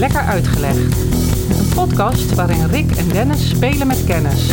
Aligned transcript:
Lekker 0.00 0.20
Uitgelegd. 0.20 0.96
Een 1.58 1.68
podcast 1.74 2.34
waarin 2.34 2.66
Rick 2.66 2.90
en 2.90 3.08
Dennis 3.08 3.48
spelen 3.48 3.86
met 3.86 4.04
kennis. 4.04 4.46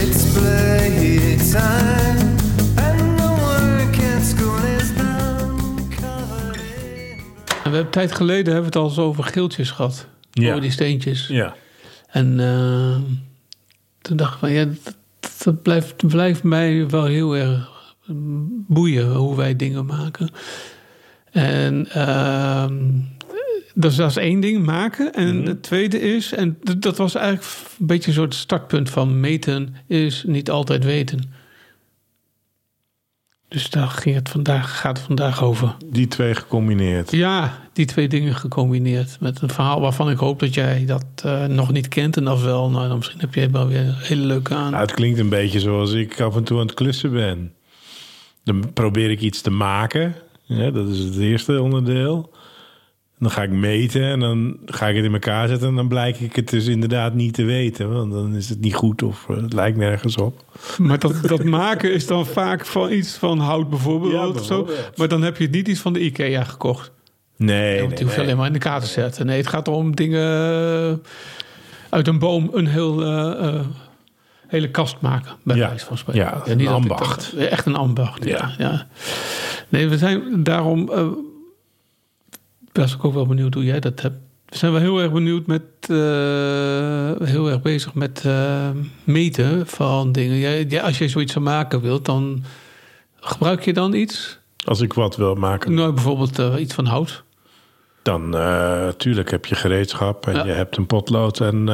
We 7.63 7.73
hebben 7.73 7.89
tijd 7.89 8.11
geleden 8.11 8.53
hebben 8.53 8.61
we 8.61 8.65
het 8.65 8.75
al 8.75 8.87
eens 8.87 8.97
over 8.97 9.23
geeltjes 9.23 9.71
gehad. 9.71 10.07
Ja. 10.31 10.49
Over 10.49 10.61
die 10.61 10.71
steentjes. 10.71 11.27
Ja. 11.27 11.55
En 12.07 12.39
eh, 12.39 12.95
toen 14.01 14.17
dacht 14.17 14.33
ik 14.33 14.39
van 14.39 14.51
ja, 14.51 14.65
dat, 14.65 14.95
dat 15.43 15.61
blijft, 15.61 16.07
blijft 16.07 16.43
mij 16.43 16.89
wel 16.89 17.05
heel 17.05 17.35
erg 17.35 17.95
boeien 18.67 19.11
hoe 19.11 19.35
wij 19.35 19.55
dingen 19.55 19.85
maken. 19.85 20.29
En 21.31 21.87
ehm, 21.91 22.73
dat, 23.81 23.91
is, 23.91 23.97
dat 23.97 24.09
is 24.09 24.15
één 24.15 24.39
ding, 24.39 24.65
maken. 24.65 25.13
En 25.13 25.45
het 25.45 25.63
tweede 25.63 25.99
is, 25.99 26.33
en 26.33 26.57
dat 26.77 26.97
was 26.97 27.15
eigenlijk 27.15 27.47
een 27.79 27.85
beetje 27.85 28.07
een 28.07 28.17
soort 28.17 28.35
startpunt 28.35 28.89
van 28.89 29.19
meten, 29.19 29.75
is 29.87 30.23
niet 30.27 30.49
altijd 30.49 30.83
weten. 30.83 31.33
Dus 33.47 33.69
daar 33.69 33.87
ging 33.87 34.15
het 34.15 34.29
vandaag, 34.29 34.79
gaat 34.79 34.97
het 34.97 35.05
vandaag 35.05 35.43
over. 35.43 35.75
Die 35.85 36.07
twee 36.07 36.35
gecombineerd. 36.35 37.11
Ja, 37.11 37.59
die 37.73 37.85
twee 37.85 38.07
dingen 38.07 38.35
gecombineerd 38.35 39.17
met 39.19 39.41
een 39.41 39.49
verhaal 39.49 39.81
waarvan 39.81 40.09
ik 40.09 40.17
hoop 40.17 40.39
dat 40.39 40.53
jij 40.53 40.85
dat 40.85 41.05
eh, 41.23 41.45
nog 41.45 41.71
niet 41.71 41.87
kent. 41.87 42.17
En 42.17 42.27
als 42.27 42.41
wel, 42.41 42.69
nou, 42.69 42.87
dan 42.87 42.97
misschien 42.97 43.19
heb 43.19 43.33
jij 43.33 43.51
wel 43.51 43.67
weer 43.67 43.79
een 43.79 43.95
hele 43.97 44.25
leuke 44.25 44.53
aan. 44.55 44.71
Nou, 44.71 44.83
het 44.83 44.93
klinkt 44.93 45.19
een 45.19 45.29
beetje 45.29 45.59
zoals 45.59 45.91
ik 45.91 46.21
af 46.21 46.35
en 46.35 46.43
toe 46.43 46.59
aan 46.59 46.65
het 46.65 46.75
klussen 46.75 47.11
ben. 47.11 47.53
Dan 48.43 48.73
probeer 48.73 49.09
ik 49.09 49.21
iets 49.21 49.41
te 49.41 49.49
maken. 49.49 50.15
Ja, 50.43 50.71
dat 50.71 50.87
is 50.87 50.99
het 50.99 51.17
eerste 51.17 51.61
onderdeel. 51.61 52.35
Dan 53.19 53.31
ga 53.31 53.43
ik 53.43 53.49
meten 53.51 54.03
en 54.03 54.19
dan 54.19 54.57
ga 54.65 54.87
ik 54.87 54.95
het 54.95 55.05
in 55.05 55.13
elkaar 55.13 55.47
zetten. 55.47 55.67
En 55.67 55.75
dan 55.75 55.87
blijk 55.87 56.19
ik 56.19 56.35
het 56.35 56.49
dus 56.49 56.65
inderdaad 56.67 57.13
niet 57.13 57.33
te 57.33 57.43
weten. 57.43 57.93
Want 57.93 58.11
dan 58.11 58.35
is 58.35 58.49
het 58.49 58.59
niet 58.59 58.75
goed 58.75 59.03
of 59.03 59.25
eh, 59.29 59.35
het 59.35 59.53
lijkt 59.53 59.77
nergens 59.77 60.15
op. 60.17 60.43
Maar 60.77 60.99
dat, 60.99 61.13
dat 61.21 61.43
maken 61.43 61.93
is 61.93 62.07
dan 62.07 62.25
vaak 62.25 62.65
van 62.65 62.91
iets 62.91 63.13
van 63.15 63.39
hout 63.39 63.69
bijvoorbeeld. 63.69 64.11
Ja, 64.13 64.27
of 64.27 64.45
zo. 64.45 64.69
Maar 64.95 65.07
dan 65.07 65.21
heb 65.21 65.37
je 65.37 65.47
niet 65.49 65.67
iets 65.67 65.79
van 65.79 65.93
de 65.93 65.99
IKEA 65.99 66.43
gekocht. 66.43 66.91
Nee, 67.37 67.75
Want 67.77 67.87
nee, 67.87 67.97
die 67.97 68.05
hoef 68.05 68.15
je 68.15 68.17
nee. 68.17 68.25
alleen 68.25 68.37
maar 68.37 68.47
in 68.47 68.53
de 68.53 68.59
kaart 68.59 68.81
te 68.83 68.89
zetten. 68.89 69.25
Nee, 69.25 69.37
het 69.37 69.47
gaat 69.47 69.67
om 69.67 69.95
dingen 69.95 70.21
eh, 70.89 70.93
uit 71.89 72.07
een 72.07 72.19
boom 72.19 72.49
een 72.53 72.67
heel, 72.67 73.03
eh, 73.05 73.59
hele 74.47 74.69
kast 74.71 75.01
maken. 75.01 75.31
Bij 75.43 75.55
Ja. 75.55 75.67
wijze 75.67 75.85
van 75.85 75.97
spreken. 75.97 76.21
Ja, 76.21 76.41
een 76.45 76.57
niet 76.57 76.67
ambacht. 76.67 77.31
dat- 77.35 77.43
echt 77.47 77.65
een 77.65 77.75
ambacht, 77.75 78.23
ja. 78.25 78.51
Ja. 78.57 78.87
Nee, 79.69 79.87
we 79.87 79.97
zijn 79.97 80.43
daarom... 80.43 80.89
was 82.77 82.93
ik 82.93 83.05
ook 83.05 83.13
wel 83.13 83.25
benieuwd 83.25 83.53
hoe 83.53 83.63
jij 83.63 83.79
dat 83.79 84.01
hebt. 84.01 84.15
We 84.45 84.57
zijn 84.57 84.71
wel 84.71 84.81
heel 84.81 84.99
erg 85.01 85.11
benieuwd 85.11 85.45
met... 85.47 85.61
eh, 85.81 87.27
heel 87.27 87.49
erg 87.49 87.61
bezig 87.61 87.93
met 87.93 88.21
eh, 88.25 88.69
meten 89.03 89.67
van 89.67 90.11
dingen. 90.11 90.37
Jij, 90.37 90.63
jij- 90.63 90.81
als 90.81 90.97
je 90.97 91.07
zoiets 91.07 91.35
aan 91.35 91.43
maken 91.43 91.81
wilt, 91.81 92.05
dan 92.05 92.43
gebruik 93.19 93.65
je 93.65 93.73
dan 93.73 93.93
iets? 93.93 94.39
Als 94.65 94.81
ik 94.81 94.93
wat 94.93 95.15
wil 95.15 95.35
maken, 95.35 95.73
Nou, 95.73 95.93
bijvoorbeeld 95.93 96.39
eh, 96.39 96.53
iets 96.59 96.73
van 96.73 96.85
hout. 96.85 97.23
dan 98.01 98.35
eh 98.37 98.87
tuurlijk 98.87 99.31
heb 99.31 99.45
je 99.45 99.55
gereedschap 99.55 100.27
en 100.27 100.33
Ja. 100.35 100.45
je 100.45 100.51
hebt 100.51 100.77
een 100.77 100.85
potlood 100.87 101.39
en 101.41 101.65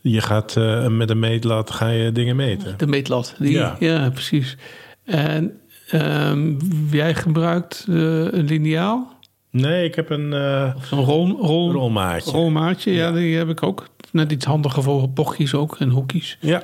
je 0.00 0.20
gaat 0.20 0.54
met 0.88 1.10
een 1.10 1.18
meetlat 1.18 1.70
ga 1.70 1.88
je 1.88 2.12
dingen 2.12 2.36
meten. 2.36 2.74
De 2.78 2.86
meetlat. 2.86 3.34
Die, 3.38 3.52
ja. 3.52 3.76
Ja. 3.78 4.10
precies. 4.10 4.56
En 5.04 5.60
ehm, 5.88 6.54
jij 6.90 7.14
gebruikt 7.14 7.84
een 7.88 8.44
liniaal? 8.44 9.18
Nee, 9.50 9.84
ik 9.84 9.94
heb 9.94 10.10
een 10.10 10.32
eh, 10.32 10.72
Of 10.76 10.84
zo'n 10.86 11.04
rol, 11.04 11.36
rol, 11.40 11.72
rolmaatje. 11.72 12.30
rolmaatje? 12.30 12.92
Ja, 12.92 13.12
die 13.12 13.36
heb 13.36 13.48
ik 13.48 13.62
ook. 13.62 13.86
Net 14.12 14.32
iets 14.32 14.44
handiger 14.44 14.82
voor 14.82 15.10
bochtjes 15.10 15.54
ook 15.54 15.76
en 15.78 15.88
hoekjes. 15.90 16.36
Ja, 16.40 16.62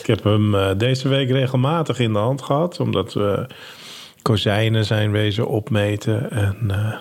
ik 0.00 0.06
heb 0.06 0.24
hem 0.24 0.54
eh, 0.54 0.70
deze 0.76 1.08
week 1.08 1.30
regelmatig 1.30 1.98
in 1.98 2.12
de 2.12 2.18
hand 2.18 2.42
gehad, 2.42 2.80
omdat 2.80 3.12
we 3.12 3.46
kozijnen 4.22 4.84
zijn 4.84 5.10
wezen 5.10 5.48
opmeten 5.48 6.30
en 6.30 6.56
eh, 6.70 6.94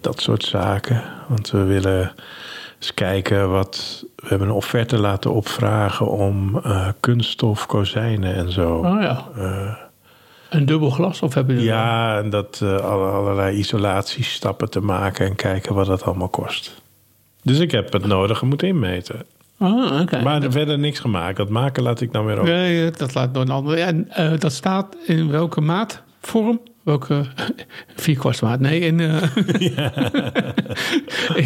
dat 0.00 0.20
soort 0.20 0.44
zaken. 0.44 1.02
Want 1.28 1.50
we 1.50 1.62
willen 1.62 2.12
eens 2.78 2.94
kijken 2.94 3.50
wat. 3.50 4.04
We 4.16 4.26
hebben 4.28 4.48
een 4.48 4.54
offerte 4.54 4.98
laten 4.98 5.32
opvragen 5.32 6.06
om 6.10 6.58
eh, 6.58 6.88
kunststof 7.00 7.66
kozijnen 7.66 8.34
en 8.34 8.52
zo. 8.52 8.74
Oh 8.74 9.02
ja. 9.02 9.26
Een 10.50 10.66
dubbel 10.66 10.90
glas? 10.90 11.22
Of 11.22 11.34
heb 11.34 11.48
je 11.48 11.54
er 11.54 11.62
Ja, 11.62 12.18
en 12.18 12.30
dat 12.30 12.60
eh, 12.62 12.76
alle- 12.76 13.10
allerlei 13.10 13.56
isolatiestappen 13.58 14.70
te 14.70 14.80
maken 14.80 15.26
en 15.26 15.34
kijken 15.34 15.74
wat 15.74 15.86
dat 15.86 16.02
allemaal 16.02 16.28
kost. 16.28 16.82
Dus 17.42 17.58
ik 17.58 17.70
heb 17.70 17.92
het 17.92 18.06
nodige 18.06 18.46
moeten 18.46 18.68
inmeten. 18.68 19.24
Ah, 19.58 20.00
oké. 20.00 20.22
Maar 20.22 20.42
er 20.42 20.52
verder 20.52 20.78
niks 20.78 20.98
gemaakt. 20.98 21.36
Dat 21.36 21.48
maken 21.48 21.82
laat 21.82 22.00
ik 22.00 22.12
dan 22.12 22.24
weer 22.26 22.38
over. 22.38 22.52
Nee, 22.54 22.86
eh, 22.86 22.96
dat 22.96 23.14
laat 23.14 23.34
door 23.34 23.42
een 23.42 23.50
ander. 23.50 23.78
En 23.78 24.08
eh, 24.10 24.32
dat 24.38 24.52
staat 24.52 24.96
in 25.06 25.30
welke 25.30 25.60
maatvorm? 25.60 26.60
Welke 26.82 27.24
vierkwartsmaat? 27.96 28.60
Nee, 28.60 28.80
in, 28.80 29.00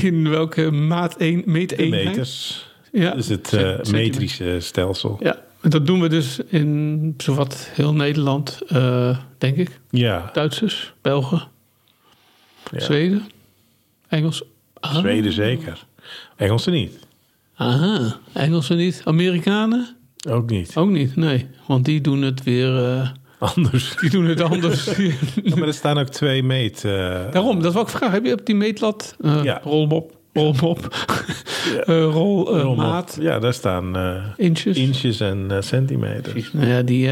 in 0.09 0.29
welke 0.31 0.71
maat 0.71 1.15
een, 1.19 1.43
meeteenheid? 1.47 2.05
meters. 2.05 2.67
Ja, 2.93 3.15
is 3.15 3.29
het 3.29 3.53
metrische 3.91 4.57
stelsel. 4.61 5.17
Ja, 5.21 5.37
dat 5.69 5.87
doen 5.87 6.01
we 6.01 6.09
dus 6.09 6.39
in 6.49 7.15
zowat 7.17 7.69
heel 7.73 7.95
Nederland, 7.95 8.61
eh, 8.69 9.19
denk 9.39 9.57
ik. 9.57 9.81
Ja, 9.91 10.31
Duitsers, 10.33 10.93
Belgen, 11.03 11.43
ja. 12.71 12.81
Zweden, 12.81 13.23
Engels. 14.09 14.43
Ah, 14.81 14.97
Zweden 14.97 15.33
zeker. 15.33 15.85
Engelsen 16.37 16.73
niet. 16.73 16.99
Aha, 17.55 18.19
Engelsen 18.33 18.77
niet. 18.77 19.01
Amerikanen? 19.05 19.97
Ook 20.29 20.51
niet. 20.51 20.77
Ook 20.77 20.91
niet, 20.91 21.17
nee. 21.17 21.47
Want 21.67 21.85
die 21.85 22.01
doen 22.01 22.23
het 22.23 22.43
weer... 22.43 22.85
eh, 22.85 23.09
Anders. 23.39 23.97
die 24.01 24.11
doen 24.11 24.25
het 24.25 24.41
anders. 24.41 24.85
Ja, 25.45 25.57
maar 25.57 25.69
er 25.69 25.75
staan 25.75 25.99
ook 25.99 26.09
twee 26.09 26.43
meet. 26.43 26.85
eh, 26.85 26.91
Daarom, 27.31 27.63
dat 27.63 27.73
wil 27.73 27.83
ik 27.83 27.89
vragen. 27.89 28.11
Heb 28.11 28.25
je 28.25 28.33
op 28.33 28.47
die 28.47 28.55
meetlat 28.55 29.17
uh, 29.21 29.45
Ja. 29.45 29.61
Rolmop, 30.35 30.61
rolmop, 30.61 30.95
eh, 31.87 32.05
rol, 32.05 32.57
eh, 32.59 32.77
maat, 32.77 33.17
Ja, 33.21 33.39
daar 33.39 33.55
staan 33.55 33.97
eh, 33.97 34.25
inches? 34.37 34.77
inches 34.77 35.21
en 35.21 35.51
centimeters. 35.61 36.53
Nou 36.53 36.67
ja, 36.67 36.83
die, 36.83 37.09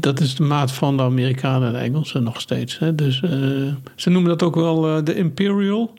dat 0.00 0.20
is 0.20 0.34
de 0.34 0.42
maat 0.42 0.72
van 0.72 0.96
de 0.96 1.02
Amerikanen 1.02 1.68
en 1.68 1.72
de 1.74 1.78
Engelsen 1.78 2.22
nog 2.22 2.40
steeds. 2.40 2.78
Hè? 2.78 2.94
Dus 2.94 3.22
eh, 3.22 3.30
ze 3.94 4.10
noemen 4.10 4.30
dat 4.30 4.42
ook 4.42 4.54
wel 4.54 4.88
eh, 4.96 5.04
de 5.04 5.14
Imperial. 5.14 5.94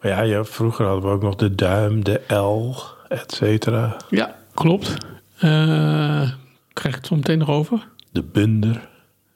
Maar 0.00 0.10
ja, 0.10 0.20
ja, 0.22 0.44
vroeger 0.44 0.86
hadden 0.86 1.04
we 1.10 1.16
ook 1.16 1.22
nog 1.22 1.34
de 1.34 1.54
duim, 1.54 2.04
de 2.04 2.34
L, 2.34 2.74
et 3.08 3.32
cetera. 3.32 3.96
Ja, 4.10 4.36
klopt. 4.54 4.94
Eh, 5.38 6.30
krijg 6.72 6.94
ik 6.94 6.94
het 6.94 7.06
zo 7.06 7.14
meteen 7.16 7.38
nog 7.38 7.50
over? 7.50 7.88
De 8.12 8.22
bunder. 8.22 8.88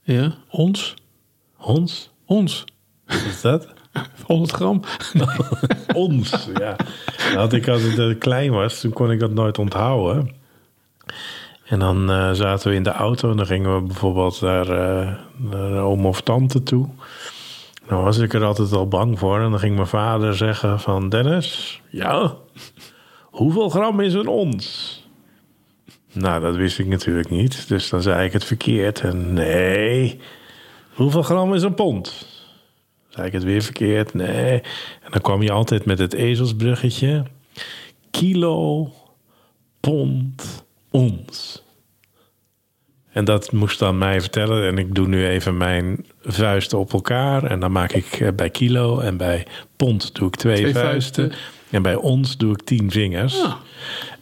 Ja, 0.02 0.34
ons. 0.50 0.94
Ons? 1.58 2.10
Ons. 2.24 2.64
Wat 3.06 3.22
is 3.30 3.40
dat? 3.40 3.68
100 4.22 4.52
gram. 4.52 4.82
Ons, 5.94 6.48
ja. 6.54 6.76
Had 7.34 7.52
ik 7.52 7.68
als 7.68 7.82
ik 7.82 8.18
klein 8.18 8.50
was, 8.50 8.80
toen 8.80 8.92
kon 8.92 9.10
ik 9.10 9.20
dat 9.20 9.32
nooit 9.32 9.58
onthouden. 9.58 10.34
En 11.64 11.78
dan 11.78 12.10
eh, 12.10 12.32
zaten 12.32 12.70
we 12.70 12.76
in 12.76 12.82
de 12.82 12.92
auto 12.92 13.30
en 13.30 13.36
dan 13.36 13.46
gingen 13.46 13.74
we 13.74 13.82
bijvoorbeeld 13.82 14.40
naar, 14.40 14.66
naar 15.36 15.82
oom 15.82 16.06
of 16.06 16.20
tante 16.20 16.62
toe. 16.62 16.88
Dan 17.86 18.02
was 18.02 18.18
ik 18.18 18.34
er 18.34 18.44
altijd 18.44 18.72
al 18.72 18.88
bang 18.88 19.18
voor. 19.18 19.40
En 19.40 19.50
dan 19.50 19.58
ging 19.58 19.74
mijn 19.74 19.86
vader 19.86 20.36
zeggen 20.36 20.80
van... 20.80 21.08
Dennis, 21.08 21.80
ja, 21.88 22.34
hoeveel 23.22 23.68
gram 23.68 24.00
is 24.00 24.14
een 24.14 24.26
ons? 24.26 24.98
Nou, 26.12 26.40
dat 26.40 26.56
wist 26.56 26.78
ik 26.78 26.86
natuurlijk 26.86 27.30
niet. 27.30 27.68
Dus 27.68 27.88
dan 27.88 28.02
zei 28.02 28.26
ik 28.26 28.32
het 28.32 28.44
verkeerd. 28.44 29.00
En 29.00 29.32
nee, 29.32 30.20
hoeveel 30.94 31.22
gram 31.22 31.54
is 31.54 31.62
een 31.62 31.74
pond? 31.74 32.26
Zei 33.10 33.26
ik 33.26 33.32
het 33.32 33.42
weer 33.42 33.62
verkeerd? 33.62 34.14
Nee. 34.14 34.60
En 35.02 35.10
dan 35.10 35.20
kwam 35.20 35.42
je 35.42 35.52
altijd 35.52 35.84
met 35.84 35.98
het 35.98 36.12
ezelsbruggetje. 36.12 37.24
Kilo, 38.10 38.92
pond, 39.80 40.64
ons. 40.90 41.62
En 43.12 43.24
dat 43.24 43.52
moest 43.52 43.78
dan 43.78 43.98
mij 43.98 44.20
vertellen. 44.20 44.66
En 44.66 44.78
ik 44.78 44.94
doe 44.94 45.08
nu 45.08 45.26
even 45.26 45.56
mijn 45.56 46.06
vuisten 46.22 46.78
op 46.78 46.92
elkaar. 46.92 47.44
En 47.44 47.60
dan 47.60 47.72
maak 47.72 47.92
ik 47.92 48.06
eh, 48.06 48.28
bij 48.36 48.50
kilo 48.50 48.98
en 48.98 49.16
bij 49.16 49.46
pond 49.76 50.14
doe 50.14 50.28
ik 50.28 50.36
twee, 50.36 50.56
Twee 50.56 50.72
vuisten. 50.72 51.24
vuisten. 51.24 51.40
En 51.70 51.82
bij 51.82 51.94
ons 51.94 52.36
doe 52.36 52.52
ik 52.52 52.62
tien 52.62 52.90
vingers. 52.90 53.42
Ah. 53.42 53.54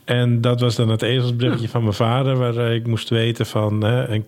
En 0.05 0.41
dat 0.41 0.61
was 0.61 0.77
dan 0.77 0.89
het 0.89 1.03
ezelsbruggetje 1.03 1.69
van 1.69 1.83
mijn 1.83 1.95
vader, 1.95 2.37
waar 2.37 2.57
eh, 2.57 2.75
ik 2.75 2.87
moest 2.87 3.09
weten 3.09 3.47
van 3.47 3.85
hè, 3.85 4.09
een, 4.09 4.25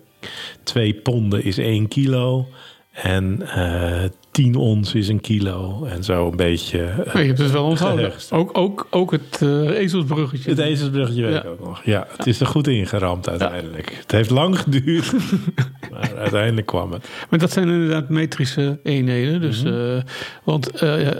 twee 0.63 0.93
ponden 0.93 1.43
is 1.43 1.57
één 1.57 1.87
kilo. 1.87 2.47
En 2.91 3.41
eh, 3.47 4.09
10 4.31 4.55
ons 4.55 4.93
is 4.95 5.07
een 5.07 5.21
kilo. 5.21 5.85
En 5.85 6.03
zo 6.03 6.27
een 6.29 6.35
beetje. 6.35 6.79
eh, 6.83 7.13
Maar 7.13 7.21
je 7.21 7.27
hebt 7.27 7.39
het 7.39 7.51
wel 7.51 7.63
onthouden. 7.65 8.11
Ook, 8.29 8.57
ook, 8.57 8.87
ook 8.89 9.11
het 9.11 9.39
eh, 9.41 9.69
ezelsbruggetje. 9.69 10.49
Het 10.49 10.59
ezelsbruggetje 10.59 11.21
weet 11.23 11.33
Ja. 11.33 11.39
ik 11.43 11.49
ook 11.49 11.59
nog. 11.59 11.83
Ja, 11.85 12.07
het 12.17 12.27
is 12.27 12.39
er 12.39 12.45
goed 12.45 12.67
ingeramd 12.67 13.29
uiteindelijk. 13.29 13.95
Het 14.01 14.11
heeft 14.11 14.29
lang 14.29 14.59
geduurd, 14.59 15.11
maar 15.91 16.15
uiteindelijk 16.17 16.67
kwam 16.67 16.91
het. 16.91 17.07
Maar 17.29 17.39
dat 17.39 17.51
zijn 17.51 17.69
inderdaad 17.69 18.09
metrische 18.09 18.79
eenheden. 18.83 19.41
Dus, 19.41 19.63
Mhm. 19.63 19.73
eh, 19.95 20.01
want 20.43 20.71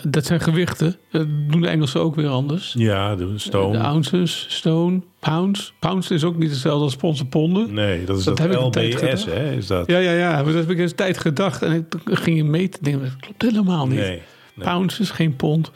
dat 0.04 0.26
zijn 0.26 0.40
gewichten. 0.40 0.96
Dat 1.12 1.28
doen 1.48 1.62
de 1.62 1.68
Engelsen 1.68 2.02
ook 2.02 2.16
weer 2.16 2.28
anders. 2.30 2.74
Ja, 2.78 3.16
de 3.16 3.32
De 3.32 3.38
stoom. 3.40 3.76
ounces, 3.76 4.46
stone, 4.50 5.02
pounds. 5.22 5.74
Pounds 5.80 6.12
is 6.12 6.24
ook 6.24 6.38
niet 6.38 6.50
hetzelfde 6.50 6.98
als 7.04 7.20
en 7.20 7.28
ponden. 7.28 7.74
Nee, 7.74 8.04
dat 8.04 8.18
is 8.18 8.24
Dat 8.24 8.38
dat, 8.38 8.48
heb 8.48 8.58
ik 8.58 8.64
een 8.64 8.72
tijd 8.72 9.26
hè? 9.26 9.52
Is 9.52 9.68
dat? 9.68 9.88
Ja, 9.88 9.98
ja, 9.98 10.12
ja. 10.12 10.32
Maar 10.32 10.44
dat 10.44 10.54
heb 10.54 10.70
ik 10.70 10.80
eens 10.80 10.94
tijd 10.94 11.18
gedacht. 11.18 11.62
En 11.62 11.74
ik 11.76 11.86
ging 12.06 12.38
je 12.38 12.44
meten. 12.44 12.84
Denk, 12.84 13.02
dat 13.02 13.16
klopt 13.20 13.42
helemaal 13.42 13.88
niet. 13.88 14.00
Nee. 14.00 14.22
nee. 14.56 14.66
Pounds 14.68 15.00
is 15.00 15.12
geen 15.12 15.36
pond. 15.36 15.72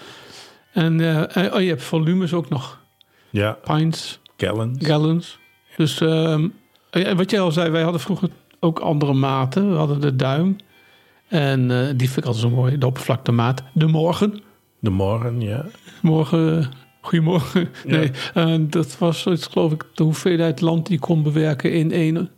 En 0.74 1.02
eh, 1.02 1.54
oh, 1.54 1.62
je 1.62 1.68
hebt 1.68 1.84
volumes 1.84 2.34
ook 2.34 2.50
nog. 2.50 2.80
Ja, 3.30 3.58
Pints, 3.64 4.20
gallons. 4.38 4.86
gallons. 4.86 5.40
Dus 5.78 6.02
ehm, 6.02 6.48
ja, 6.92 7.16
wat 7.16 7.32
jij 7.32 7.40
al 7.40 7.52
zei, 7.52 7.70
wij 7.70 7.82
hadden 7.82 8.02
vroeger 8.02 8.30
ook 8.60 8.80
andere 8.80 9.14
maten. 9.14 9.70
We 9.70 9.76
hadden 9.76 10.02
de 10.02 10.16
duim. 10.16 10.56
En 11.28 11.72
eh, 11.72 11.88
die 11.96 12.10
vind 12.10 12.18
ik 12.18 12.26
altijd 12.26 12.44
zo 12.44 12.50
mooi. 12.50 12.78
De 12.78 12.86
oppervlaktemaat. 12.86 13.64
De 13.74 13.88
morgen. 13.88 14.42
De 14.80 14.90
morgen, 14.90 15.42
ja. 15.42 15.66
Morgen. 16.02 16.72
Goedemorgen. 17.06 17.70
Ja. 17.86 17.98
Nee, 17.98 18.12
eh, 18.34 18.56
dat 18.70 18.98
was 18.98 19.22
zoiets, 19.22 19.48
geloof 19.48 19.72
ik, 19.72 19.86
de 19.94 20.04
hoeveelheid 20.04 20.62
land 20.62 20.88
die 20.88 21.00
kon 21.00 21.24
bewerken 21.24 21.72
in 21.72 21.92
één 21.92 22.30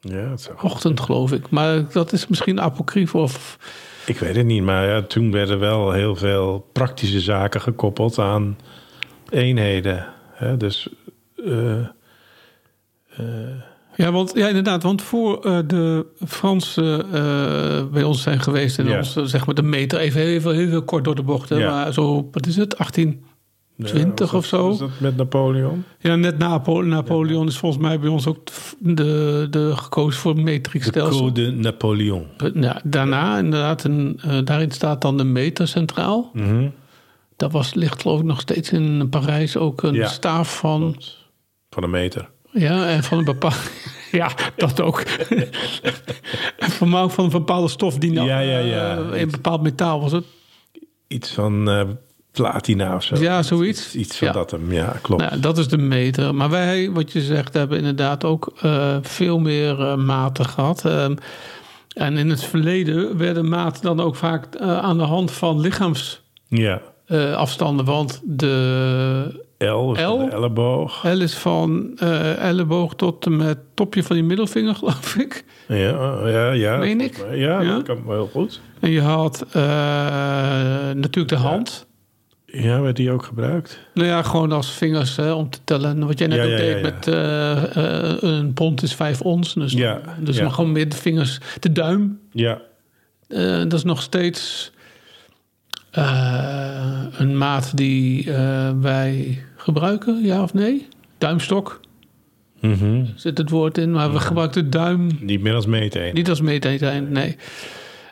Ja, 0.00 0.34
ochtend, 0.62 1.00
geloof 1.00 1.32
ik. 1.32 1.50
Maar 1.50 1.92
dat 1.92 2.12
is 2.12 2.26
misschien 2.26 2.60
apocrief 2.60 3.14
of... 3.14 3.58
Ik 4.06 4.18
weet 4.18 4.36
het 4.36 4.46
niet, 4.46 4.62
maar 4.62 4.86
ja, 4.86 5.02
toen 5.02 5.30
werden 5.32 5.58
wel 5.58 5.92
heel 5.92 6.16
veel 6.16 6.68
praktische 6.72 7.20
zaken 7.20 7.60
gekoppeld 7.60 8.18
aan 8.18 8.58
eenheden. 9.30 10.06
Hè? 10.32 10.56
Dus 10.56 10.88
eh, 11.46 11.86
Ja, 13.96 14.12
want, 14.12 14.32
ja, 14.34 14.48
inderdaad. 14.48 14.82
Want 14.82 15.02
voor 15.02 15.44
eh, 15.44 15.58
de 15.66 16.06
Fransen 16.26 17.12
eh, 17.12 17.84
bij 17.92 18.02
ons 18.02 18.22
zijn 18.22 18.40
geweest... 18.40 18.78
en 18.78 18.86
Ja. 18.86 18.96
ons, 18.98 19.16
eh, 19.16 19.24
zeg 19.24 19.46
maar, 19.46 19.54
de 19.54 19.62
meter... 19.62 19.98
even 19.98 20.20
heel, 20.20 20.40
veel- 20.40 20.50
heel, 20.50 20.68
veel 20.68 20.82
kort 20.84 21.04
door 21.04 21.14
de 21.14 21.22
bocht. 21.22 21.48
Hè, 21.48 21.56
Ja. 21.56 21.70
Maar 21.70 21.92
zo, 21.92 22.28
wat 22.32 22.46
is 22.46 22.56
het, 22.56 22.78
18... 22.78 23.24
ja, 23.86 23.86
20 23.92 24.30
was 24.30 24.44
of 24.44 24.50
dat- 24.50 24.60
zo. 24.60 24.68
Was 24.68 24.78
dat 24.78 24.90
met 25.00 25.16
Napoleon? 25.16 25.84
Ja, 25.98 26.16
net 26.16 26.38
na 26.38 26.48
Napo- 26.48 26.82
Napoleon 26.82 27.46
is 27.46 27.56
volgens 27.58 27.82
mij 27.82 28.00
bij 28.00 28.08
ons 28.08 28.26
ook 28.26 28.38
de, 28.78 29.46
de 29.50 29.72
gekozen 29.76 30.20
voor 30.20 30.30
het 30.30 30.38
De 30.44 30.50
metriekstelsel. 30.50 31.20
Code 31.20 31.50
Napoleon. 31.50 32.26
Ja, 32.54 32.80
daarna 32.84 33.38
inderdaad, 33.38 33.84
een, 33.84 34.20
eh, 34.22 34.38
daarin 34.44 34.70
staat 34.70 35.00
dan 35.02 35.16
de 35.16 35.24
meter 35.24 35.68
centraal. 35.68 36.30
Mhm. 36.32 36.68
Dat 37.36 37.52
was, 37.52 37.74
ligt 37.74 38.02
geloof 38.02 38.18
ik 38.20 38.24
nog 38.26 38.40
steeds 38.40 38.72
in 38.72 39.08
Parijs 39.08 39.56
ook 39.56 39.82
een 39.82 39.94
Ja. 39.94 40.06
staaf 40.08 40.56
van... 40.58 40.96
Van 41.70 41.82
een 41.82 41.90
meter. 41.90 42.28
Ja, 42.52 42.86
en 42.88 43.02
van 43.02 43.18
een 43.18 43.24
bepaalde... 43.24 43.56
ja, 44.12 44.30
dat 44.56 44.80
ook. 44.80 45.00
en 46.58 46.70
van, 46.70 47.10
van 47.10 47.24
een 47.24 47.30
bepaalde 47.30 47.68
stof 47.68 47.98
die 47.98 48.12
nou, 48.12 48.28
Ja, 48.28 48.38
ja, 48.38 48.58
ja. 48.58 48.96
eh, 48.96 49.04
in 49.14 49.20
een 49.22 49.30
bepaald 49.30 49.62
metaal 49.62 50.00
was 50.00 50.12
het. 50.12 50.24
Iets 51.08 51.30
van 51.32 51.70
eh, 51.70 51.82
platina 52.32 52.94
of 52.94 53.02
zo. 53.02 53.16
Ja, 53.18 53.42
zoiets. 53.42 53.94
Iets 53.94 54.16
van 54.16 54.28
Ja. 54.28 54.34
dat 54.34 54.50
hem, 54.50 54.72
ja, 54.72 54.96
klopt. 55.02 55.22
Nou, 55.22 55.40
dat 55.40 55.58
is 55.58 55.68
de 55.68 55.78
meter. 55.78 56.34
Maar 56.34 56.50
wij, 56.50 56.90
wat 56.90 57.12
je 57.12 57.20
zegt, 57.20 57.54
hebben 57.54 57.78
inderdaad 57.78 58.24
ook 58.24 58.52
eh, 58.62 58.96
veel 59.02 59.38
meer 59.38 59.80
eh, 59.80 59.96
maten 59.96 60.46
gehad. 60.46 60.84
Ehm, 60.84 61.14
en 61.94 62.16
in 62.16 62.30
het 62.30 62.44
verleden 62.44 63.16
werden 63.18 63.48
maten 63.48 63.82
dan 63.82 64.00
ook 64.00 64.16
vaak 64.16 64.54
eh, 64.54 64.78
aan 64.78 64.98
de 64.98 65.04
hand 65.04 65.30
van 65.30 65.60
lichaamsafstanden. 65.60 67.84
Ja. 67.84 67.92
want 67.92 68.20
de 68.24 69.40
L, 69.58 69.92
is 69.92 70.00
van 70.00 70.12
L? 70.12 70.18
de 70.18 70.30
elleboog. 70.30 71.02
L 71.04 71.20
is 71.20 71.34
van 71.34 71.98
elleboog 72.38 72.94
tot 72.94 73.26
en 73.26 73.36
met 73.36 73.58
topje 73.74 74.02
van 74.02 74.16
je 74.16 74.22
middelvinger, 74.22 74.74
geloof 74.78 75.16
ik. 75.16 75.44
Ja, 75.68 76.28
ja, 76.28 76.50
ja. 76.50 76.76
Meen 76.76 77.00
ik? 77.00 77.24
Ja, 77.32 77.60
Ja? 77.60 77.74
dat 77.74 77.82
kan 77.82 78.02
wel 78.06 78.14
heel 78.14 78.28
goed. 78.32 78.60
En 78.80 78.90
je 78.90 79.00
had 79.02 79.46
natuurlijk 80.94 81.28
de 81.28 81.36
hand. 81.36 81.88
Ja, 82.52 82.80
werd 82.80 82.96
die 82.96 83.10
ook 83.10 83.24
gebruikt? 83.24 83.78
Nou 83.94 84.08
ja, 84.08 84.22
gewoon 84.22 84.52
als 84.52 84.70
vingers 84.72 85.16
hè, 85.16 85.32
om 85.32 85.50
te 85.50 85.58
tellen. 85.64 86.06
Wat 86.06 86.18
jij 86.18 86.28
net 86.28 86.36
Ja, 86.38 86.44
ook 86.44 86.50
ja, 86.50 86.56
deed 86.56 86.74
ja, 86.76 86.80
met 86.82 87.06
eh, 87.08 87.76
eh, 88.12 88.16
een 88.20 88.52
pond 88.52 88.82
is 88.82 88.94
vijf 88.94 89.20
ons. 89.20 89.54
Dus, 89.54 89.72
Ja, 89.72 90.00
dus 90.20 90.40
maar 90.40 90.50
gewoon 90.50 90.72
meer 90.72 90.88
de 90.88 90.96
vingers. 90.96 91.38
De 91.60 91.72
duim, 91.72 92.18
Ja. 92.32 92.60
eh, 93.28 93.58
dat 93.58 93.72
is 93.72 93.84
nog 93.84 94.02
steeds 94.02 94.72
een 97.18 97.38
maat 97.38 97.76
die 97.76 98.30
wij 98.80 99.42
gebruiken, 99.56 100.22
ja 100.22 100.42
of 100.42 100.54
nee? 100.54 100.86
Duimstok 101.18 101.80
Mhm. 102.60 103.04
zit 103.14 103.38
het 103.38 103.50
woord 103.50 103.78
in, 103.78 103.90
maar 103.92 104.12
we 104.12 104.20
gebruiken 104.20 104.62
de 104.64 104.68
duim 104.68 105.10
Niet 105.20 105.40
meer 105.40 105.54
als 105.54 105.66
meeteen. 105.66 106.14
niet 106.14 106.28
als 106.28 106.40
meeteind, 106.40 107.10
nee. 107.10 107.36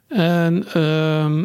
En 0.08 0.64
ehm, 0.73 1.44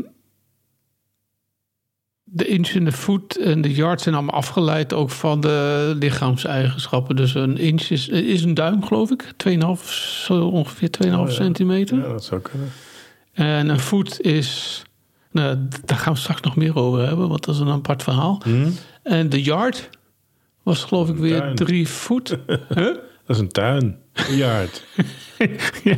de 2.35 2.45
inch 2.45 2.69
en 2.75 2.85
de 2.85 2.91
voet 2.91 3.37
en 3.37 3.61
de 3.61 3.73
yard 3.73 4.01
zijn 4.01 4.15
allemaal 4.15 4.35
afgeleid 4.35 4.93
ook 4.93 5.09
van 5.09 5.41
de 5.41 5.95
lichaamseigenschappen. 5.99 7.15
Dus 7.15 7.35
een 7.35 7.57
inch 7.57 7.89
is, 7.89 8.07
is 8.07 8.43
een 8.43 8.53
duim, 8.53 8.83
geloof 8.85 9.11
ik. 9.11 9.23
2,5, 9.23 9.83
zo 10.25 10.47
ongeveer 10.47 10.89
2,5 11.05 11.13
Oh 11.13 11.27
ja. 11.27 11.33
centimeter. 11.33 11.97
Ja, 11.97 12.07
dat 12.07 12.23
zou 12.23 12.41
kunnen. 12.41 12.71
En 13.33 13.69
een 13.69 13.79
voet 13.79 14.21
is, 14.21 14.81
nou, 15.31 15.57
daar 15.85 15.97
gaan 15.97 16.13
we 16.13 16.19
straks 16.19 16.41
nog 16.41 16.55
meer 16.55 16.75
over 16.75 17.07
hebben, 17.07 17.29
want 17.29 17.45
dat 17.45 17.55
is 17.55 17.61
een 17.61 17.69
apart 17.69 18.03
verhaal. 18.03 18.41
Hm? 18.43 18.69
En 19.03 19.29
de 19.29 19.41
yard 19.41 19.89
was 20.63 20.83
geloof 20.83 21.09
ik 21.09 21.15
weer 21.15 21.39
tuin. 21.39 21.55
drie 21.55 21.87
voet. 21.87 22.37
Huh? 22.75 22.95
Dat 23.25 23.35
is 23.35 23.37
een 23.41 23.51
tuin. 23.51 23.97
Een 24.13 24.35
yard. 24.35 24.83
ja, 25.83 25.97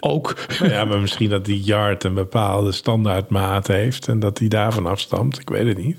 ook. 0.00 0.34
Nou 0.60 0.72
ja, 0.72 0.84
maar 0.84 0.98
misschien 1.00 1.30
dat 1.30 1.44
die 1.44 1.62
yard 1.62 2.04
een 2.04 2.14
bepaalde 2.14 2.72
standaardmaat 2.72 3.66
heeft... 3.66 4.08
en 4.08 4.18
dat 4.18 4.36
die 4.36 4.48
daarvan 4.48 4.86
afstamt. 4.86 5.38
Ik 5.40 5.48
weet 5.48 5.66
het 5.66 5.76
niet. 5.84 5.96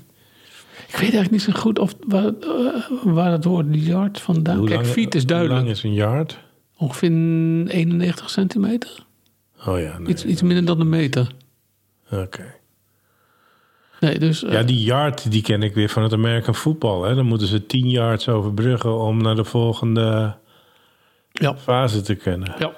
Ik 0.88 0.96
weet 0.96 1.00
eigenlijk 1.00 1.30
niet 1.30 1.42
zo 1.42 1.52
goed 1.52 1.78
of, 1.78 1.94
waar, 2.06 2.24
eh, 2.40 2.82
waar 3.04 3.32
het 3.32 3.44
woord 3.44 3.66
yard 3.70 4.20
vandaan 4.20 4.56
Hoe 4.56 4.66
Kijk, 4.68 4.80
lang- 4.80 4.92
feet 4.92 5.14
is 5.14 5.20
Hoe 5.20 5.28
duidelijk. 5.30 5.58
lang 5.60 5.70
is 5.70 5.82
een 5.82 5.92
yard? 5.92 6.38
Ongeveer 6.76 7.08
91 7.10 8.30
centimeter. 8.30 8.98
Oh 9.66 9.80
ja, 9.80 9.98
nee. 9.98 10.08
Iets, 10.08 10.24
iets 10.24 10.42
minder 10.42 10.64
dan 10.64 10.80
een 10.80 10.88
meter. 10.88 11.30
Oké. 12.10 12.54
Nee, 14.00 14.18
dus... 14.18 14.44
eh, 14.44 14.52
Ja, 14.52 14.62
die 14.62 14.82
yard 14.82 15.30
die 15.30 15.42
ken 15.42 15.62
ik 15.62 15.74
weer 15.74 15.88
van 15.88 16.02
het 16.02 16.12
American 16.12 16.54
football. 16.54 17.08
Hè? 17.08 17.14
Dan 17.14 17.26
moeten 17.26 17.46
ze 17.46 17.66
10 17.66 17.88
yards 17.90 18.28
overbruggen 18.28 18.98
om 18.98 19.22
naar 19.22 19.34
de 19.36 19.44
volgende 19.44 20.36
ja, 21.32 21.56
fase 21.56 22.00
te 22.00 22.14
kunnen. 22.14 22.54
ja. 22.58 22.72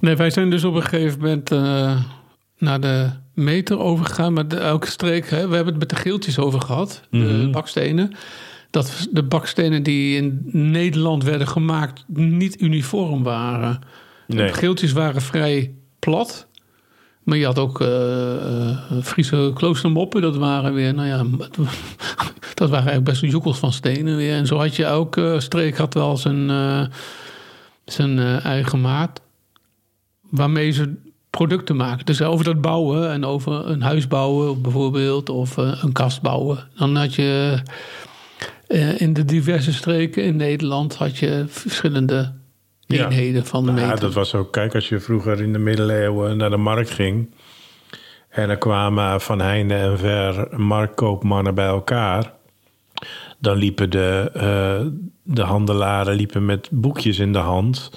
Nee, 0.00 0.16
wij 0.16 0.30
zijn 0.30 0.50
dus 0.50 0.64
op 0.64 0.74
een 0.74 0.82
gegeven 0.82 1.18
moment 1.20 1.50
eh, 1.52 2.00
naar 2.58 2.80
de 2.80 3.08
meter 3.34 3.78
overgegaan. 3.78 4.32
Maar 4.32 4.48
de, 4.48 4.56
elke 4.56 4.90
streek, 4.90 5.30
hè, 5.30 5.48
we 5.48 5.54
hebben 5.54 5.72
het 5.72 5.78
met 5.78 5.88
de 5.90 5.96
geeltjes 5.96 6.38
over 6.38 6.60
gehad. 6.60 7.02
De 7.10 7.18
Mhm. 7.18 7.50
bakstenen. 7.50 8.12
Dat 8.70 9.08
de 9.10 9.22
bakstenen 9.22 9.82
die 9.82 10.16
in 10.16 10.40
Nederland 10.52 11.24
werden 11.24 11.48
gemaakt 11.48 12.04
niet 12.08 12.60
uniform 12.60 13.22
waren. 13.22 13.78
Nee. 14.26 14.46
De 14.46 14.52
geeltjes 14.52 14.92
waren 14.92 15.22
vrij 15.22 15.74
plat. 15.98 16.46
Maar 17.22 17.36
je 17.38 17.44
had 17.44 17.58
ook 17.58 17.80
eh 17.80 18.70
eh, 18.70 18.78
Friese 19.02 19.50
kloostermoppen. 19.54 20.22
Dat 20.22 20.36
waren 20.36 20.74
weer, 20.74 20.94
nou 20.94 21.08
ja, 21.08 21.16
dat 22.54 22.68
waren 22.70 22.74
eigenlijk 22.74 23.04
best 23.04 23.20
wel 23.20 23.30
joekels 23.30 23.58
van 23.58 23.72
stenen 23.72 24.16
weer. 24.16 24.34
En 24.34 24.46
zo 24.46 24.58
had 24.58 24.76
je 24.76 24.84
elke 24.84 25.36
streek 25.38 25.76
had 25.76 25.94
wel 25.94 26.16
zijn, 26.16 26.50
zijn 27.84 28.18
eigen 28.40 28.80
maat. 28.80 29.20
Waarmee 30.36 30.70
ze 30.70 30.94
producten 31.30 31.76
maken. 31.76 32.06
Dus 32.06 32.22
over 32.22 32.44
dat 32.44 32.60
bouwen 32.60 33.10
en 33.10 33.24
over 33.24 33.52
een 33.66 33.82
huis 33.82 34.08
bouwen 34.08 34.62
bijvoorbeeld. 34.62 35.28
Of 35.28 35.58
eh, 35.58 35.78
een 35.82 35.92
kast 35.92 36.22
bouwen. 36.22 36.58
Dan 36.76 36.96
had 36.96 37.14
je 37.14 37.58
eh, 38.66 39.00
in 39.00 39.12
de 39.12 39.24
diverse 39.24 39.72
streken 39.72 40.24
in 40.24 40.36
Nederland 40.36 40.94
had 40.96 41.16
je 41.18 41.44
verschillende 41.48 42.32
Ja. 42.86 43.04
eenheden 43.04 43.46
van 43.46 43.64
de 43.66 43.72
Ja, 43.72 43.76
meter. 43.86 44.00
dat 44.00 44.14
was 44.14 44.34
ook, 44.34 44.52
kijk, 44.52 44.74
als 44.74 44.88
je 44.88 45.00
vroeger 45.00 45.40
in 45.42 45.52
de 45.52 45.58
middeleeuwen 45.58 46.36
naar 46.36 46.50
de 46.50 46.56
markt 46.56 46.90
ging. 46.90 47.30
En 48.28 48.50
er 48.50 48.58
kwamen 48.58 49.20
van 49.20 49.40
heinde 49.40 49.74
en 49.74 49.98
ver 49.98 50.48
marktkoopmannen 50.60 51.54
bij 51.54 51.66
elkaar. 51.66 52.32
Dan 53.38 53.56
liepen 53.56 53.90
de, 53.90 54.30
eh, 54.34 54.86
de 55.22 55.42
handelaren 55.42 56.14
liepen 56.14 56.44
met 56.44 56.68
boekjes 56.70 57.18
in 57.18 57.32
de 57.32 57.38
hand. 57.38 57.90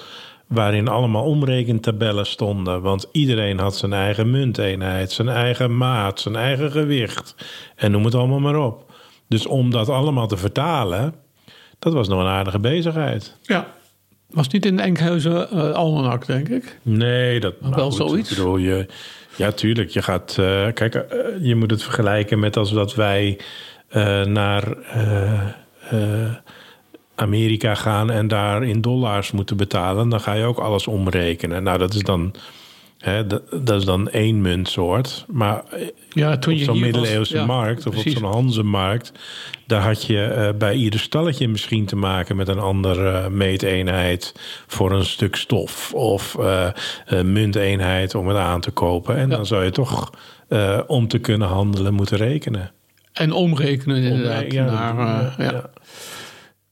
Waarin 0.50 0.88
allemaal 0.88 1.24
omrekentabellen 1.24 2.26
stonden. 2.26 2.82
Want 2.82 3.08
iedereen 3.12 3.58
had 3.58 3.76
zijn 3.76 3.92
eigen 3.92 4.30
munteenheid, 4.30 5.12
zijn 5.12 5.28
eigen 5.28 5.76
maat, 5.76 6.20
zijn 6.20 6.36
eigen 6.36 6.70
gewicht. 6.70 7.34
En 7.76 7.90
noem 7.90 8.04
het 8.04 8.14
allemaal 8.14 8.38
maar 8.40 8.56
op. 8.58 8.92
Dus 9.28 9.46
om 9.46 9.70
dat 9.70 9.88
allemaal 9.88 10.26
te 10.26 10.36
vertalen, 10.36 11.14
dat 11.78 11.92
was 11.92 12.08
nog 12.08 12.20
een 12.20 12.26
aardige 12.26 12.58
bezigheid. 12.58 13.36
Ja. 13.42 13.66
Was 14.30 14.48
niet 14.48 14.66
in 14.66 14.76
de 14.76 14.82
Enkhuizen 14.82 15.50
eh 15.50 15.70
Almanak, 15.72 16.26
denk 16.26 16.48
ik. 16.48 16.78
Nee, 16.82 17.40
dat 17.40 17.60
maar 17.60 17.74
wel 17.74 17.90
goed, 17.90 18.08
zoiets? 18.08 18.30
Ik 18.30 18.36
bedoel, 18.36 18.56
je, 18.56 18.86
ja, 19.36 19.52
tuurlijk. 19.52 19.90
Je 19.90 20.02
gaat. 20.02 20.36
eh, 20.38 20.66
kijk, 20.74 20.94
eh, 20.94 21.18
je 21.40 21.54
moet 21.54 21.70
het 21.70 21.82
vergelijken 21.82 22.38
met 22.38 22.56
als 22.56 22.72
dat 22.72 22.94
wij 22.94 23.38
naar 24.24 24.76
Amerika 27.20 27.74
gaan 27.74 28.10
en 28.10 28.28
daar 28.28 28.64
in 28.64 28.80
dollars 28.80 29.30
moeten 29.32 29.56
betalen. 29.56 30.08
Dan 30.08 30.20
ga 30.20 30.32
je 30.32 30.44
ook 30.44 30.58
alles 30.58 30.86
omrekenen. 30.86 31.62
Nou, 31.62 31.78
dat 31.78 31.94
is 31.94 32.02
dan. 32.02 32.34
Hè, 32.98 33.26
dat, 33.26 33.78
is 33.78 33.84
dan 33.84 34.08
één 34.10 34.40
muntsoort. 34.40 35.24
Maar 35.28 35.62
eh, 35.70 35.86
Ja, 36.10 36.36
toen 36.38 36.52
op 36.52 36.58
je 36.58 36.64
zo'n 36.64 36.74
was- 36.74 36.82
middeleeuwse 36.82 37.36
ja, 37.36 37.44
markt 37.46 37.86
of 37.86 37.92
precies. 37.92 38.14
op 38.14 38.20
zo'n 38.22 38.30
Hanzemarkt, 38.32 39.12
daar 39.66 39.82
had 39.82 40.04
je 40.04 40.22
eh, 40.22 40.48
bij 40.58 40.74
ieder 40.74 41.00
stalletje 41.00 41.48
misschien 41.48 41.86
te 41.86 41.96
maken 41.96 42.36
met 42.36 42.48
een 42.48 42.58
andere 42.58 43.30
meeteenheid 43.30 44.34
voor 44.66 44.92
een 44.92 45.04
stuk 45.04 45.36
stof 45.36 45.94
of 45.94 46.36
eh, 46.38 46.66
een 47.06 47.32
munteenheid 47.32 48.14
om 48.14 48.28
het 48.28 48.36
aan 48.36 48.60
te 48.60 48.70
kopen. 48.70 49.16
En 49.16 49.28
Ja. 49.30 49.36
dan 49.36 49.46
zou 49.46 49.64
je 49.64 49.70
toch 49.70 50.10
eh, 50.48 50.80
om 50.86 51.08
te 51.08 51.18
kunnen 51.18 51.48
handelen 51.48 51.94
moeten 51.94 52.16
rekenen. 52.16 52.70
En 53.12 53.32
omrekenen 53.32 53.96
inderdaad. 54.02 54.52
naar, 54.52 55.34
eh, 55.38 55.50
ja. 55.50 55.70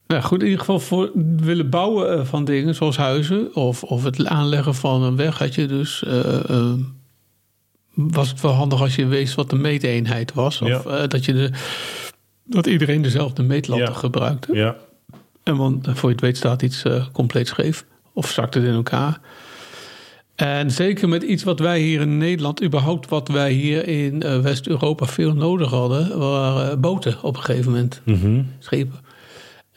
Nou 0.09 0.23
goed, 0.23 0.39
in 0.41 0.45
ieder 0.45 0.59
geval 0.61 0.81
voor 0.81 1.11
willen 1.37 1.71
bouwen 1.71 2.19
eh, 2.19 2.25
van 2.25 2.45
dingen 2.45 2.75
zoals 2.75 2.97
huizen 2.97 3.55
of, 3.55 3.83
of 3.83 4.05
het 4.05 4.27
aanleggen 4.27 4.75
van 4.75 5.03
een 5.03 5.17
weg 5.17 5.39
had 5.39 5.55
je 5.55 5.67
dus. 5.67 6.05
eh, 6.05 6.51
eh, 6.51 6.73
was 7.95 8.29
het 8.29 8.41
wel 8.41 8.53
handig 8.53 8.81
als 8.81 8.95
je 8.97 9.07
wist 9.07 9.35
wat 9.35 9.51
de 9.51 9.57
meeteenheid 9.57 10.35
was. 10.35 10.61
Of 10.63 10.69
Ja. 10.85 11.07
dat, 11.07 11.25
je 11.25 11.33
de, 11.33 11.51
dat 12.45 12.67
iedereen 12.67 13.03
dezelfde 13.03 13.43
meetlatten 13.43 13.89
Ja. 13.89 13.93
gebruikte. 13.95 14.55
Ja, 14.55 14.77
En 15.43 15.57
want 15.57 15.89
voor 15.91 16.09
je 16.09 16.15
het 16.15 16.25
weet 16.25 16.37
staat 16.37 16.63
iets 16.63 16.83
compleet 17.13 17.49
scheef. 17.49 17.85
Of 18.13 18.31
zakt 18.31 18.55
het 18.55 18.65
in 18.65 18.73
elkaar. 18.75 19.21
En 20.35 20.71
zeker 20.71 21.09
met 21.09 21.23
iets 21.23 21.43
wat 21.43 21.59
wij 21.59 21.81
hier 21.81 22.01
in 22.01 22.19
Nederland, 22.19 22.63
überhaupt 22.63 23.09
wat 23.09 23.29
wij 23.29 23.53
hier 23.53 23.89
in 23.89 24.19
West-Europa 24.43 25.07
veel 25.07 25.35
nodig 25.35 25.71
hadden, 25.71 26.19
waren 26.19 26.81
boten 26.81 27.23
op 27.23 27.37
een 27.37 27.43
gegeven 27.43 27.71
moment, 27.71 28.01
Mhm. 28.05 28.43
schepen. 28.59 29.07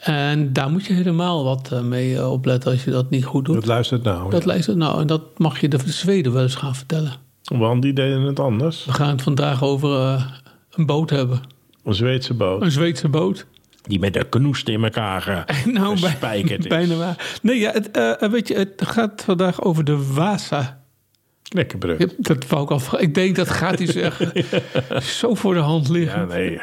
En 0.02 0.52
daar 0.52 0.70
moet 0.70 0.84
je 0.84 0.92
helemaal 0.92 1.44
wat 1.44 1.72
eh, 1.72 1.80
mee 1.80 2.16
eh, 2.16 2.32
opletten 2.32 2.70
als 2.70 2.84
je 2.84 2.90
dat 2.90 3.10
niet 3.10 3.24
goed 3.24 3.44
doet. 3.44 3.54
dat 3.54 3.66
luistert 3.66 4.02
nou. 4.02 4.30
Dat 4.30 4.44
ja. 4.44 4.52
het 4.54 4.76
nou, 4.76 5.00
en 5.00 5.06
dat 5.06 5.22
mag 5.38 5.60
je 5.60 5.68
de 5.68 5.78
Zweden 5.84 6.32
wel 6.32 6.42
eens 6.42 6.54
gaan 6.54 6.74
vertellen. 6.74 7.12
Want 7.42 7.82
die 7.82 7.92
deden 7.92 8.20
het 8.22 8.40
anders. 8.40 8.84
We 8.84 8.92
gaan 8.92 9.08
het 9.08 9.22
vandaag 9.22 9.62
over 9.62 9.96
eh, 10.00 10.24
een 10.70 10.86
boot 10.86 11.10
hebben. 11.10 11.40
Een 11.84 11.94
Zweedse 11.94 12.34
boot. 12.34 12.62
Een 12.62 12.70
Zweedse 12.70 13.08
boot. 13.08 13.46
Die 13.82 13.98
met 13.98 14.12
de 14.14 14.24
knoest 14.28 14.68
in 14.68 14.84
elkaar 14.84 15.44
Nou, 15.72 16.00
bij- 16.20 16.40
is. 16.40 16.66
bijna 16.66 16.94
waar. 16.94 17.38
Nee, 17.42 17.58
ja, 17.58 17.70
het, 17.72 17.90
eh, 17.90 18.28
weet 18.30 18.48
je, 18.48 18.54
het 18.54 18.82
gaat 18.84 19.22
vandaag 19.24 19.62
over 19.62 19.84
de 19.84 20.12
Wasa. 20.14 20.81
Lekker 21.52 21.78
brug. 21.78 21.98
Ja, 21.98 22.06
Dat 22.18 22.46
wou 22.48 22.62
ik 22.64 22.70
al. 22.70 22.80
Ik 23.00 23.14
denk 23.14 23.36
dat 23.36 23.48
gaat 23.50 23.78
hij 23.78 23.86
zeggen. 24.02 24.32
Zo 25.02 25.34
voor 25.34 25.54
de 25.54 25.60
hand 25.60 25.86
Ja, 25.86 25.92
liggen. 25.92 26.28
nee. 26.28 26.60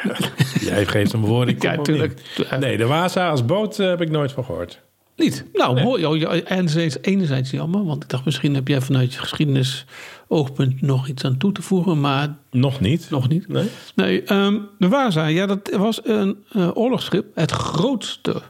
Jij 0.61 0.85
geeft 0.85 1.11
hem 1.11 1.21
woord. 1.21 1.47
Ik 1.49 1.61
Ja, 1.63 1.73
kom 1.75 1.83
tuurlijk. 1.83 2.21
niet. 2.37 2.59
Nee, 2.59 2.77
de 2.77 2.85
Waza 2.85 3.29
als 3.29 3.45
boot 3.45 3.79
eh, 3.79 3.87
heb 3.87 4.01
ik 4.01 4.09
nooit 4.09 4.31
van 4.31 4.45
gehoord. 4.45 4.81
Niet? 5.15 5.45
Nou, 5.53 5.81
mooi. 5.81 6.05
Oh, 6.05 6.17
ja, 6.17 6.31
enerzijds, 6.33 6.97
enerzijds 7.01 7.51
jammer. 7.51 7.85
Want 7.85 8.03
ik 8.03 8.09
dacht, 8.09 8.25
misschien 8.25 8.53
heb 8.55 8.67
jij 8.67 8.81
vanuit 8.81 9.13
je 9.13 9.19
geschiedenis 9.19 9.85
oogpunt 10.27 10.81
nog 10.81 11.07
iets 11.07 11.23
aan 11.23 11.37
toe 11.37 11.51
te 11.51 11.61
voegen. 11.61 11.99
Maar 11.99 12.35
Nog 12.51 12.79
niet. 12.79 13.09
nog 13.09 13.27
niet. 13.29 13.47
Nee? 13.47 13.67
Nee, 13.95 14.23
ehm, 14.23 14.57
de 14.77 14.87
Waza, 14.87 15.25
ja, 15.25 15.45
dat 15.45 15.69
was 15.77 15.99
een 16.03 16.37
eh, 16.51 16.69
oorlogsschip. 16.73 17.25
Het 17.35 17.51
grootste 17.51 18.41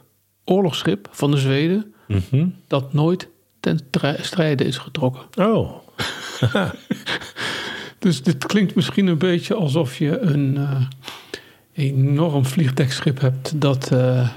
oorlogsschip 0.44 1.08
van 1.10 1.30
de 1.30 1.36
Zweden. 1.36 1.94
Mhm. 2.08 2.46
Dat 2.66 2.92
nooit 2.92 3.28
ten 3.60 3.80
tri- 3.90 4.16
strijde 4.20 4.64
is 4.64 4.78
getrokken. 4.78 5.22
Oh. 5.38 5.79
Dus 8.00 8.22
dit 8.22 8.46
klinkt 8.46 8.74
misschien 8.74 9.06
een 9.06 9.18
beetje 9.18 9.54
alsof 9.54 9.98
je 9.98 10.18
een 10.18 10.56
eh, 10.56 10.82
enorm 11.72 12.44
vliegdekschip 12.44 13.20
hebt 13.20 13.60
dat, 13.60 13.92
eh, 13.92 14.28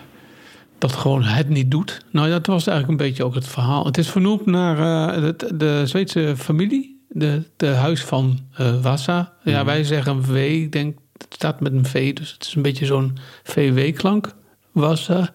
dat 0.77 0.93
gewoon 0.93 1.24
het 1.24 1.50
niet 1.50 1.72
doet. 1.72 2.05
Nou, 2.12 2.29
dat 2.29 2.46
was 2.46 2.67
eigenlijk 2.67 3.00
een 3.00 3.08
beetje 3.08 3.24
ook 3.24 3.36
het 3.36 3.48
verhaal. 3.48 3.86
Het 3.86 3.98
is 3.98 4.10
vernoemd 4.10 4.46
naar 4.46 4.77
eh, 4.77 5.24
de, 5.38 5.58
de 5.58 5.82
Zweedse 5.86 6.34
familie, 6.38 7.05
de, 7.10 7.43
de 7.58 7.67
huis 7.67 8.03
van 8.03 8.39
Wassa. 8.82 9.34
Ja, 9.43 9.65
wij 9.65 9.84
zeggen 9.84 10.32
W, 10.32 10.36
ik 10.36 10.72
denk 10.72 10.98
het 11.17 11.34
staat 11.34 11.60
met 11.60 11.74
een 11.74 11.86
V, 11.86 12.13
dus 12.13 12.32
het 12.32 12.43
is 12.43 12.55
een 12.55 12.62
beetje 12.62 12.86
zo'n 12.86 13.17
VW-klank, 13.43 14.36
Wassa. 14.72 15.34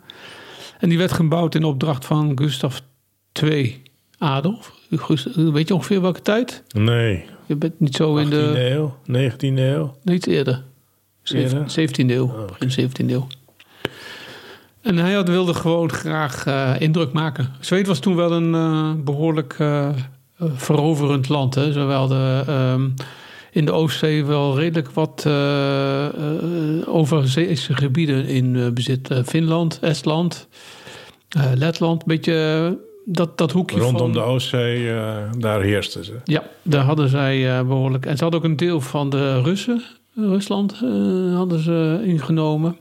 En 0.79 0.89
die 0.89 0.99
werd 0.99 1.13
gebouwd 1.13 1.55
in 1.55 1.65
opdracht 1.65 2.05
van 2.05 2.33
Gustav 2.35 2.79
II 3.43 3.83
Adolf. 4.19 4.78
Weet 5.35 5.69
je 5.69 5.75
ongeveer 5.75 6.01
welke 6.01 6.23
tijd? 6.23 6.63
Nee. 6.69 7.25
Je 7.47 7.57
bent 7.57 7.81
niet 7.81 7.95
zo 7.95 8.17
in 8.17 8.27
18e 8.27 8.31
de... 8.31 8.71
eeuw, 8.71 8.97
19e 9.11 9.59
eeuw. 9.59 9.97
Nee, 10.03 10.17
iets 10.17 10.27
eerder. 10.27 10.65
Eerder? 11.25 11.63
17e 11.71 12.11
eeuw. 12.11 12.27
Oh, 12.27 12.47
Begin 12.59 12.91
17e 12.91 13.11
eeuw. 13.11 13.27
En 14.83 14.97
hij 14.97 15.13
had, 15.13 15.29
wilde 15.29 15.55
gewoon 15.55 15.91
graag 15.91 16.47
eh, 16.47 16.75
indruk 16.79 17.13
maken. 17.13 17.49
Zweden 17.61 17.87
was 17.87 17.99
toen 17.99 18.17
wel 18.17 18.33
een 18.33 18.55
eh, 18.55 19.05
behoorlijk 19.05 19.55
eh, 19.59 19.89
eh, 19.89 19.95
veroverend 20.55 21.29
land. 21.29 21.55
Hè. 21.55 21.73
Ze 21.73 21.81
hadden 21.81 22.47
ehm, 22.47 22.89
in 23.53 23.65
de 23.65 23.73
Oostzee 23.73 24.25
wel 24.25 24.59
redelijk 24.59 24.91
wat 24.91 25.27
overzeese 26.87 27.75
gebieden 27.75 28.27
in 28.27 28.75
bezit. 28.75 29.11
Finland, 29.25 29.79
Estland, 29.81 30.49
Letland. 31.55 32.01
Een 32.01 32.09
beetje 32.09 32.79
dat, 33.11 33.39
dat 33.39 33.53
hoekje 33.53 33.79
Rondom 33.79 33.99
van... 33.99 34.13
de 34.13 34.21
Oostzee, 34.21 34.91
eh, 34.91 35.17
daar 35.39 35.61
heersten 35.61 36.05
ze. 36.05 36.21
Ja, 36.25 36.43
daar 36.63 36.85
hadden 36.85 37.09
zij 37.09 37.59
eh, 37.59 37.67
behoorlijk. 37.67 38.07
En 38.07 38.17
ze 38.17 38.23
hadden 38.23 38.41
ook 38.41 38.47
een 38.47 38.57
deel 38.57 38.81
van 38.81 39.11
de 39.11 39.43
Russen, 39.43 39.83
Rusland, 40.15 40.73
eh, 40.73 41.35
hadden 41.35 41.61
ze 41.61 42.01
ingenomen. 42.05 42.77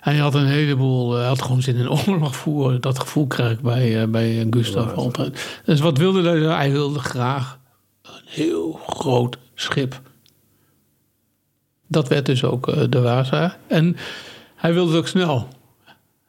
Hij 0.00 0.16
had 0.16 0.34
een 0.34 0.46
heleboel, 0.46 1.12
hij 1.12 1.26
had 1.26 1.42
gewoon 1.42 1.62
zin 1.62 1.76
in 1.76 1.90
oorlog 2.06 2.36
voeren. 2.36 2.80
Dat 2.80 2.98
gevoel 2.98 3.26
krijg 3.26 3.50
ik 3.50 3.60
bij, 3.60 4.10
bij 4.10 4.46
Gustav 4.50 4.94
altijd. 4.94 5.60
Dus 5.64 5.80
wat 5.80 5.98
wilde 5.98 6.22
hij? 6.22 6.56
Hij 6.56 6.72
wilde 6.72 6.98
graag 6.98 7.58
een 8.02 8.10
heel 8.24 8.80
groot 8.86 9.38
schip. 9.54 10.00
Dat 11.88 12.08
werd 12.08 12.26
dus 12.26 12.44
ook 12.44 12.90
de 12.90 13.00
Waza. 13.00 13.56
En 13.66 13.96
hij 14.54 14.74
wilde 14.74 14.90
het 14.90 15.00
ook 15.00 15.08
snel. 15.08 15.48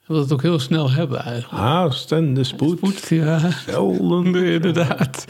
Wilde 0.07 0.23
het 0.23 0.33
ook 0.33 0.41
heel 0.41 0.59
snel 0.59 0.91
hebben 0.91 1.19
eigenlijk. 1.19 1.63
Haast 1.63 2.11
en 2.11 2.33
de 2.33 2.43
spoed. 2.43 2.77
Spoed, 2.77 3.07
ja. 3.09 3.51
Zelden. 3.67 4.35
Inderdaad. 4.53 5.25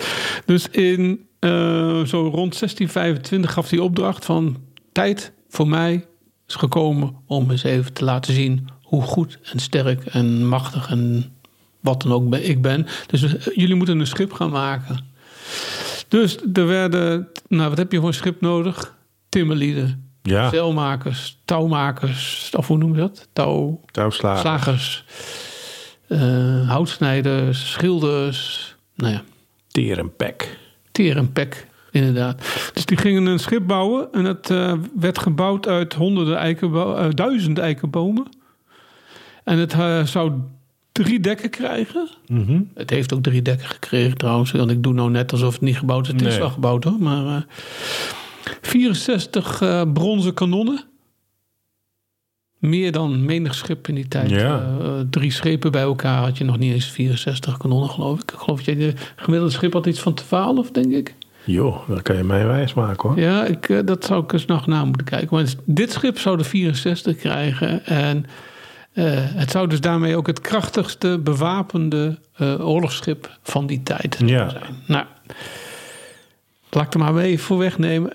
Dus 0.45 0.69
in 0.69 1.27
eh, 1.39 2.03
zo 2.03 2.21
rond 2.21 2.59
1625 2.59 3.53
gaf 3.53 3.69
hij 3.69 3.79
opdracht 3.79 4.25
van 4.25 4.57
tijd 4.91 5.31
voor 5.49 5.67
mij 5.67 6.05
is 6.47 6.55
gekomen 6.55 7.15
om 7.27 7.51
eens 7.51 7.63
even 7.63 7.93
te 7.93 8.03
laten 8.03 8.33
zien 8.33 8.67
hoe 8.81 9.01
goed 9.01 9.39
en 9.43 9.59
sterk 9.59 10.05
en 10.05 10.47
machtig 10.47 10.89
en 10.89 11.33
wat 11.79 12.01
dan 12.01 12.11
ook 12.11 12.35
ik 12.35 12.61
ben. 12.61 12.85
Dus 13.07 13.23
eh, 13.23 13.55
jullie 13.55 13.75
moeten 13.75 13.99
een 13.99 14.07
schip 14.07 14.33
gaan 14.33 14.49
maken. 14.49 14.99
Dus 16.07 16.37
er 16.53 16.67
werden, 16.67 17.27
nou 17.47 17.69
wat 17.69 17.77
heb 17.77 17.91
je 17.91 17.97
voor 17.97 18.07
een 18.07 18.13
schip 18.13 18.41
nodig? 18.41 18.95
Timmerlieden, 19.29 20.04
Ja, 20.27 20.49
zeilmakers, 20.49 21.37
touwmakers, 21.45 22.51
of 22.57 22.67
hoe 22.67 22.77
noem 22.77 22.93
je 22.93 22.99
dat? 22.99 23.27
Touw, 23.33 23.81
touwslagen. 23.91 24.41
slagers, 24.41 25.03
eh, 26.07 26.69
houtsnijders, 26.69 27.71
schilders. 27.71 28.75
Nou 28.95 29.13
ja, 29.13 29.21
Teer 29.67 29.97
en 29.99 30.15
pek. 30.15 30.57
teer 30.91 31.17
en 31.17 31.31
pek, 31.31 31.67
inderdaad. 31.91 32.69
Dus 32.73 32.85
die 32.85 32.97
gingen 32.97 33.25
een 33.25 33.39
schip 33.39 33.67
bouwen 33.67 34.07
en 34.11 34.25
het 34.25 34.49
eh, 34.49 34.73
werd 34.99 35.19
gebouwd 35.19 35.67
uit 35.67 35.93
honderden 35.93 36.37
eikenbo- 36.37 36.95
eh, 36.95 37.07
duizend 37.09 37.57
eikenbomen. 37.57 38.27
En 39.43 39.57
het 39.57 39.75
zou 40.09 40.31
drie 40.91 41.19
dekken 41.19 41.49
krijgen. 41.49 42.09
Mhm. 42.27 42.61
Het 42.73 42.89
heeft 42.89 43.13
ook 43.13 43.23
drie 43.23 43.41
dekken 43.41 43.67
gekregen 43.67 44.17
trouwens. 44.17 44.51
Want 44.51 44.71
ik 44.71 44.83
doe 44.83 44.93
nou 44.93 45.09
net 45.09 45.31
alsof 45.31 45.53
het 45.53 45.61
niet 45.61 45.77
gebouwd 45.77 46.05
is. 46.07 46.11
Het 46.11 46.21
is 46.21 46.37
wel 46.37 46.49
gebouwd 46.49 46.83
hoor. 46.83 46.99
Maar 46.99 47.45
64 48.61 49.61
eh, 49.61 49.81
bronzen 49.93 50.33
kanonnen. 50.33 50.83
Meer 52.59 52.91
dan 52.91 53.25
menig 53.25 53.55
schip 53.55 53.87
in 53.87 53.95
die 53.95 54.07
tijd. 54.07 54.29
Ja. 54.29 54.77
Eh, 54.81 54.87
drie 55.09 55.31
schepen 55.31 55.71
bij 55.71 55.81
elkaar 55.81 56.17
had 56.23 56.37
je 56.37 56.43
nog 56.43 56.57
niet 56.57 56.73
eens 56.73 56.85
64 56.85 57.57
kanonnen 57.57 57.89
geloof 57.89 58.21
ik. 58.21 58.31
Ik 58.31 58.39
geloof 58.39 58.57
dat 58.63 58.65
je 58.65 58.75
de 58.75 58.93
gemiddelde 59.15 59.53
schip 59.53 59.73
had 59.73 59.85
iets 59.85 59.99
van 59.99 60.13
12 60.13 60.71
denk 60.71 60.93
ik. 60.93 61.15
Joh, 61.43 61.89
dat 61.89 62.01
kan 62.01 62.15
je 62.15 62.23
mij 62.23 62.45
wijs 62.45 62.73
maken 62.73 63.09
hoor. 63.09 63.19
Ja, 63.19 63.45
ik, 63.45 63.69
eh, 63.69 63.79
dat 63.85 64.05
zou 64.05 64.23
ik 64.23 64.33
eens 64.33 64.45
nog 64.45 64.67
na 64.67 64.85
moeten 64.85 65.05
kijken. 65.05 65.27
Maar 65.31 65.45
dit 65.65 65.91
schip 65.91 66.19
zou 66.19 66.37
de 66.37 66.43
64 66.43 67.15
krijgen. 67.15 67.85
En 67.85 68.25
het 69.35 69.51
zou 69.51 69.67
dus 69.67 69.81
daarmee 69.81 70.17
ook 70.17 70.27
het 70.27 70.41
krachtigste 70.41 71.19
bewapende 71.23 72.17
oorlogsschip 72.59 73.37
van 73.43 73.67
die 73.67 73.83
tijd 73.83 74.21
Ja. 74.25 74.49
zijn. 74.49 74.63
Nou, 74.87 75.05
laat 76.69 76.85
ik 76.85 76.93
er 76.93 76.99
maar 76.99 77.13
mee 77.13 77.31
even 77.31 77.45
voor 77.45 77.57
wegnemen. 77.57 78.13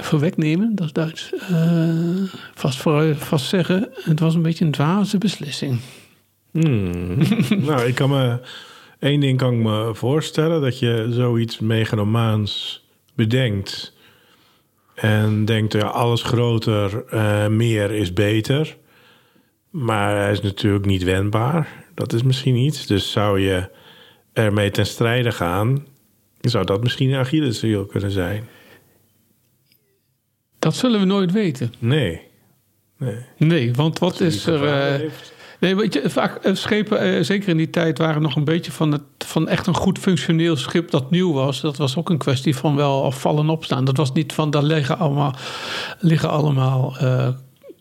Voor 0.00 0.20
wegnemen, 0.20 0.74
dat 0.74 0.86
is 0.86 0.92
Duits. 0.92 1.32
Eh, 1.32 2.34
vast, 2.54 2.78
voor, 2.78 3.16
vast 3.16 3.46
zeggen, 3.46 3.88
het 3.94 4.20
was 4.20 4.34
een 4.34 4.42
beetje 4.42 4.64
een 4.64 4.70
dwaze 4.70 5.18
beslissing. 5.18 5.80
Hmm. 6.50 7.18
nou, 7.66 7.82
ik 7.86 7.94
kan 7.94 8.10
me... 8.10 8.38
één 8.98 9.20
ding 9.20 9.38
kan 9.38 9.52
ik 9.52 9.58
me 9.58 9.90
voorstellen. 9.94 10.60
Dat 10.60 10.78
je 10.78 11.06
zoiets 11.10 11.58
megalomaans 11.58 12.84
bedenkt. 13.14 13.94
En 14.94 15.44
denkt, 15.44 15.72
ja, 15.72 15.86
alles 15.86 16.22
groter, 16.22 17.04
eh, 17.04 17.46
meer 17.46 17.90
is 17.90 18.12
beter. 18.12 18.76
Maar 19.70 20.16
hij 20.16 20.32
is 20.32 20.40
natuurlijk 20.40 20.84
niet 20.84 21.02
wendbaar. 21.02 21.68
Dat 21.94 22.12
is 22.12 22.22
misschien 22.22 22.56
iets. 22.56 22.86
Dus 22.86 23.10
zou 23.12 23.40
je 23.40 23.68
ermee 24.32 24.70
ten 24.70 24.86
strijde 24.86 25.32
gaan... 25.32 25.86
zou 26.40 26.64
dat 26.64 26.82
misschien 26.82 27.10
een 27.10 27.20
Achilleshiel 27.20 27.86
kunnen 27.86 28.10
zijn. 28.10 28.48
Dat 30.60 30.74
zullen 30.74 31.00
we 31.00 31.06
nooit 31.06 31.32
weten. 31.32 31.72
Nee. 31.78 32.20
Nee. 32.98 33.16
Nee, 33.36 33.72
want 33.74 33.98
wat 33.98 34.20
is 34.20 34.46
er... 34.46 34.64
eh. 34.64 35.10
Nee, 35.60 35.76
weet 35.76 35.94
je, 35.94 36.10
vaak 36.10 36.36
eh, 36.44 36.54
schepen, 36.54 36.98
eh, 36.98 37.22
zeker 37.22 37.48
in 37.48 37.56
die 37.56 37.70
tijd, 37.70 37.98
waren 37.98 38.22
nog 38.22 38.36
een 38.36 38.44
beetje 38.44 38.72
van, 38.72 38.92
het, 38.92 39.02
van 39.18 39.48
echt 39.48 39.66
een 39.66 39.74
goed 39.74 39.98
functioneel 39.98 40.56
schip 40.56 40.90
dat 40.90 41.10
nieuw 41.10 41.32
was. 41.32 41.60
Dat 41.60 41.76
was 41.76 41.96
ook 41.96 42.10
een 42.10 42.18
kwestie 42.18 42.56
van 42.56 42.76
wel 42.76 43.04
afvallen 43.04 43.42
en 43.42 43.50
opstaan. 43.50 43.84
Dat 43.84 43.96
was 43.96 44.12
niet 44.12 44.32
van, 44.32 44.50
daar 44.50 44.62
liggen 44.62 44.98
allemaal, 44.98 45.34
liggen 45.98 46.30
allemaal 46.30 46.96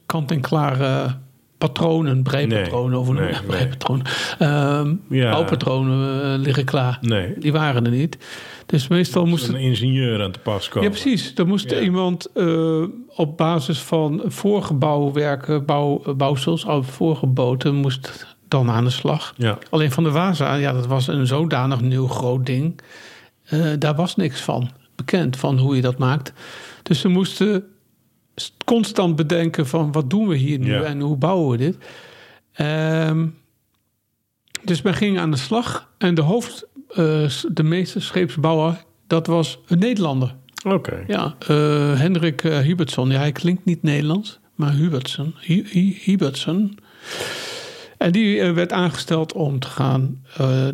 kant-en-klare 0.05 1.17
patronen, 1.59 2.23
breipatronen, 2.23 2.99
of 2.99 3.05
hoe 3.05 3.15
noem 3.15 3.23
je 3.23 3.29
nee, 3.31 3.39
dat? 3.39 3.47
nee. 3.47 3.57
breipatronen. 3.57 4.05
Ehm 4.39 4.95
Ja. 5.09 5.31
bouwpatronen 5.31 6.23
eh, 6.33 6.39
liggen 6.39 6.65
klaar. 6.65 6.97
Nee. 7.01 7.33
Die 7.39 7.51
waren 7.51 7.85
er 7.85 7.91
niet. 7.91 8.17
Dus 8.65 8.87
meestal 8.87 9.25
Moest 9.25 9.47
een 9.47 9.55
ingenieur 9.55 10.23
aan 10.23 10.31
te 10.31 10.39
pas 10.39 10.69
komen. 10.69 10.89
ja, 10.91 10.99
precies. 10.99 11.31
Er 11.35 11.47
moest 11.47 11.69
Ja. 11.69 11.79
iemand 11.79 12.31
eh, 12.33 12.83
op 13.15 13.37
basis 13.37 13.79
van 13.79 14.21
vorige 14.25 14.73
bouwwerken, 14.73 15.65
bouw, 15.65 16.01
bouwsels, 16.15 16.65
al 16.65 16.83
vorige 16.83 17.25
boten, 17.27 17.75
moest 17.75 18.25
dan 18.47 18.69
aan 18.69 18.83
de 18.83 18.89
slag. 18.89 19.33
Ja. 19.37 19.57
Alleen 19.69 19.91
van 19.91 20.03
de 20.03 20.11
Waza, 20.11 20.53
ja, 20.55 20.73
dat 20.73 20.87
was 20.87 21.07
een 21.07 21.27
zodanig 21.27 21.81
nieuw 21.81 22.07
groot 22.07 22.45
ding. 22.45 22.79
Eh, 23.43 23.59
daar 23.79 23.95
was 23.95 24.15
niks 24.15 24.41
van 24.41 24.69
bekend, 24.95 25.37
van 25.37 25.57
hoe 25.57 25.75
je 25.75 25.81
dat 25.81 25.97
maakt. 25.97 26.33
Dus 26.83 26.99
ze 26.99 27.07
moesten 27.07 27.63
constant 28.65 29.15
bedenken 29.15 29.67
van 29.67 29.91
wat 29.91 30.10
doen 30.10 30.27
we 30.27 30.36
hier 30.36 30.60
nu 30.60 30.74
en 30.84 31.00
hoe 31.00 31.17
bouwen 31.17 31.50
we 31.50 31.58
dit. 31.58 31.77
Ehm, 32.53 33.27
dus 34.63 34.81
men 34.81 34.93
ging 34.93 35.19
aan 35.19 35.31
de 35.31 35.38
slag 35.38 35.91
en 35.98 36.13
de 36.15 36.22
hoofd, 36.22 36.67
eh, 36.89 37.29
de 37.51 37.63
meeste 37.63 38.00
scheepsbouwer, 38.00 38.84
dat 39.08 39.27
was 39.27 39.60
een 39.67 39.79
Nederlander. 39.79 40.36
Oké. 40.67 41.03
Ja, 41.08 41.36
eh, 41.48 42.00
Hendrik 42.00 42.43
eh, 42.43 42.58
Hubertson. 42.60 43.10
Ja, 43.10 43.17
hij 43.17 43.31
klinkt 43.31 43.65
niet 43.65 43.84
Nederlands, 43.84 44.39
maar 44.55 44.74
Hubertson. 44.74 45.34
Hu- 45.39 45.65
Hu- 45.69 45.98
Hubertson. 46.01 46.77
En 47.98 48.12
die 48.12 48.43
werd 48.51 48.72
aangesteld 48.72 49.34
om 49.34 49.60
te 49.60 49.67
gaan 49.67 50.24
eh, 50.38 50.67
eh, 50.67 50.74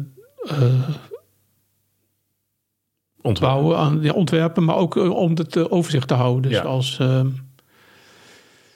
Ontwerp. 3.22 3.52
bouwen, 3.54 3.78
aan, 3.78 4.02
ja, 4.02 4.12
ontwerpen, 4.12 4.64
maar 4.64 4.76
ook 4.76 4.96
om 4.96 5.32
het 5.36 5.70
overzicht 5.70 6.08
te 6.08 6.14
houden. 6.14 6.42
Dus 6.42 6.60
Ja. 6.60 6.62
als 6.66 6.98
ehm, 7.00 7.28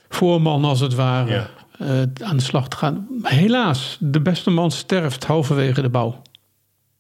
voorman, 0.10 0.64
als 0.66 0.80
het 0.80 0.96
ware, 0.96 1.32
Ja. 1.32 1.50
eh, 1.80 2.02
aan 2.28 2.38
de 2.38 2.44
slag 2.44 2.68
te 2.68 2.76
gaan. 2.78 3.08
Maar 3.22 3.32
helaas, 3.32 3.98
de 4.00 4.22
beste 4.22 4.50
man 4.50 4.72
sterft 4.72 5.26
halverwege 5.26 5.82
de 5.82 5.90
bouw. 5.90 6.22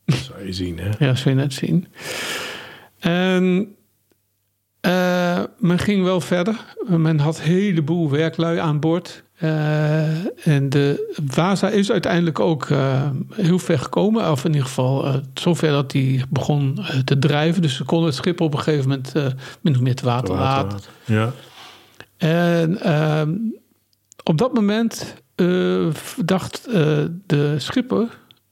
Dat 0.05 0.17
zou 0.17 0.45
je 0.45 0.53
zien, 0.53 0.79
hè? 0.79 0.89
Ja, 1.05 1.15
zul 1.15 1.31
je 1.31 1.37
net 1.37 1.53
zien. 1.53 1.87
En 2.99 3.75
eh, 4.79 5.39
men 5.57 5.79
ging 5.79 6.03
wel 6.03 6.21
verder. 6.21 6.55
Men 6.87 7.19
had 7.19 7.37
een 7.37 7.43
heleboel 7.43 8.09
werklui 8.09 8.57
aan 8.59 8.79
boord. 8.79 9.23
Eh, 9.35 10.47
en 10.47 10.69
de 10.69 11.13
Waza 11.33 11.69
is 11.69 11.91
uiteindelijk 11.91 12.39
ook 12.39 12.67
heel 13.33 13.59
ver 13.59 13.79
gekomen. 13.79 14.31
Of 14.31 14.43
in 14.45 14.51
ieder 14.51 14.67
geval 14.67 15.21
zover 15.33 15.69
dat 15.71 15.91
hij 15.91 16.23
begon 16.29 16.79
te 17.05 17.19
drijven. 17.19 17.61
Dus 17.61 17.75
ze 17.75 17.83
konden 17.83 18.07
het 18.07 18.15
schip 18.17 18.41
op 18.41 18.53
een 18.53 18.59
gegeven 18.59 18.89
moment 18.89 19.13
min 19.61 19.75
of 19.75 19.81
meer 19.81 19.95
te 19.95 20.05
water 20.05 20.35
laten. 20.35 20.79
Ja. 21.05 21.31
En 22.19 22.81
ehm, 22.81 23.35
op 24.23 24.37
dat 24.37 24.53
moment 24.53 25.15
eh, 25.35 25.87
dacht 26.25 26.67
eh, 26.67 26.73
de 27.25 27.55
schipper, 27.57 28.07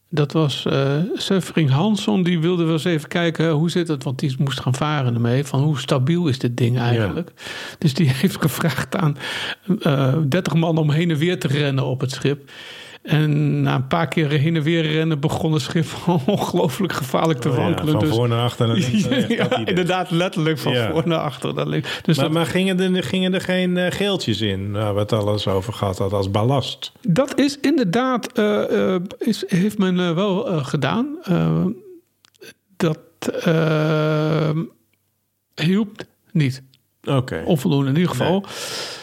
dat 0.10 0.32
was 0.32 0.65
eh 0.65 0.97
Severin 1.13 1.67
Hansson, 1.67 2.23
die 2.23 2.39
wilde 2.39 2.63
wel 2.63 2.73
eens 2.73 2.84
even 2.84 3.08
kijken 3.08 3.49
hoe 3.49 3.69
zit 3.69 3.88
het, 3.88 4.03
want 4.03 4.19
die 4.19 4.36
moest 4.39 4.60
gaan 4.60 4.75
varen 4.75 5.13
ermee, 5.13 5.43
van 5.43 5.62
hoe 5.62 5.80
stabiel 5.80 6.27
is 6.27 6.39
dit 6.39 6.58
ding 6.58 6.77
eigenlijk. 6.77 7.32
Dus 7.77 7.93
die 7.93 8.10
heeft 8.21 8.41
gevraagd 8.41 8.95
aan 8.95 9.17
eh 9.82 10.15
30 10.27 10.53
man 10.53 10.77
om 10.77 10.91
heen 10.91 11.12
en 11.12 11.17
weer 11.17 11.39
te 11.39 11.47
rennen 11.47 11.86
op 11.86 12.01
het 12.01 12.12
schip. 12.12 12.51
En 13.08 13.62
na 13.62 13.76
een 13.76 13.88
paar 13.88 14.08
keer 14.08 14.30
heen 14.30 14.56
en 14.56 14.62
weer 14.62 14.91
rennen 14.91 15.20
begon 15.20 15.54
het 15.54 15.62
schip 15.62 15.86
ongelooflijk 16.26 16.93
gevaarlijk 16.93 17.39
te 17.39 17.50
Oh 17.50 17.56
ja, 17.56 17.62
wankelen. 17.62 17.91
van 17.91 18.00
dus, 18.00 18.10
voor 18.10 18.28
naar 18.28 18.43
achter. 18.43 18.67
Naar 18.67 18.78
ja, 19.28 19.46
idee. 19.46 19.65
inderdaad, 19.65 20.12
letterlijk 20.12 20.58
van 20.60 20.72
Ja. 20.74 20.91
voor 20.91 21.08
naar 21.08 21.17
achter. 21.20 21.56
Dus 21.56 21.82
Maar, 22.06 22.15
dat, 22.15 22.32
maar 22.34 22.46
gingen, 22.46 22.96
er, 22.96 23.04
gingen 23.04 23.34
er 23.34 23.41
geen 23.41 23.78
eh, 23.78 23.91
geeltjes 23.91 24.41
in, 24.41 24.72
waar 24.72 24.93
we 24.93 25.00
het 25.00 25.12
al 25.12 25.32
eens 25.32 25.48
over 25.48 25.74
gehad 25.74 25.98
hadden, 25.98 26.17
als 26.17 26.32
ballast? 26.32 26.91
Dat 27.02 27.39
is 27.39 27.60
inderdaad, 27.60 28.32
eh, 28.34 28.93
eh, 28.96 29.02
is, 29.17 29.43
heeft 29.48 29.78
men 29.78 30.00
eh, 30.00 30.12
wel 30.13 30.50
eh, 30.50 30.65
gedaan. 30.65 31.17
Eh, 31.24 31.65
dat 32.78 33.00
eh, 33.43 34.50
hielp 35.56 36.02
niet. 36.32 36.62
Oké, 37.08 37.41
Onvoldoende 37.46 37.89
in 37.89 37.96
ieder 37.96 38.10
geval. 38.10 38.46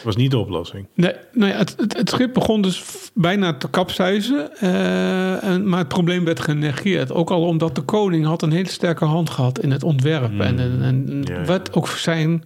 was 0.03 0.15
niet 0.15 0.31
de 0.31 0.37
oplossing. 0.37 0.85
Nee, 0.93 1.11
nou 1.33 1.51
ja, 1.51 1.57
het, 1.57 1.75
het, 1.77 1.97
het 1.97 2.09
schip 2.09 2.33
begon 2.33 2.61
dus 2.61 2.83
bijna 3.13 3.53
te 3.53 3.69
kapseizen. 3.69 4.57
eh, 4.59 5.43
en, 5.43 5.69
maar 5.69 5.79
het 5.79 5.87
probleem 5.87 6.25
werd 6.25 6.39
genegeerd. 6.39 7.11
Ook 7.11 7.29
al 7.31 7.41
omdat 7.45 7.75
de 7.75 7.81
koning 7.81 8.25
had 8.25 8.41
een 8.41 8.51
hele 8.51 8.69
sterke 8.69 9.05
hand 9.05 9.29
gehad 9.29 9.59
in 9.59 9.71
het 9.71 9.83
ontwerp. 9.83 10.39
En, 10.39 10.59
en, 10.59 10.77
en 10.81 11.03
Hmm. 11.07 11.45
Ja. 11.47 11.59
ook 11.71 11.87
zijn 11.87 12.43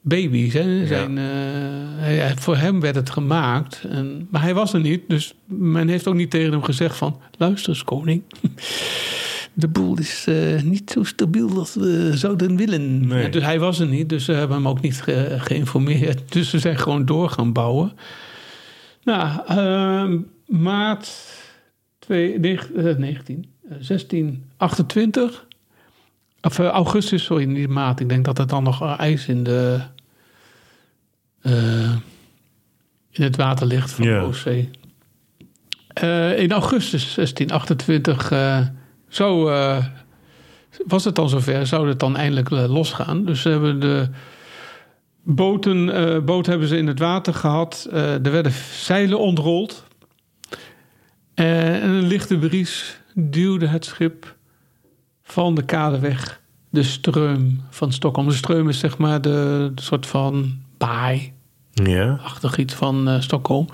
baby's. 0.00 0.52
Hè, 0.52 0.86
zijn, 0.86 1.18
eh, 1.18 1.24
hij- 1.96 2.34
voor 2.36 2.56
hem 2.56 2.80
werd 2.80 2.94
het 2.94 3.10
gemaakt. 3.10 3.84
En, 3.88 4.26
maar 4.30 4.42
hij 4.42 4.54
was 4.54 4.72
er 4.72 4.80
niet. 4.80 5.02
Dus 5.08 5.34
men 5.46 5.88
heeft 5.88 6.06
ook 6.08 6.14
niet 6.14 6.30
tegen 6.30 6.52
hem 6.52 6.62
gezegd 6.62 6.96
van... 6.96 7.20
luister 7.38 7.68
eens 7.72 7.84
koning... 7.84 8.22
De 9.54 9.68
boel 9.68 9.98
is 9.98 10.26
eh, 10.26 10.62
niet 10.62 10.90
zo 10.90 11.04
stabiel 11.04 11.58
als 11.58 11.74
we 11.74 12.10
zouden 12.14 12.56
willen. 12.56 13.06
Nee. 13.06 13.22
Ja, 13.22 13.28
dus 13.28 13.42
hij 13.42 13.58
was 13.58 13.78
er 13.78 13.86
niet, 13.86 14.08
dus 14.08 14.24
ze 14.24 14.32
hebben 14.32 14.56
hem 14.56 14.68
ook 14.68 14.80
niet 14.80 15.02
ge- 15.02 15.36
geïnformeerd. 15.38 16.20
Dus 16.32 16.50
ze 16.50 16.58
zijn 16.58 16.78
gewoon 16.78 17.04
door 17.04 17.28
gaan 17.30 17.52
bouwen. 17.52 17.92
Nou, 19.04 19.40
ehm, 19.46 20.18
maart 20.62 21.10
2, 21.98 22.38
negen- 22.38 22.88
eh, 22.88 22.96
19, 22.96 23.46
eh, 23.68 23.76
1628. 23.80 25.46
Of 26.42 26.58
eh, 26.58 26.66
augustus, 26.66 27.24
sorry, 27.24 27.44
niet 27.44 27.68
maart. 27.68 28.00
Ik 28.00 28.08
denk 28.08 28.24
dat 28.24 28.38
er 28.38 28.46
dan 28.46 28.62
nog 28.62 28.82
eh, 28.82 28.94
ijs 28.98 29.26
in, 29.26 29.42
de, 29.44 29.80
in 33.10 33.22
het 33.22 33.36
water 33.36 33.66
ligt 33.66 33.90
van 33.90 34.04
Ja. 34.04 34.20
de 34.20 34.26
Oostzee. 34.26 34.70
In 36.36 36.52
augustus 36.52 37.14
1628 37.14 38.30
eh, 38.30 38.66
zo, 39.12 39.48
eh, 39.48 39.84
was 40.86 41.04
het 41.04 41.14
dan 41.14 41.28
zover, 41.28 41.66
zou 41.66 41.88
het 41.88 42.00
dan 42.00 42.16
eindelijk 42.16 42.50
eh, 42.50 42.72
losgaan. 42.72 43.24
Dus 43.24 43.40
ze 43.40 43.48
hebben 43.48 43.80
de 43.80 44.08
boten, 45.22 45.94
eh, 45.94 46.24
boot 46.24 46.46
hebben 46.46 46.68
ze 46.68 46.76
in 46.76 46.86
het 46.86 46.98
water 46.98 47.34
gehad. 47.34 47.88
Eh, 47.90 48.12
er 48.12 48.30
werden 48.30 48.52
zeilen 48.72 49.18
ontrold. 49.18 49.84
En 51.34 51.84
een 51.84 52.06
lichte 52.06 52.38
bries 52.38 53.00
duwde 53.14 53.66
het 53.66 53.84
schip 53.84 54.36
van 55.22 55.54
de 55.54 55.64
kade 55.64 55.98
weg. 55.98 56.40
De 56.70 56.82
streum 56.82 57.60
van 57.70 57.92
Stockholm. 57.92 58.28
De 58.28 58.34
streum 58.34 58.68
is 58.68 58.78
zeg 58.78 58.98
maar 58.98 59.20
de, 59.20 59.70
de 59.74 59.82
soort 59.82 60.06
van 60.06 60.60
baai 60.78 61.32
Ja, 61.72 62.20
achtig 62.22 62.56
iets 62.56 62.74
van 62.74 63.22
Stockholm. 63.22 63.68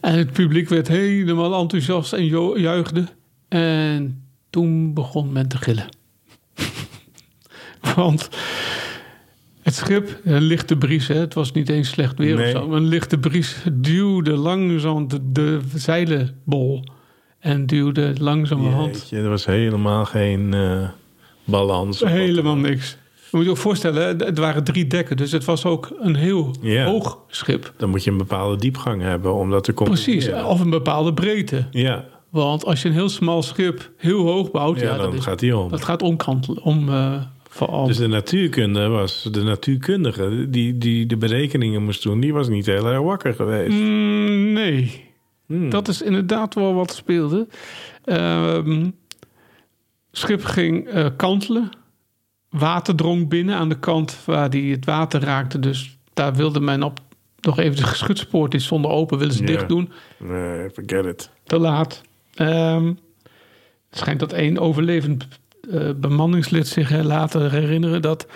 En 0.00 0.18
het 0.18 0.32
publiek 0.32 0.68
werd 0.68 0.88
helemaal 0.88 1.60
enthousiast 1.60 2.12
en 2.12 2.26
juichte. 2.60 3.04
En 3.48 4.23
toen 4.54 4.94
begon 4.94 5.32
men 5.32 5.48
te 5.48 5.56
gillen. 5.58 5.86
Want 7.96 8.28
het 9.62 9.74
schip, 9.74 10.18
een 10.24 10.42
lichte 10.42 10.76
bries, 10.76 11.08
hè, 11.08 11.14
het 11.14 11.34
was 11.34 11.52
niet 11.52 11.68
eens 11.68 11.88
slecht 11.88 12.18
weer 12.18 12.36
Nee. 12.36 12.54
of 12.54 12.60
zo. 12.60 12.68
maar 12.68 12.76
Een 12.76 12.86
lichte 12.86 13.18
bries 13.18 13.56
duwde 13.72 14.30
langzaam 14.36 15.08
de, 15.08 15.18
de 15.32 15.60
zeilenbol. 15.74 16.84
En 17.38 17.66
duwde 17.66 18.12
langzamerhand 18.20 18.94
Jeetje, 18.94 19.16
er 19.16 19.28
was 19.28 19.44
helemaal 19.46 20.04
geen 20.04 20.54
eh, 20.54 20.88
balans. 21.44 22.00
helemaal 22.00 22.56
niks. 22.56 22.96
Je 23.30 23.36
moet 23.36 23.44
je 23.44 23.50
ook 23.50 23.56
voorstellen, 23.56 24.18
het 24.18 24.38
waren 24.38 24.64
drie 24.64 24.86
dekken. 24.86 25.16
Dus 25.16 25.32
het 25.32 25.44
was 25.44 25.64
ook 25.64 25.92
een 26.00 26.14
heel 26.14 26.54
hoog 26.84 27.18
schip. 27.28 27.72
Dan 27.76 27.90
moet 27.90 28.04
je 28.04 28.10
een 28.10 28.16
bepaalde 28.16 28.56
diepgang 28.56 29.02
hebben 29.02 29.34
om 29.34 29.50
dat 29.50 29.64
te 29.64 29.74
combineren. 29.74 30.12
Precies, 30.18 30.32
of 30.44 30.60
een 30.60 30.70
bepaalde 30.70 31.14
breedte. 31.14 31.66
Ja, 31.70 32.04
Want 32.34 32.64
als 32.64 32.82
je 32.82 32.88
een 32.88 32.94
heel 32.94 33.08
smal 33.08 33.42
schip 33.42 33.90
heel 33.96 34.26
hoog 34.26 34.50
bouwt, 34.50 34.80
ja, 34.80 34.84
ja, 34.84 34.96
dan 34.96 35.10
dat, 35.10 35.14
is, 35.14 35.24
gaat 35.24 35.38
die 35.38 35.56
om. 35.56 35.70
dat 35.70 35.84
gaat 35.84 36.02
omkantelen. 36.02 36.62
Om, 36.62 36.88
eh, 36.88 37.22
vooral. 37.48 37.86
Dus 37.86 37.96
de 37.96 38.06
natuurkunde 38.06 38.88
was, 38.88 39.28
de 39.30 39.42
natuurkundige 39.42 40.46
die, 40.50 40.78
die 40.78 41.06
de 41.06 41.16
berekeningen 41.16 41.84
moest 41.84 42.02
doen, 42.02 42.20
die 42.20 42.32
was 42.32 42.48
niet 42.48 42.66
heel 42.66 42.86
erg 42.86 43.00
wakker 43.00 43.34
geweest. 43.34 43.78
Mm, 43.78 44.52
nee. 44.52 45.04
Hmm. 45.46 45.70
Dat 45.70 45.88
is 45.88 46.02
inderdaad 46.02 46.54
wel 46.54 46.74
wat 46.74 46.92
speelde. 46.92 47.46
Ehm 48.04 48.90
schip 50.10 50.44
ging 50.44 50.88
eh, 50.88 51.06
kantelen. 51.16 51.70
Water 52.50 52.94
drong 52.94 53.28
binnen 53.28 53.56
aan 53.56 53.68
de 53.68 53.78
kant 53.78 54.18
waar 54.24 54.50
die 54.50 54.72
het 54.72 54.84
water 54.84 55.20
raakte. 55.20 55.58
Dus 55.58 55.98
daar 56.14 56.34
wilde 56.34 56.60
men 56.60 56.82
op 56.82 57.00
nog 57.40 57.58
even 57.58 57.76
de 57.76 57.84
geschutspoort 57.84 58.50
die 58.50 58.60
stonden 58.60 58.90
open, 58.90 59.18
willen 59.18 59.34
ze 59.34 59.44
dicht 59.44 59.68
doen. 59.68 59.92
Nee, 60.18 60.70
forget 60.70 61.04
it. 61.04 61.30
Te 61.44 61.58
laat. 61.58 62.02
Ehm, 62.34 62.86
het 63.90 63.98
schijnt 63.98 64.20
dat 64.20 64.32
één 64.32 64.58
overlevend 64.58 65.28
eh, 65.70 65.90
bemanningslid 65.96 66.68
zich 66.68 67.02
later 67.02 67.50
herinneren 67.50 68.02
dat, 68.02 68.26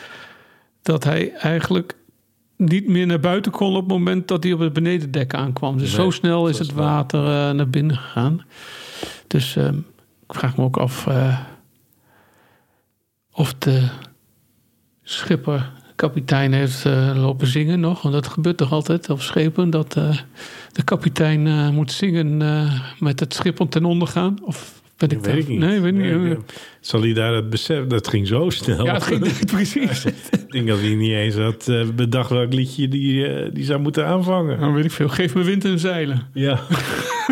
dat 0.83 1.05
hij 1.05 1.33
eigenlijk 1.33 1.97
niet 2.57 2.89
meer 2.89 3.07
naar 3.07 3.21
buiten 3.21 3.53
kon 3.53 3.75
op 3.75 3.83
het 3.83 3.89
moment 3.89 4.29
dat 4.29 4.43
hij 4.43 4.53
op 4.53 4.59
het 4.59 4.73
benedendek 4.73 5.35
aankwam. 5.35 5.79
Dus 5.79 5.97
Nee, 5.97 6.05
zo 6.05 6.11
snel 6.11 6.49
is 6.49 6.59
het 6.59 6.73
water 6.73 7.21
eh, 7.21 7.51
naar 7.51 7.69
binnen 7.69 7.97
gegaan. 7.97 8.45
Dus 9.27 9.57
ehm, 9.57 9.79
ik 10.27 10.35
vraag 10.35 10.57
me 10.57 10.65
ook 10.65 10.77
af 10.77 11.07
eh, 11.07 11.39
of 13.33 13.55
de 13.55 13.89
schipper, 15.03 15.73
kapitein, 15.99 16.53
heeft 16.53 16.85
eh, 16.85 17.13
lopen 17.15 17.47
zingen 17.47 17.81
nog. 17.81 18.03
Want 18.03 18.15
dat 18.15 18.27
gebeurt 18.27 18.57
toch 18.57 18.73
altijd 18.73 19.11
op 19.11 19.21
schepen, 19.21 19.71
dat 19.71 19.97
eh, 19.97 20.17
de 20.73 20.83
kapitein 20.83 21.47
eh, 21.47 21.69
moet 21.71 21.93
zingen 21.93 22.37
met 22.99 23.21
het 23.21 23.35
schip 23.35 23.61
om 23.61 23.69
ten 23.69 23.85
onder 23.85 24.09
gaan? 24.09 24.39
Of 24.45 24.81
ben 24.97 25.11
ik 25.11 25.21
weet 25.25 25.37
ik 25.37 25.49
niet. 25.49 25.59
Nee, 25.59 25.81
weet 25.81 25.95
Nee, 25.95 26.15
niet. 26.15 26.39
Zal 26.81 27.01
hij 27.01 27.13
daar 27.13 27.35
het 27.35 27.51
besef? 27.51 27.87
Dat 27.87 28.09
ging 28.09 28.27
zo 28.27 28.51
snel. 28.51 28.85
Ja, 28.85 28.95
het 28.95 29.03
ging 29.03 29.45
precies. 29.53 30.05
ik 30.05 30.51
denk 30.51 30.69
dat 30.69 30.79
hij 30.81 30.95
niet 30.95 31.13
eens 31.13 31.35
had 31.35 31.71
bedacht 31.95 32.31
welk 32.31 32.53
liedje 32.53 32.89
die, 32.89 33.53
die 33.53 33.65
zou 33.65 33.81
moeten 33.81 34.07
aanvangen. 34.07 34.61
Dan 34.61 34.75
weet 34.75 34.85
ik 34.85 34.91
veel. 34.91 35.09
Geef 35.09 35.35
me 35.35 35.43
wind 35.43 35.65
en 35.65 35.79
zeilen. 35.79 36.27
Ja, 36.33 36.61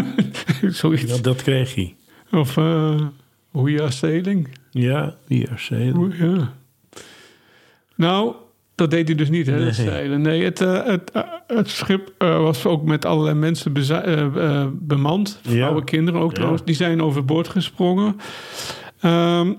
Zoiets. 0.69 1.15
ja 1.17 1.23
dat 1.23 1.43
kreeg 1.43 1.75
hij. 1.75 1.95
Of 2.31 2.57
eh 2.57 3.01
We 3.51 3.83
Are 3.83 3.91
Sailing. 3.91 4.49
Ja, 4.71 5.15
die 5.27 5.45
RC. 5.55 5.97
Oeh, 5.97 6.19
Ja. 6.19 6.53
Nou, 7.97 8.35
dat 8.77 8.91
deed 8.91 9.07
hij 9.09 9.17
dus 9.17 9.29
niet, 9.31 9.47
hè, 9.47 9.55
Nee. 9.57 9.65
dat 9.65 9.75
zeilen. 9.75 10.21
Nee, 10.21 10.45
het, 10.45 10.61
eh, 10.61 10.85
het, 10.85 11.11
eh, 11.11 11.23
het 11.47 11.69
schip 11.69 12.13
eh, 12.19 12.39
was 12.39 12.67
ook 12.67 12.83
met 12.85 13.05
allerlei 13.05 13.35
mensen 13.37 13.73
bemand. 14.73 15.41
Vrouwen, 15.43 15.79
Ja. 15.79 15.85
kinderen 15.85 16.21
ook 16.21 16.31
Ja. 16.31 16.35
trouwens. 16.37 16.65
Die 16.65 16.75
zijn 16.75 17.03
overboord 17.03 17.49
gesprongen. 17.49 18.17
Ehm, 19.01 19.53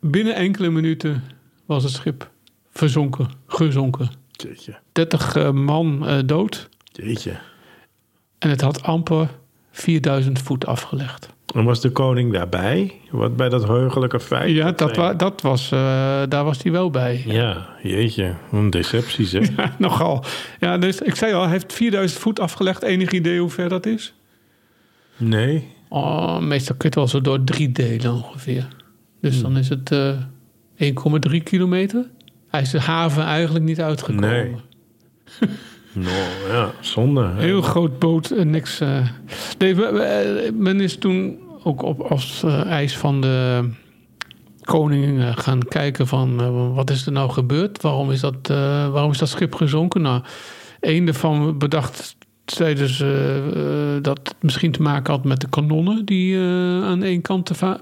binnen 0.00 0.34
enkele 0.34 0.70
minuten 0.70 1.24
was 1.66 1.82
het 1.82 1.92
schip 1.92 2.30
verzonken, 2.72 3.28
gezonken. 3.46 4.08
Jeetje, 4.32 4.78
30 4.92 5.36
eh, 5.36 5.50
man 5.50 6.06
dood. 6.26 6.68
jeetje. 6.92 7.36
En 8.38 8.50
het 8.50 8.60
had 8.60 8.82
amper 8.82 9.28
4000 9.70 10.38
voet 10.42 10.66
afgelegd. 10.66 11.34
En 11.54 11.64
was 11.64 11.80
de 11.80 11.90
koning 11.90 12.32
daarbij? 12.32 12.94
Wat 13.10 13.36
bij 13.36 13.48
dat 13.48 13.66
heugelijke 13.66 14.20
feit? 14.20 14.50
Ja, 14.50 14.72
dat, 14.72 14.96
wa- 14.96 15.14
dat 15.14 15.40
was, 15.40 15.72
eh, 15.72 15.78
daar 16.28 16.44
was 16.44 16.62
hij 16.62 16.72
wel 16.72 16.90
bij. 16.90 17.22
Ja, 17.26 17.68
jeetje. 17.82 18.34
Een 18.52 18.70
deceptie 18.70 19.26
zeg. 19.26 19.48
Ja, 19.56 19.74
nogal. 19.78 20.24
Ja, 20.60 20.78
dus 20.78 21.00
ik 21.00 21.14
zei 21.14 21.32
al, 21.32 21.42
hij 21.42 21.50
heeft 21.50 21.72
4000 21.72 22.20
voet 22.20 22.40
afgelegd. 22.40 22.82
Enig 22.82 23.10
idee 23.10 23.40
hoe 23.40 23.50
ver 23.50 23.68
dat 23.68 23.86
is? 23.86 24.14
Nee. 25.16 25.74
Oh, 25.88 26.38
meestal 26.38 26.76
kun 26.76 26.78
je 26.78 26.84
het 26.86 26.94
wel 26.94 27.08
zo 27.08 27.20
door 27.20 27.44
drie 27.44 27.72
delen 27.72 28.12
ongeveer. 28.12 28.68
Dus 29.20 29.40
dan 29.42 29.56
is 29.56 29.68
het 29.68 29.92
eh 29.92 30.12
1,3 31.30 31.42
kilometer. 31.42 32.04
Hij 32.48 32.60
is 32.60 32.70
de 32.70 32.80
haven 32.80 33.22
eigenlijk 33.24 33.64
niet 33.64 33.80
uitgekomen. 33.80 34.28
Nee. 34.30 34.54
Nou, 35.96 36.52
ja, 36.52 36.70
zonde. 36.80 37.22
hè. 37.26 37.40
Heel 37.42 37.62
groot 37.62 37.98
boot 37.98 38.30
en 38.30 38.50
niks. 38.50 38.80
eh. 38.80 39.08
Nee, 39.58 39.74
we- 39.74 39.92
we- 39.92 40.00
eh, 40.02 40.52
men 40.52 40.80
is 40.80 40.96
toen 40.98 41.38
ook 41.62 41.82
op 41.82 42.00
als 42.00 42.42
eh, 42.44 42.64
eis 42.64 42.96
van 42.96 43.20
de 43.20 43.68
koning 44.64 45.24
gaan 45.40 45.62
kijken 45.68 46.06
van 46.06 46.74
wat 46.74 46.90
is 46.90 47.06
er 47.06 47.12
nou 47.12 47.30
gebeurd? 47.30 47.82
Waarom 47.82 48.10
is 48.10 48.20
dat, 48.20 48.34
waarom 48.92 49.10
is 49.10 49.18
dat 49.18 49.28
schip 49.28 49.54
gezonken? 49.54 50.02
Nou, 50.02 50.22
een 50.80 51.06
ervan 51.08 51.58
bedacht 51.58 52.16
eh, 52.44 53.08
dat 54.02 54.18
het 54.18 54.34
misschien 54.40 54.72
te 54.72 54.82
maken 54.82 55.12
had 55.12 55.24
met 55.24 55.40
de 55.40 55.48
kanonnen 55.48 56.04
die 56.04 56.38
aan 56.82 57.02
één 57.02 57.20
kant 57.22 57.46
te, 57.46 57.78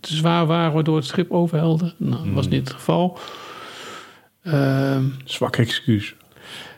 zwaar 0.00 0.46
waren 0.46 0.72
waardoor 0.72 0.96
het 0.96 1.04
schip 1.06 1.30
overhelde. 1.30 1.94
Nou, 1.96 2.24
dat 2.24 2.34
was 2.34 2.48
niet 2.48 2.60
het 2.68 2.72
geval. 2.72 3.18
Ehm 4.42 5.02
Zwak 5.24 5.56
excuus. 5.56 6.14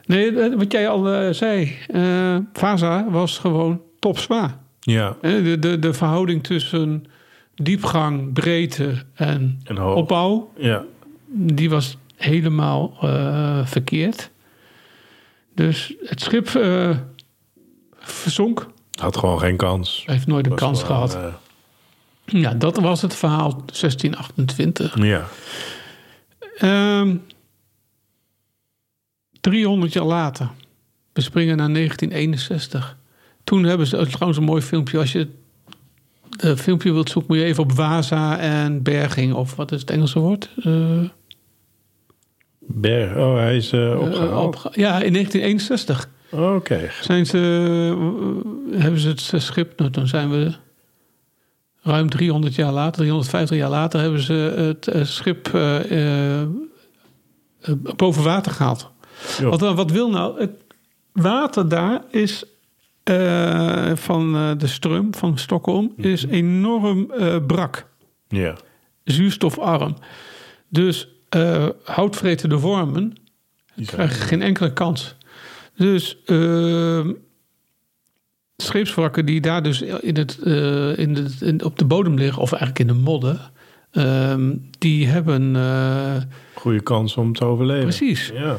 Nee, 0.09 0.41
eh, 0.41 0.55
wat 0.57 0.73
jij 0.73 0.89
al 0.89 1.13
eh, 1.13 1.33
zei. 1.33 1.77
eh 1.89 2.37
Vaza 2.53 3.11
was 3.11 3.39
gewoon 3.39 3.81
topzwaar. 3.99 4.59
Ja, 4.81 5.17
De, 5.21 5.57
de, 5.59 5.79
de 5.79 5.93
verhouding 5.93 6.45
tussen 6.45 7.05
diepgang, 7.55 8.33
breedte 8.33 8.95
en 9.15 9.61
opbouw... 9.81 10.53
Ja, 10.57 10.85
die 11.27 11.71
was 11.71 11.97
helemaal 12.17 12.97
verkeerd. 13.65 14.31
Dus 15.55 15.95
het 16.03 16.21
schip 16.21 16.49
eh, 16.49 16.97
verzonk. 17.99 18.67
had 19.01 19.17
gewoon 19.17 19.39
geen 19.39 19.57
kans. 19.57 20.03
Heeft 20.07 20.27
nooit 20.27 20.45
een 20.47 20.51
Was 20.53 20.61
kans 20.61 20.83
gehad. 20.83 21.15
eh, 21.15 21.35
Ja, 22.25 22.55
dat 22.55 22.79
was 22.79 23.03
het 23.03 23.15
verhaal 23.15 23.51
1628. 23.67 24.97
ja, 25.03 25.25
Ehm 26.59 27.17
300 29.51 29.93
jaar 29.93 30.05
later. 30.05 30.51
We 31.13 31.21
springen 31.21 31.57
naar 31.57 31.73
1961. 31.73 32.97
Toen 33.45 33.65
hebben 33.65 33.87
ze 33.87 34.07
trouwens 34.07 34.39
een 34.39 34.45
mooi 34.45 34.63
filmpje. 34.63 34.99
Als 34.99 35.13
je 35.13 35.29
het 36.41 36.61
filmpje 36.61 36.93
wilt 36.93 37.11
zoeken, 37.11 37.31
moet 37.35 37.43
je 37.43 37.49
even 37.51 37.63
op 37.63 37.73
Waza 37.73 38.39
en 38.39 38.83
berging. 38.83 39.35
Of 39.35 39.57
wat 39.57 39.73
is 39.73 39.81
het 39.81 39.91
Engelse 39.91 40.19
woord? 40.19 40.51
Eh, 40.63 41.01
Berg. 42.61 43.17
Oh, 43.17 43.35
hij 43.37 43.57
is 43.57 43.73
eh, 43.73 43.93
eh, 43.93 44.01
opgehaald. 44.01 44.47
opge- 44.47 44.71
ja, 44.81 45.03
in 45.03 45.13
1961 45.13 46.09
Oké. 46.31 46.91
zijn 47.01 47.27
ze, 47.27 47.39
eh, 48.73 48.81
hebben 48.81 49.01
ze 49.01 49.09
het 49.09 49.43
schip. 49.43 49.79
Nou, 49.79 49.91
dan 49.91 50.07
zijn 50.07 50.31
we 50.31 50.53
ruim 51.83 52.09
300 52.11 52.55
jaar 52.55 52.73
later, 52.73 52.93
350 53.01 53.57
jaar 53.57 53.71
later, 53.71 54.01
hebben 54.01 54.21
ze 54.21 54.33
het 54.57 54.89
eh, 54.89 55.05
schip 55.05 55.49
eh, 55.55 55.91
eh, 55.91 56.41
eh, 56.43 56.49
boven 57.97 58.23
water 58.23 58.53
gehaald. 58.53 58.91
Jo. 59.39 59.51
Wat, 59.51 59.61
wat 59.61 59.91
wil 59.91 60.11
nou? 60.11 60.41
Het 60.41 60.51
water 61.13 61.69
daar 61.69 62.03
is 62.11 62.45
eh, 63.03 63.91
van 63.95 64.35
eh, 64.37 64.51
de 64.59 64.67
stroom 64.67 65.15
van 65.15 65.39
Stockholm 65.39 65.93
is 65.97 66.25
enorm 66.27 67.11
eh, 67.11 67.37
brak, 67.47 67.87
Ja. 68.29 68.57
zuurstofarm. 69.05 69.97
Dus 70.69 71.09
eh 71.29 71.67
houtvretende 71.85 72.59
wormen 72.59 73.15
Die 73.75 73.87
krijgen 73.87 74.27
geen 74.27 74.43
enkele 74.43 74.73
kans. 74.73 75.15
Dus 75.77 76.19
eh, 76.25 77.07
scheepswrakken 78.57 79.27
die 79.27 79.41
daar 79.41 79.63
dus 79.63 79.83
in 79.83 80.17
het, 80.17 80.39
eh, 80.39 80.99
in 80.99 81.15
de, 81.15 81.27
in, 81.41 81.65
op 81.65 81.79
de 81.79 81.85
bodem 81.85 82.15
liggen, 82.19 82.43
of 82.43 82.53
eigenlijk 82.53 82.91
in 82.91 82.97
de 82.97 83.03
modder, 83.03 83.51
ehm, 83.91 84.57
die 84.79 85.07
hebben 85.07 85.57
eh, 85.57 86.17
Goede 86.55 86.81
kans 86.81 87.17
om 87.17 87.33
te 87.33 87.45
overleven. 87.45 87.83
precies. 87.83 88.31
Ja. 88.35 88.57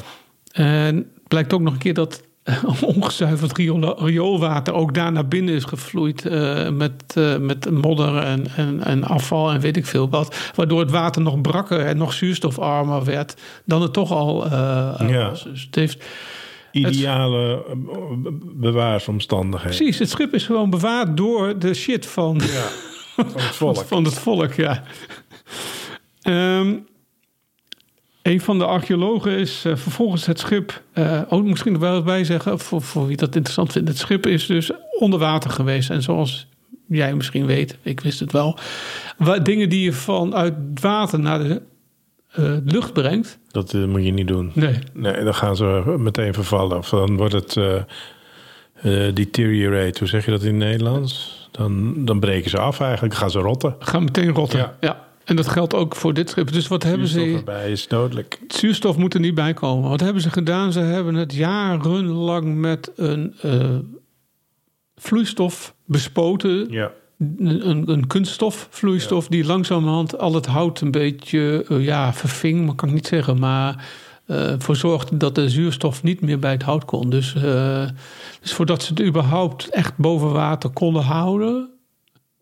En 0.52 0.96
het 0.96 1.28
blijkt 1.28 1.54
ook 1.54 1.62
nog 1.62 1.74
een 1.74 1.80
keer 1.80 1.94
dat 1.94 2.24
ongezuiverd 2.82 3.58
riool- 3.58 4.06
rioolwater 4.06 4.74
ook 4.74 4.94
daar 4.94 5.12
naar 5.12 5.28
binnen 5.28 5.54
is 5.56 5.64
gevloeid 5.64 6.26
eh, 6.26 6.70
met, 6.70 7.04
eh, 7.16 7.38
met 7.38 7.70
modder 7.72 8.18
en, 8.18 8.48
en, 8.56 8.84
en 8.84 9.04
afval 9.04 9.52
en 9.52 9.60
weet 9.60 9.78
ik 9.78 9.86
veel 9.86 10.10
wat. 10.10 10.52
Waardoor 10.56 10.80
het 10.80 10.92
water 10.92 11.22
nog 11.22 11.42
brakker 11.42 11.80
en 11.80 11.98
nog 11.98 12.14
zuurstofarmer 12.14 13.04
werd 13.04 13.36
dan 13.66 13.82
het 13.82 13.94
toch 13.94 14.12
al 14.12 14.46
eh, 14.46 14.52
Ja. 15.08 15.30
was. 15.30 15.44
Dus 15.44 15.62
het 15.66 15.76
heeft, 15.76 16.06
Ideale 16.72 17.64
eh, 17.68 17.74
bewaarsomstandigheden. 18.54 19.76
precies, 19.78 20.00
het 20.00 20.10
schip 20.10 20.34
is 20.34 20.46
gewoon 20.46 20.70
bewaard 20.70 21.18
door 21.18 21.60
de 21.60 21.74
shit 21.74 22.06
van, 22.06 22.42
Ja. 22.44 22.68
Van 23.16 23.26
het 23.34 23.44
volk. 23.56 23.78
van 23.94 24.04
het 24.04 24.14
volk. 24.14 24.54
Ja. 24.54 24.84
Ehm, 26.22 26.76
een 28.30 28.42
van 28.42 28.58
de 28.58 28.65
archeologen 28.65 29.32
is 29.32 29.65
eh, 29.65 29.76
vervolgens 29.76 30.26
het 30.26 30.39
schip. 30.39 30.82
eh 30.94 31.22
oh, 31.30 31.44
misschien 31.44 31.74
er 31.74 31.80
wel 31.80 32.04
bij 32.04 32.24
zeggen, 32.24 32.60
voor, 32.60 32.82
voor 32.82 33.08
wie 33.08 33.18
dat 33.18 33.36
interessant 33.36 33.72
vindt. 33.72 33.88
Het 33.88 33.98
schip 33.98 34.28
is 34.28 34.46
dus 34.46 34.72
onder 35.00 35.20
water 35.20 35.50
geweest. 35.50 35.89
En 35.89 36.02
zoals 36.02 36.48
jij 36.88 37.13
misschien 37.15 37.46
weet, 37.46 37.78
ik 37.82 38.00
wist 38.00 38.20
het 38.20 38.32
wel. 38.32 38.58
Wa- 39.18 39.39
dingen 39.39 39.70
die 39.70 39.84
je 39.84 39.94
vanuit 39.94 40.54
het 40.70 40.82
water 40.82 41.20
naar 41.20 41.39
de 41.39 41.62
eh, 42.32 42.54
lucht 42.65 42.94
brengt. 42.94 43.39
Dat 43.52 43.74
moet 43.74 44.04
je 44.06 44.12
niet 44.12 44.28
doen. 44.28 44.52
Nee, 44.54 44.76
Nee, 44.94 45.24
dan 45.24 45.36
gaan 45.36 45.56
ze 45.56 45.96
meteen 45.98 46.34
vervallen. 46.34 46.78
Of 46.78 46.89
dan 46.89 47.18
wordt 47.18 47.34
het 47.34 47.58
deteriorate. 49.13 50.00
Hoe 50.00 50.08
zeg 50.08 50.26
je 50.26 50.32
dat 50.32 50.42
in 50.44 50.48
het 50.48 50.63
Nederlands? 50.70 51.38
Dan, 51.52 52.06
dan 52.06 52.20
breken 52.20 52.50
ze 52.50 52.60
af 52.60 52.80
eigenlijk. 52.82 53.13
gaan 53.13 53.32
ze 53.32 53.39
rotten. 53.39 53.76
gaan 53.80 54.04
meteen 54.04 54.30
rotten. 54.30 54.60
Ja. 54.60 54.76
Ja. 54.80 55.08
En 55.30 55.36
dat 55.36 55.48
geldt 55.48 55.74
ook 55.74 55.96
voor 55.96 56.13
dit 56.13 56.30
schip. 56.30 56.52
Dus 56.52 56.68
wat 56.68 56.84
hebben 56.84 57.08
Zuurstof 57.08 57.32
ze. 57.32 57.38
erbij 57.38 57.72
is 57.72 57.88
dodelijk. 57.88 58.39
Zuurstof 58.48 58.98
moet 58.98 59.13
er 59.13 59.20
niet 59.20 59.36
bij 59.36 59.54
komen. 59.54 59.89
Wat 59.89 60.00
hebben 60.00 60.22
ze 60.22 60.30
gedaan? 60.30 60.72
Ze 60.72 60.80
hebben 60.80 61.15
het 61.15 61.34
jarenlang 61.34 62.56
met 62.56 62.92
een 62.96 63.36
eh, 63.42 63.78
vloeistof 64.96 65.76
bespoten. 65.86 66.72
Ja. 66.72 66.92
Een, 67.38 67.89
een 67.89 68.08
kunststofvloeistof 68.08 69.28
die 69.28 69.46
langzamerhand 69.46 70.18
al 70.18 70.34
het 70.34 70.46
hout 70.46 70.82
een 70.82 70.92
beetje 70.92 71.65
eh, 71.68 71.86
ja, 71.86 72.13
verving, 72.13 72.65
maar 72.65 72.76
kan 72.76 72.88
ik 72.88 72.96
niet 72.96 73.08
zeggen. 73.08 73.39
Maar 73.39 73.88
eh 74.26 74.54
voor 74.58 74.76
zorgde 74.76 75.18
dat 75.18 75.36
de 75.36 75.50
zuurstof 75.50 76.04
niet 76.04 76.22
meer 76.22 76.39
bij 76.39 76.52
het 76.52 76.63
hout 76.63 76.86
kon. 76.86 77.10
Dus, 77.10 77.34
dus 78.42 78.54
voordat 78.54 78.84
ze 78.84 78.94
het 78.94 79.02
überhaupt 79.02 79.70
echt 79.70 79.98
boven 79.98 80.32
water 80.32 80.70
konden 80.70 81.04
houden, 81.04 81.70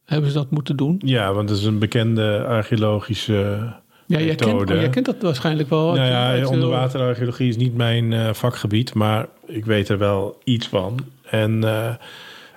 hebben 0.08 0.30
ze 0.32 0.38
dat 0.38 0.52
moeten 0.52 0.76
doen. 0.76 1.02
ja, 1.06 1.34
want 1.34 1.50
het 1.50 1.60
is 1.60 1.66
een 1.66 1.80
bekende 1.80 2.46
archeologische 2.46 3.34
Ja, 4.06 4.20
jij 4.20 4.36
kent, 4.36 4.52
methode. 4.52 4.74
oh, 4.74 4.80
jij 4.80 4.90
kent 4.90 5.06
dat 5.06 5.22
waarschijnlijk 5.22 5.70
wel. 5.70 5.94
Nou 5.94 6.38
ja, 6.38 6.48
onderwaterarcheologie 6.48 7.50
is 7.50 7.58
niet 7.58 7.76
mijn 7.76 8.14
eh, 8.14 8.34
vakgebied, 8.34 8.94
maar 8.94 9.28
ik 9.46 9.66
weet 9.66 9.90
er 9.90 9.98
wel 9.98 10.42
iets 10.44 10.68
van. 10.68 11.00
En 11.30 11.64
eh, 11.64 11.94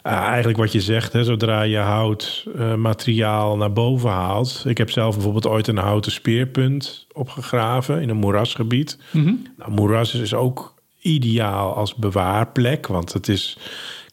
eigenlijk 0.02 0.58
wat 0.58 0.72
je 0.72 0.80
zegt, 0.80 1.12
hè, 1.12 1.24
zodra 1.24 1.62
je 1.62 1.76
hout 1.78 2.46
eh, 2.56 2.74
materiaal 2.74 3.56
naar 3.56 3.72
boven 3.72 4.10
haalt. 4.10 4.64
Ik 4.66 4.78
heb 4.78 4.90
zelf 4.90 5.14
bijvoorbeeld 5.14 5.46
ooit 5.46 5.66
een 5.66 5.76
houten 5.76 6.12
speerpunt 6.12 7.06
opgegraven 7.12 8.00
in 8.02 8.08
een 8.08 8.16
moerasgebied. 8.16 8.98
Mhm. 9.10 9.34
Nou, 9.56 9.70
moeras 9.70 10.14
is 10.14 10.34
ook 10.34 10.74
ideaal 11.00 11.74
als 11.74 11.94
bewaarplek, 11.94 12.86
want 12.86 13.12
het 13.12 13.28
is 13.28 13.58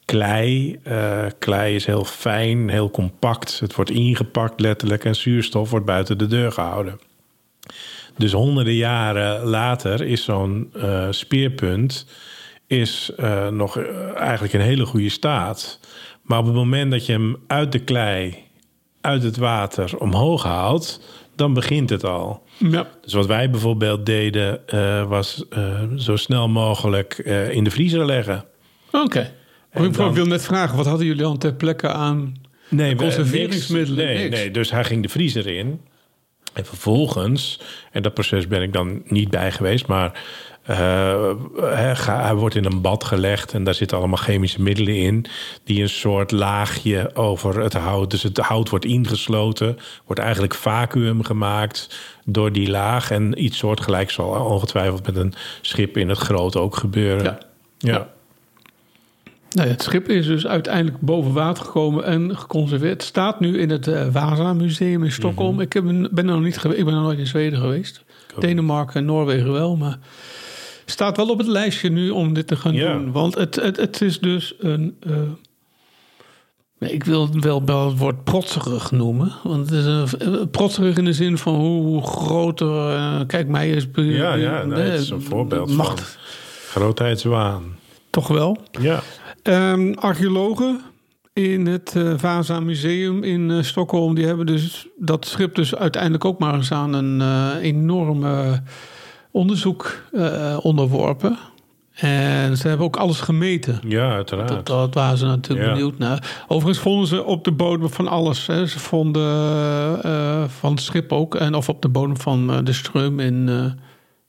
klei. 0.08 0.80
Eh, 0.84 1.26
klei 1.40 1.76
is 1.76 1.86
heel 1.86 2.04
fijn, 2.04 2.70
heel 2.70 2.92
compact. 2.92 3.60
Het 3.60 3.76
wordt 3.76 3.92
ingepakt 3.92 4.60
letterlijk 4.60 5.06
en 5.06 5.16
zuurstof 5.16 5.70
wordt 5.70 5.86
buiten 5.86 6.18
de 6.18 6.28
deur 6.28 6.52
gehouden. 6.52 7.00
Dus 8.18 8.32
honderden 8.32 8.74
jaren 8.74 9.44
later 9.44 10.02
is 10.02 10.24
zo'n 10.24 10.70
eh, 10.74 11.08
speerpunt 11.10 12.06
is, 12.68 13.12
eh, 13.18 13.48
nog 13.48 13.78
eigenlijk 14.16 14.54
in 14.54 14.60
hele 14.60 14.86
goede 14.86 15.10
staat. 15.10 15.80
Maar 16.22 16.40
op 16.40 16.46
het 16.46 16.56
moment 16.56 16.92
dat 16.92 17.06
je 17.06 17.12
hem 17.12 17.36
uit 17.48 17.72
de 17.72 17.80
klei, 17.80 18.36
uit 19.02 19.24
het 19.24 19.38
water 19.38 19.98
omhoog 19.98 20.44
haalt, 20.44 21.02
dan 21.36 21.54
begint 21.54 21.90
het 21.90 22.04
al. 22.04 22.44
Ja. 22.58 22.88
Dus 23.02 23.14
wat 23.14 23.26
wij 23.26 23.50
bijvoorbeeld 23.50 24.06
deden, 24.06 24.62
was 25.10 25.44
zo 25.96 26.16
snel 26.16 26.48
mogelijk 26.48 27.18
in 27.52 27.64
de 27.64 27.72
vriezer 27.72 28.06
leggen. 28.06 28.46
Oké. 28.92 29.32
Ik 29.86 29.94
dan- 29.94 30.14
wil 30.14 30.26
net 30.26 30.44
vragen, 30.46 30.78
wat 30.78 30.86
hadden 30.86 31.06
jullie 31.06 31.22
dan 31.22 31.38
ter 31.38 31.54
plekke 31.54 31.88
aan 31.88 32.34
Nee, 32.70 32.96
conserveringsmiddelen? 32.96 34.06
Nee, 34.06 34.18
Niks. 34.18 34.36
nee, 34.40 34.52
dus 34.52 34.72
hij 34.72 34.84
ging 34.84 35.04
de 35.04 35.10
vriezer 35.10 35.48
in. 35.48 35.82
En 36.54 36.66
vervolgens, 36.66 37.60
en 37.92 38.02
dat 38.02 38.14
proces 38.14 38.48
ben 38.48 38.62
ik 38.62 38.74
dan 38.74 39.02
niet 39.06 39.30
bij 39.30 39.52
geweest, 39.52 39.88
maar 39.88 40.22
eh, 40.64 41.32
hij, 41.62 41.96
ga- 41.96 42.22
hij 42.22 42.36
wordt 42.36 42.56
in 42.56 42.66
een 42.66 42.82
bad 42.82 43.04
gelegd 43.04 43.54
en 43.54 43.64
daar 43.64 43.74
zitten 43.74 43.98
allemaal 43.98 44.18
chemische 44.18 44.62
middelen 44.62 44.96
in, 44.96 45.26
die 45.64 45.82
een 45.82 45.90
soort 45.90 46.32
laagje 46.32 47.16
over 47.16 47.60
het 47.62 47.74
hout. 47.74 48.12
Dus 48.12 48.24
het 48.24 48.38
hout 48.38 48.70
wordt 48.70 48.86
ingesloten, 48.86 49.78
wordt 50.06 50.22
eigenlijk 50.22 50.54
vacuüm 50.56 51.24
gemaakt 51.24 52.00
door 52.26 52.52
die 52.52 52.70
laag. 52.70 53.12
En 53.12 53.44
iets 53.44 53.58
soortgelijks 53.58 54.14
zal 54.14 54.30
ongetwijfeld 54.30 55.06
met 55.06 55.16
een 55.16 55.34
schip 55.62 55.98
in 55.98 56.10
het 56.10 56.18
groot 56.18 56.56
ook 56.56 56.76
gebeuren. 56.76 57.24
Ja. 57.24 57.38
ja. 57.78 58.10
Nou 59.52 59.68
ja, 59.68 59.74
het 59.74 59.84
schip 59.84 60.10
is 60.10 60.26
dus 60.26 60.48
uiteindelijk 60.48 61.00
boven 61.02 61.34
water 61.34 61.64
gekomen 61.66 62.04
en 62.04 62.38
geconserveerd. 62.38 62.92
Het 62.94 63.04
staat 63.04 63.40
nu 63.40 63.60
in 63.60 63.70
het 63.70 63.88
eh 63.88 64.08
Vasa 64.12 64.54
Museum 64.54 65.04
in 65.04 65.12
Stockholm. 65.12 65.54
Mhm. 65.54 65.62
Ik 65.62 65.74
heb, 65.74 65.84
ben 66.12 66.26
nog 66.26 66.42
niet. 66.42 66.56
Ik 66.64 66.86
ben 66.86 66.94
nog 66.94 67.04
nooit 67.04 67.20
in 67.20 67.28
Zweden 67.28 67.60
geweest. 67.60 68.04
Denemarken 68.40 68.96
en 68.96 69.06
Noorwegen 69.06 69.52
wel, 69.52 69.76
maar 69.76 69.98
staat 70.86 71.18
wel 71.18 71.30
op 71.30 71.38
het 71.38 71.48
lijstje 71.48 71.90
nu 71.90 72.10
om 72.10 72.34
dit 72.34 72.48
te 72.48 72.56
gaan 72.56 72.76
doen. 72.94 73.12
Want 73.12 73.36
het, 73.36 73.56
het, 73.56 73.78
het 73.78 74.02
is 74.02 74.20
dus 74.20 74.54
een. 74.60 74.96
eh, 75.00 75.14
ik 76.80 77.04
wil 77.04 77.22
het 77.32 77.44
wel, 77.44 77.66
wel 77.66 77.90
het 77.90 77.98
woord 77.98 78.24
protserig 78.24 78.92
noemen. 78.92 79.32
Want 79.44 79.70
het 79.70 79.80
is 79.80 79.86
een, 79.86 80.08
eh, 80.20 80.42
protserig 80.52 80.98
in 80.98 81.06
de 81.06 81.14
zin 81.14 81.38
van 81.38 81.56
hoe 81.56 82.02
groter. 82.04 82.90
eh, 82.96 83.20
kijk, 83.28 83.48
mij 83.48 83.70
is. 83.70 83.88
Ja, 83.94 84.34
ja, 84.34 84.64
nee, 84.64 84.80
het 84.80 85.02
is 85.02 85.10
een 85.10 85.22
voorbeeld 85.22 85.76
Macht, 85.76 86.00
van 86.02 86.20
grootheidswaan. 86.82 87.64
Toch 88.18 88.28
wel. 88.28 88.58
Ja. 88.82 89.00
Ehm, 89.44 89.94
archeologen 89.94 90.82
in 91.34 91.66
het 91.66 91.94
eh 91.96 92.14
Vasa 92.16 92.60
Museum 92.60 93.24
in 93.24 93.52
eh, 93.52 93.62
Stockholm... 93.62 94.16
die 94.16 94.26
hebben 94.26 94.46
dus 94.46 94.88
dat 94.98 95.26
schip 95.26 95.56
dus 95.56 95.76
uiteindelijk 95.76 96.26
ook 96.26 96.40
maar 96.40 96.54
eens 96.54 96.72
aan 96.72 96.94
een 96.94 97.22
eh 97.22 97.64
enorm 97.64 98.26
eh, 98.26 98.52
onderzoek 99.32 100.02
onderworpen. 100.62 101.38
En 101.94 102.58
ze 102.58 102.68
hebben 102.68 102.86
ook 102.86 102.96
alles 102.98 103.20
gemeten. 103.22 103.80
Ja, 103.88 104.12
uiteraard. 104.14 104.50
Dat, 104.50 104.66
dat 104.66 104.94
waren 104.94 105.18
ze 105.18 105.26
natuurlijk 105.26 105.68
Ja. 105.68 105.74
benieuwd 105.74 105.98
naar. 105.98 106.44
Overigens 106.48 106.84
vonden 106.84 107.08
ze 107.08 107.24
op 107.24 107.44
de 107.44 107.52
bodem 107.52 107.90
van 107.90 108.08
alles. 108.08 108.48
Hè. 108.48 108.68
Ze 108.68 108.80
vonden 108.80 109.30
van 110.50 110.72
het 110.72 110.82
schip 110.82 111.12
ook... 111.12 111.36
en 111.36 111.56
of 111.56 111.70
op 111.70 111.82
de 111.82 111.90
bodem 111.90 112.18
van 112.18 112.64
de 112.64 112.74
Ström 112.74 113.20
in 113.20 113.50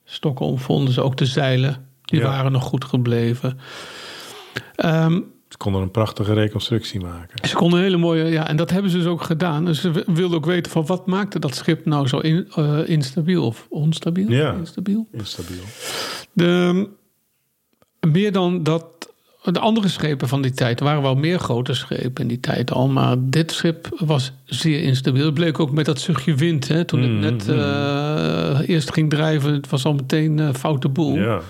Stockholm... 0.05 0.59
vonden 0.59 0.93
ze 0.95 1.03
ook 1.03 1.17
de 1.17 1.27
zeilen. 1.27 1.88
Die 2.09 2.21
Ja. 2.21 2.27
waren 2.27 2.53
nog 2.53 2.63
goed 2.65 2.85
gebleven. 2.85 3.59
Ehm, 4.75 5.21
Ze 5.49 5.57
konden 5.57 5.83
een 5.83 5.91
prachtige 5.91 6.33
reconstructie 6.33 7.01
maken. 7.01 7.49
ze 7.49 7.55
konden 7.55 7.79
een 7.79 7.85
hele 7.85 7.97
mooie, 7.97 8.25
ja, 8.25 8.49
en 8.49 8.57
dat 8.57 8.71
hebben 8.71 8.91
ze 8.91 8.97
dus 8.97 9.07
ook 9.07 9.23
gedaan. 9.23 9.65
Dus 9.65 9.81
ze 9.81 10.05
wilden 10.07 10.37
ook 10.37 10.47
weten 10.47 10.73
van 10.73 10.87
wat 10.87 11.07
maakte 11.07 11.39
dat 11.39 11.55
schip 11.55 11.85
nou 11.85 12.07
zo 12.09 12.19
in, 12.19 12.49
eh, 12.55 12.89
instabiel 12.89 13.45
of 13.47 13.67
onstabiel? 13.71 14.31
Ja. 14.31 14.53
Instabiel. 14.53 15.07
Instabiel. 15.13 15.63
De, 16.33 16.89
meer 18.09 18.33
dan 18.33 18.63
dat. 18.63 18.85
De 19.43 19.59
andere 19.61 19.89
schepen 19.89 20.29
van 20.29 20.43
die 20.43 20.51
tijd 20.53 20.79
er 20.81 20.85
waren 20.87 21.03
wel 21.03 21.15
meer 21.15 21.39
grote 21.39 21.75
schepen 21.75 22.23
in 22.23 22.29
die 22.29 22.41
tijd 22.41 22.71
al. 22.73 22.89
Maar 22.89 23.17
dit 23.21 23.53
schip 23.53 23.89
was 23.99 24.33
zeer 24.45 24.83
instabiel. 24.83 25.25
Het 25.25 25.35
bleek 25.35 25.59
ook 25.61 25.71
met 25.73 25.85
dat 25.85 26.01
zuchtje 26.01 26.35
wind. 26.35 26.69
Hè, 26.69 26.85
toen 26.85 27.01
Mm, 27.17 27.23
het 27.23 27.47
net 27.47 27.49
eh, 27.59 28.69
eerst 28.69 28.93
ging 28.93 29.11
drijven, 29.11 29.53
het 29.53 29.69
was 29.69 29.85
al 29.85 29.95
meteen 29.95 30.39
eh 30.39 30.55
foute 30.55 30.89
boel. 30.89 31.15
Ja. 31.17 31.41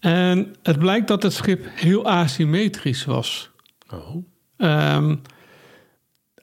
En 0.00 0.54
het 0.62 0.78
blijkt 0.78 1.08
dat 1.08 1.22
het 1.22 1.32
schip 1.32 1.66
heel 1.74 2.06
asymmetrisch 2.06 3.04
was. 3.04 3.50
Oh. 3.90 4.16
Ehm, 4.56 5.16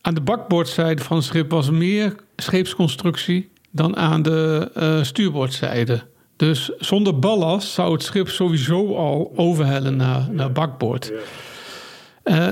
aan 0.01 0.13
de 0.13 0.21
bakboordzijde 0.21 1.03
van 1.03 1.17
het 1.17 1.25
schip 1.25 1.51
was 1.51 1.69
meer 1.69 2.15
scheepsconstructie 2.35 3.51
dan 3.71 3.95
aan 3.95 4.21
de 4.21 4.71
eh, 4.73 5.03
stuurboordzijde. 5.03 6.03
Dus 6.35 6.71
zonder 6.77 7.19
ballast 7.19 7.67
zou 7.67 7.93
het 7.93 8.03
schip 8.03 8.29
sowieso 8.29 8.95
al 8.95 9.33
overhellen 9.35 9.95
naar, 9.95 10.27
naar 10.31 10.51
bakboord. 10.51 11.11
Eh, 12.23 12.49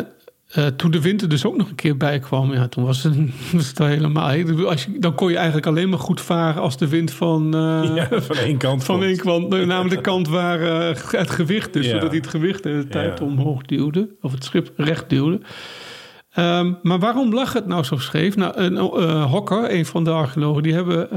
eh, 0.48 0.66
toen 0.68 0.92
de 0.92 1.02
wind 1.02 1.22
er 1.22 1.30
dus 1.30 1.46
ook 1.46 1.58
nog 1.58 1.70
een 1.70 1.76
keer 1.76 1.98
bij 1.98 2.20
kwam, 2.20 2.54
ja, 2.54 2.68
toen 2.68 2.84
was 2.84 3.04
het, 3.04 3.16
was 3.54 3.68
het 3.68 3.78
helemaal. 3.78 4.30
Als 4.68 4.84
je, 4.86 5.00
dan 5.00 5.16
kon 5.16 5.30
je 5.30 5.36
eigenlijk 5.36 5.66
alleen 5.68 5.90
maar 5.90 6.00
goed 6.00 6.22
varen 6.22 6.62
als 6.62 6.78
de 6.78 6.88
wind 6.88 7.12
van, 7.12 7.54
eh, 7.56 7.96
Ja, 7.96 8.22
van 8.22 8.36
één 8.36 8.58
kant. 8.58 8.84
van 8.84 9.04
één 9.04 9.18
kant, 9.18 9.54
eh, 9.54 9.66
namelijk 9.66 9.96
de 9.96 10.02
kant 10.02 10.28
waar 10.28 10.62
eh, 10.62 10.96
het 11.12 11.30
gewicht 11.30 11.76
is, 11.76 11.86
Ja. 11.86 11.92
zodat 11.92 12.08
hij 12.10 12.18
het 12.18 12.28
gewicht 12.28 12.64
de 12.64 12.70
hele 12.70 12.88
tijd 12.88 13.20
Ja. 13.20 13.26
omhoog 13.26 13.62
duwde, 13.62 14.10
of 14.22 14.32
het 14.32 14.44
schip 14.44 14.72
recht 14.78 15.10
duwde. 15.10 15.42
Ehm, 16.32 16.74
maar 16.82 17.00
waarom 17.00 17.34
lag 17.34 17.54
het 17.54 17.66
nou 17.68 17.84
zo 17.84 17.98
scheef? 17.98 18.36
Nou, 18.36 18.58
een 18.58 18.78
Hokker, 19.24 19.74
een 19.74 19.86
van 19.86 20.04
de 20.04 20.10
archeologen, 20.12 20.64
die 20.64 20.74
hebben 20.74 21.12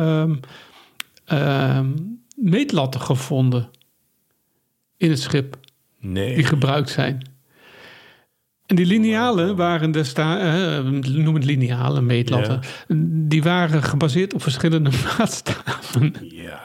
ehm, 1.26 1.86
meetlatten 2.36 3.00
gevonden 3.00 3.70
in 4.96 5.10
het 5.10 5.20
schip 5.20 5.56
die 6.00 6.10
Nee. 6.10 6.44
gebruikt 6.44 6.88
zijn. 6.90 7.30
En 8.68 8.76
die 8.76 8.86
linealen 8.86 9.56
waren 9.56 9.90
destijds, 9.90 11.08
noem 11.08 11.34
het 11.34 11.44
linealen, 11.44 12.06
meetlatten, 12.06 12.60
die 13.28 13.42
waren 13.42 13.82
gebaseerd 13.82 14.34
op 14.34 14.42
verschillende 14.42 14.90
maatstaven. 15.18 16.14
Ja. 16.20 16.62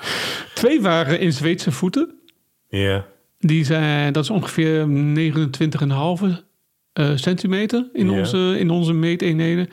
Twee 0.54 0.82
waren 0.82 1.20
in 1.20 1.34
Zweedse 1.34 1.72
voeten. 1.72 2.16
Ja. 2.68 3.06
Die 3.40 3.66
zijn, 3.66 4.14
dat 4.14 4.24
is 4.24 4.30
ongeveer 4.30 4.86
29,5 6.30 6.44
eh, 6.94 7.12
centimeter 7.16 7.90
in, 7.94 8.10
Ja. 8.12 8.20
onze, 8.20 8.56
in 8.60 8.70
onze 8.70 8.94
meeteenheden. 8.94 9.70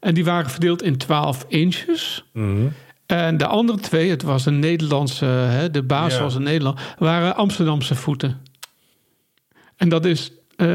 En 0.00 0.14
die 0.14 0.24
waren 0.24 0.50
verdeeld 0.50 0.82
in 0.82 0.96
12 0.96 1.44
inches. 1.48 2.24
Mhm. 2.32 2.66
En 3.06 3.36
de 3.36 3.46
andere 3.46 3.78
twee, 3.78 4.10
het 4.10 4.22
was 4.22 4.46
een 4.46 4.58
Nederlandse, 4.58 5.24
hè, 5.24 5.70
de 5.70 5.82
baas 5.82 6.14
Ja. 6.14 6.20
was 6.22 6.34
een 6.34 6.42
Nederland, 6.42 6.80
waren 6.98 7.36
Amsterdamse 7.36 7.94
voeten. 7.94 8.40
En 9.76 9.88
dat 9.88 10.04
is 10.04 10.30
eh 10.30 10.34
28,3 10.56 10.66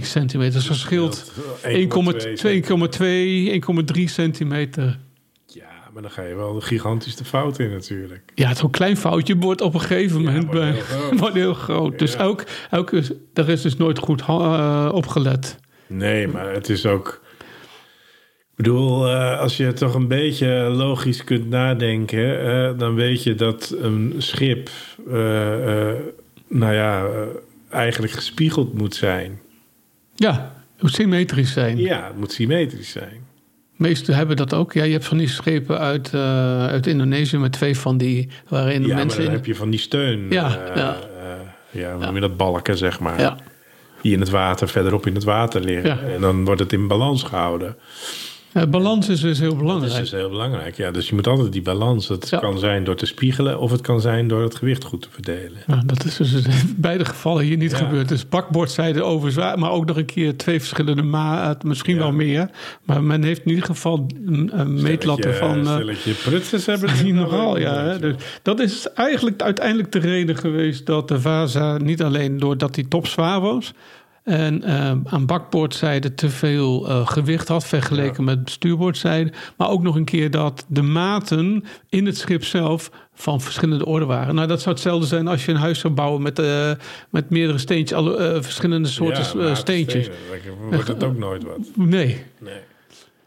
centimeter. 0.00 0.52
Dus 0.52 0.66
dat 0.66 0.76
scheelt 0.76 1.32
1,2, 1.62 1.68
1,3 3.96 4.04
centimeter. 4.04 4.98
Ja, 5.46 5.68
maar 5.92 6.02
dan 6.02 6.10
ga 6.10 6.22
je 6.22 6.34
wel 6.34 6.60
gigantisch 6.60 7.16
de 7.16 7.24
fout 7.24 7.58
in 7.58 7.70
natuurlijk. 7.70 8.22
Ja, 8.34 8.54
zo'n 8.54 8.70
klein 8.70 8.96
foutje 8.96 9.36
wordt 9.36 9.60
op 9.60 9.74
een 9.74 9.80
gegeven 9.80 10.22
moment 10.22 10.44
wordt 10.44 10.60
heel 10.60 10.80
groot. 10.82 11.18
wordt 11.20 11.34
heel 11.34 11.54
groot. 11.54 11.98
Dus 11.98 12.12
Ja. 12.12 12.34
elk 12.70 12.92
is, 12.92 13.10
daar 13.32 13.48
is 13.48 13.62
dus 13.62 13.76
nooit 13.76 13.98
goed 13.98 14.20
eh, 14.20 14.90
opgelet. 14.92 15.58
Nee, 15.86 16.28
maar 16.28 16.52
het 16.52 16.68
is 16.68 16.86
ook... 16.86 17.22
Ik 18.50 18.62
bedoel, 18.64 19.08
eh, 19.08 19.40
als 19.40 19.56
je 19.56 19.72
toch 19.72 19.94
een 19.94 20.08
beetje 20.08 20.48
logisch 20.56 21.24
kunt 21.24 21.48
nadenken... 21.48 22.40
eh, 22.44 22.78
dan 22.78 22.94
weet 22.94 23.22
je 23.22 23.34
dat 23.34 23.74
een 23.80 24.14
schip... 24.18 24.70
nou 26.48 26.74
ja, 26.74 27.04
eh, 27.04 27.10
eigenlijk 27.70 28.12
gespiegeld 28.12 28.74
moet 28.78 28.94
zijn. 28.94 29.40
Ja, 30.14 30.52
het 30.74 30.82
moet 30.82 30.92
symmetrisch 30.94 31.52
zijn. 31.52 31.78
Ja, 31.78 32.06
het 32.06 32.16
moet 32.18 32.32
symmetrisch 32.32 32.90
zijn. 32.90 33.22
Meesten 33.76 34.14
hebben 34.14 34.36
dat 34.36 34.54
ook. 34.54 34.72
Ja, 34.72 34.84
je 34.84 34.92
hebt 34.92 35.04
van 35.04 35.18
die 35.18 35.28
schepen 35.28 35.78
uit, 35.78 36.14
eh, 36.14 36.66
uit 36.66 36.86
Indonesië 36.86 37.38
met 37.38 37.52
twee 37.52 37.78
van 37.78 37.96
die 37.98 38.28
waarin 38.48 38.80
Ja, 38.82 38.86
maar 38.86 38.96
mensen. 38.96 39.18
dan 39.22 39.28
in- 39.28 39.34
heb 39.36 39.46
je 39.46 39.54
van 39.54 39.70
die 39.70 39.78
steun. 39.80 40.26
Ja, 40.30 40.58
eh, 40.68 40.76
ja. 40.76 40.96
ja, 41.70 42.10
je 42.14 42.20
dat 42.20 42.36
balken, 42.36 42.76
zeg 42.76 43.00
maar. 43.00 43.20
Ja, 43.20 43.36
Die 44.00 44.12
in 44.12 44.20
het 44.20 44.30
water, 44.30 44.68
verderop 44.68 45.06
in 45.06 45.14
het 45.14 45.24
water 45.24 45.60
liggen. 45.60 45.90
Ja. 46.06 46.12
En 46.14 46.20
dan 46.20 46.44
wordt 46.44 46.60
het 46.60 46.72
in 46.72 46.86
balans 46.86 47.22
gehouden. 47.22 47.76
Eh, 48.54 48.62
balans 48.66 49.08
is 49.08 49.20
dus 49.20 49.38
heel 49.38 49.48
Dat 49.48 49.56
is 49.58 49.62
belangrijk. 49.64 50.00
dus 50.00 50.10
heel 50.10 50.28
belangrijk. 50.28 50.76
Ja, 50.76 50.90
dus 50.90 51.08
je 51.08 51.14
moet 51.14 51.26
altijd 51.26 51.52
die 51.52 51.62
balans. 51.62 52.08
Het 52.08 52.28
Ja. 52.30 52.38
kan 52.38 52.58
zijn 52.58 52.84
door 52.84 52.94
te 52.96 53.06
spiegelen 53.06 53.58
of 53.58 53.70
het 53.70 53.80
kan 53.80 54.00
zijn 54.00 54.28
door 54.28 54.42
het 54.42 54.54
gewicht 54.54 54.84
goed 54.84 55.02
te 55.02 55.08
verdelen. 55.10 55.58
Ja, 55.66 55.82
dat 55.86 56.04
is 56.04 56.16
dus 56.16 56.32
in 56.32 56.44
beide 56.76 57.04
gevallen 57.04 57.44
hier 57.44 57.56
niet 57.56 57.70
Ja. 57.70 57.76
gebeurd. 57.76 58.08
Dus 58.08 58.28
bakbordzijde 58.28 59.02
over 59.02 59.32
zwaar, 59.32 59.58
maar 59.58 59.70
ook 59.70 59.86
nog 59.86 59.96
een 59.96 60.04
keer 60.04 60.36
twee 60.36 60.58
verschillende 60.58 61.02
maat, 61.02 61.64
misschien 61.64 61.94
Ja. 61.94 62.00
wel 62.00 62.12
meer. 62.12 62.50
Maar 62.84 63.02
men 63.02 63.22
heeft 63.22 63.42
in 63.44 63.48
ieder 63.50 63.64
geval 63.64 64.06
een, 64.26 64.82
meetlatten 64.82 65.34
van. 65.34 65.66
eh, 65.66 65.74
Stelletje 65.74 66.12
prutsers 66.12 66.66
hebben 66.66 66.90
het 66.90 66.98
Die 67.04 67.12
nogal, 67.12 67.58
ja. 67.58 67.74
Hè? 67.84 67.98
Dus 67.98 68.14
dat 68.42 68.60
is 68.60 68.86
eigenlijk 68.94 69.42
uiteindelijk 69.42 69.92
de 69.92 69.98
reden 69.98 70.36
geweest 70.36 70.86
dat 70.86 71.08
de 71.08 71.20
Vaza 71.20 71.78
niet 71.78 72.02
alleen 72.02 72.38
doordat 72.38 72.74
hij 72.74 72.84
topzwaar 72.88 73.40
was 73.40 73.72
en 74.24 74.62
eh, 74.62 74.90
aan 75.04 75.26
bakboordzijde 75.26 76.14
te 76.14 76.30
veel 76.30 76.88
eh, 76.88 77.06
gewicht 77.06 77.48
had 77.48 77.64
vergeleken 77.66 78.24
met 78.24 78.50
stuurboordzijde, 78.50 79.32
maar 79.56 79.68
ook 79.68 79.82
nog 79.82 79.94
een 79.94 80.04
keer 80.04 80.30
dat 80.30 80.64
de 80.68 80.82
maten 80.82 81.64
in 81.88 82.06
het 82.06 82.18
schip 82.18 82.44
zelf 82.44 82.90
van 83.14 83.40
verschillende 83.40 83.86
orde 83.86 84.04
waren. 84.04 84.34
Nou, 84.34 84.48
dat 84.48 84.60
zou 84.60 84.74
hetzelfde 84.74 85.06
zijn 85.06 85.26
als 85.26 85.44
je 85.44 85.50
een 85.52 85.58
huis 85.58 85.78
zou 85.78 85.92
bouwen 85.94 86.22
met, 86.22 86.38
eh, 86.38 86.70
met 87.10 87.30
meerdere 87.30 87.58
steentjes, 87.58 87.98
alle, 87.98 88.16
eh, 88.16 88.42
verschillende 88.42 88.88
soorten 88.88 89.40
Ja, 89.40 89.54
steentjes. 89.54 90.04
stenen, 90.04 90.70
wordt 90.70 90.88
het 90.88 91.04
ook 91.04 91.18
nooit 91.18 91.44
wat. 91.44 91.58
Nee. 91.74 92.24
Nee. 92.38 92.60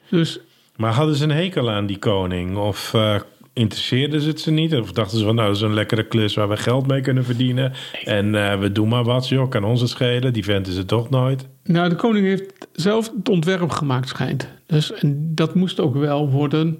Dus 0.09 0.39
Maar 0.75 0.93
hadden 0.93 1.15
ze 1.15 1.23
een 1.23 1.31
hekel 1.31 1.69
aan 1.69 1.85
die 1.85 1.99
koning? 1.99 2.57
Of 2.57 2.93
interesseerden 3.57 4.21
ze 4.21 4.27
het 4.27 4.39
ze 4.39 4.51
niet? 4.51 4.75
Of 4.75 4.91
dachten 4.91 5.17
ze 5.17 5.25
van, 5.25 5.35
nou, 5.35 5.47
dat 5.47 5.55
is 5.55 5.61
een 5.61 5.73
lekkere 5.73 6.03
klus 6.07 6.33
waar 6.35 6.49
we 6.49 6.57
geld 6.57 6.87
mee 6.87 7.01
kunnen 7.01 7.25
verdienen. 7.25 7.73
En 8.03 8.35
eh, 8.35 8.59
we 8.59 8.71
doen 8.71 8.87
maar 8.87 9.03
wat, 9.03 9.27
joh, 9.29 9.49
kan 9.49 9.63
ons 9.63 9.81
het 9.81 9.89
schelen. 9.89 10.33
Die 10.33 10.43
vent 10.43 10.67
is 10.67 10.77
het 10.77 10.87
toch 10.87 11.09
nooit. 11.09 11.47
Nou, 11.63 11.89
de 11.89 11.95
koning 11.95 12.25
heeft 12.25 12.53
zelf 12.73 13.11
het 13.17 13.29
ontwerp 13.29 13.69
gemaakt, 13.69 14.07
schijnt. 14.07 14.47
Dus 14.65 14.93
en 14.93 15.31
dat 15.35 15.55
moest 15.55 15.79
ook 15.79 15.95
wel 15.95 16.29
worden 16.29 16.77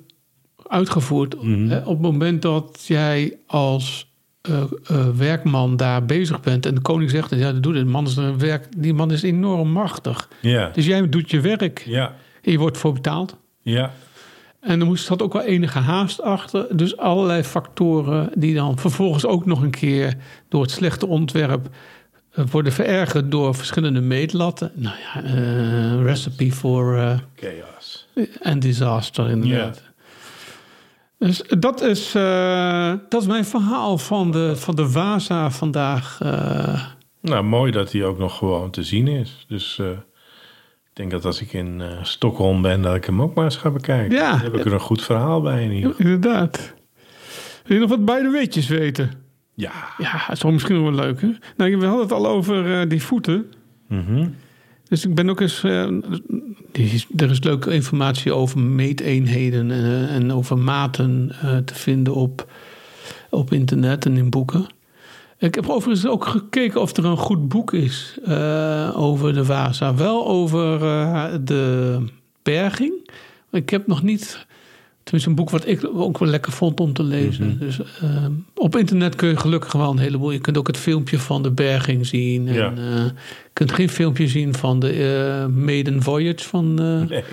uitgevoerd. 0.68 1.36
Eh, 1.36 1.78
Op 1.88 1.94
het 1.94 2.02
moment 2.02 2.42
dat 2.42 2.84
jij 2.88 3.34
als 3.48 4.12
eh, 4.42 4.64
werkman 5.18 5.78
daar 5.78 6.06
bezig 6.06 6.40
bent 6.42 6.66
en 6.66 6.76
de 6.76 6.82
koning 6.82 7.10
zegt: 7.10 7.36
Ja, 7.36 7.52
doe 7.52 7.74
dit. 7.74 7.86
Man 7.86 8.06
is 8.06 8.16
een 8.16 8.40
werk, 8.40 8.68
die 8.78 8.94
man 8.94 9.12
is 9.12 9.22
enorm 9.24 9.72
machtig. 9.72 10.30
Ja, 10.42 10.70
Dus 10.74 10.86
jij 10.86 11.10
doet 11.10 11.32
je 11.32 11.42
werk. 11.42 11.84
ja, 11.86 12.16
En 12.42 12.52
je 12.52 12.58
wordt 12.60 12.78
voor 12.78 12.94
betaald. 12.94 13.38
ja. 13.62 13.94
En 14.68 14.80
er 14.80 14.86
moest 14.86 15.06
zat 15.06 15.22
ook 15.22 15.34
wel 15.34 15.42
enige 15.42 15.80
haast 15.80 16.22
achter. 16.22 16.78
Dus 16.78 16.98
allerlei 16.98 17.44
factoren 17.44 18.30
die 18.36 18.56
dan 18.56 18.78
vervolgens 18.78 19.26
ook 19.26 19.46
nog 19.46 19.62
een 19.62 19.72
keer 19.72 20.18
door 20.50 20.62
het 20.62 20.72
slechte 20.72 21.08
ontwerp 21.08 21.68
eh, 22.32 22.46
worden 22.52 22.72
verergerd 22.72 23.32
door 23.32 23.56
verschillende 23.56 24.02
meetlatten. 24.02 24.72
Nou 24.76 24.96
ja, 24.98 25.24
eh, 25.24 26.04
recipe 26.04 26.52
voor 26.52 26.98
eh 26.98 27.18
Chaos. 27.36 28.08
en 28.42 28.60
disaster 28.60 29.30
inderdaad. 29.30 29.84
Dus 31.18 31.44
dat 31.60 31.82
is, 31.82 32.12
dat 33.10 33.22
is 33.22 33.28
mijn 33.28 33.46
verhaal 33.46 33.98
van 33.98 34.32
de, 34.32 34.56
van 34.56 34.76
de 34.76 34.92
Waza 34.92 35.52
vandaag. 35.52 36.20
Nou, 37.22 37.44
mooi 37.44 37.72
dat 37.72 37.92
hij 37.92 38.04
ook 38.04 38.18
nog 38.18 38.38
gewoon 38.38 38.72
te 38.72 38.84
zien 38.84 39.08
is. 39.08 39.46
Dus 39.48 39.82
denk 40.98 41.12
dat 41.12 41.26
als 41.26 41.42
ik 41.42 41.54
in 41.54 41.82
eh, 41.82 41.88
Stockholm 42.04 42.62
ben, 42.62 42.82
dat 42.82 42.96
ik 42.96 43.06
hem 43.06 43.22
ook 43.22 43.34
maar 43.36 43.44
eens 43.46 43.56
ga 43.58 43.70
bekijken. 43.70 44.18
Ja. 44.18 44.32
Dan 44.32 44.40
heb 44.40 44.56
ik 44.56 44.66
er 44.66 44.74
een 44.74 44.80
goed 44.80 45.04
verhaal 45.04 45.42
bij 45.42 45.64
in 45.64 45.72
ieder 45.72 45.90
geval. 45.94 46.06
inderdaad. 46.06 46.74
Wil 47.66 47.76
je 47.76 47.82
nog 47.82 47.90
wat 47.90 48.06
bij 48.06 48.22
de 48.22 48.30
weetjes 48.30 48.68
weten? 48.68 49.12
Ja. 49.54 49.72
Ja, 49.98 50.12
dat 50.28 50.36
is 50.36 50.44
wel 50.44 50.52
misschien 50.52 50.76
nog 50.76 50.84
wel 50.96 51.06
leuk. 51.06 51.22
Hè? 51.22 51.28
Nou, 51.58 51.78
we 51.78 51.86
hadden 51.86 52.04
het 52.04 52.12
al 52.12 52.28
over 52.28 52.80
eh, 52.80 52.90
die 52.90 53.04
voeten. 53.04 53.46
Mhm. 53.88 54.28
Dus 54.90 55.06
ik 55.06 55.16
ben 55.16 55.30
ook 55.30 55.42
eens. 55.42 55.64
eh, 55.64 55.88
is- 56.72 57.08
er 57.16 57.30
is 57.32 57.44
leuke 57.44 57.74
informatie 57.74 58.34
over 58.34 58.60
meeteenheden 58.60 59.72
en, 59.72 60.08
en 60.10 60.32
over 60.34 60.58
maten 60.58 61.36
te 61.66 61.74
vinden 61.76 62.14
op, 62.14 62.52
op 63.30 63.54
internet 63.54 64.06
en 64.06 64.18
in 64.18 64.30
boeken. 64.30 64.66
Ik 65.40 65.56
heb 65.56 65.70
overigens 65.70 66.08
ook 66.08 66.26
gekeken 66.26 66.82
of 66.82 66.98
er 66.98 67.06
een 67.06 67.18
goed 67.18 67.48
boek 67.48 67.74
is 67.74 68.18
eh, 68.26 68.92
over 68.96 69.34
de 69.34 69.46
Vasa. 69.46 69.96
Wel 69.96 70.28
over 70.28 70.84
eh, 70.84 71.26
de 71.42 71.98
berging. 72.44 73.10
Ik 73.52 73.70
heb 73.70 73.88
nog 73.88 74.04
niet. 74.04 74.46
Tenminste, 75.04 75.30
een 75.32 75.36
boek 75.38 75.50
wat 75.50 75.68
ik 75.68 75.90
ook 75.94 76.18
wel 76.18 76.30
lekker 76.30 76.52
vond 76.52 76.80
om 76.80 76.94
te 76.94 77.04
lezen. 77.04 77.60
Dus 77.60 77.80
eh, 78.02 78.26
op 78.56 78.76
internet 78.76 79.16
kun 79.16 79.30
je 79.30 79.38
gelukkig 79.38 79.72
wel 79.74 79.92
een 79.92 79.98
heleboel. 79.98 80.32
Je 80.32 80.40
kunt 80.40 80.58
ook 80.58 80.68
het 80.68 80.78
filmpje 80.78 81.20
van 81.20 81.44
de 81.44 81.52
berging 81.52 82.06
zien. 82.06 82.48
En, 82.48 82.54
Ja. 82.54 82.72
eh, 82.76 83.06
je 83.06 83.12
kunt 83.54 83.72
geen 83.72 83.90
filmpje 83.90 84.28
zien 84.28 84.54
van 84.54 84.80
de 84.80 85.46
Maiden 85.56 86.04
Voyage 86.04 86.44
van. 86.48 86.74
Nee, 86.74 87.24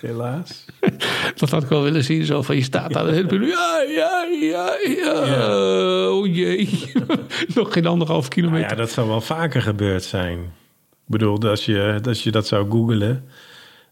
helaas. 0.00 0.64
dat 1.40 1.50
had 1.50 1.62
ik 1.62 1.68
wel 1.68 1.82
willen 1.82 2.04
zien. 2.04 2.24
Zo 2.24 2.42
van 2.42 2.56
je 2.56 2.62
staat 2.62 2.92
daar. 2.92 3.06
het 3.06 3.30
Ja, 3.30 3.84
ja, 3.88 4.26
ja, 4.40 4.76
ja. 4.96 6.08
Oh 6.08 6.34
jee. 6.34 6.92
Nog 7.54 7.72
geen 7.72 7.86
anderhalf 7.86 8.20
Nou 8.20 8.34
kilometer. 8.34 8.70
ja, 8.70 8.76
dat 8.76 8.90
zou 8.90 9.08
wel 9.08 9.20
vaker 9.20 9.62
gebeurd 9.62 10.02
zijn. 10.04 10.38
Ik 10.38 11.16
bedoel, 11.18 11.48
als 11.48 11.64
je, 11.64 12.00
als 12.04 12.22
je 12.22 12.30
dat 12.30 12.46
zou 12.46 12.70
googlen... 12.70 13.24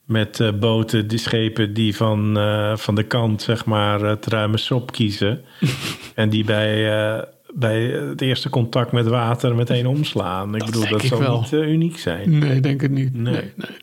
met 0.04 0.40
eh, 0.40 0.52
boten, 0.52 1.08
die 1.08 1.18
schepen 1.18 1.74
die 1.74 1.96
van, 1.96 2.38
eh, 2.38 2.76
van 2.76 2.94
de 2.94 3.02
kant, 3.02 3.42
zeg 3.42 3.64
maar, 3.64 4.00
het 4.00 4.26
ruime 4.26 4.56
sop 4.56 4.92
kiezen... 4.92 5.44
en 6.14 6.28
die 6.28 6.44
bij, 6.44 6.98
eh, 6.98 7.22
bij 7.54 7.82
het 7.82 8.20
eerste 8.20 8.48
contact 8.48 8.92
met 8.92 9.06
water 9.06 9.54
meteen 9.54 9.86
omslaan. 9.86 10.54
Ik 10.54 10.64
bedoel, 10.64 10.80
denk 10.80 10.92
dat 10.92 11.02
zou 11.02 11.20
wel. 11.20 11.40
niet 11.40 11.52
uniek 11.52 11.98
zijn. 11.98 12.38
Nee, 12.38 12.60
denk 12.60 12.80
het 12.80 12.90
niet. 12.90 13.14
Nee. 13.14 13.32
Nee, 13.32 13.52
nee. 13.56 13.76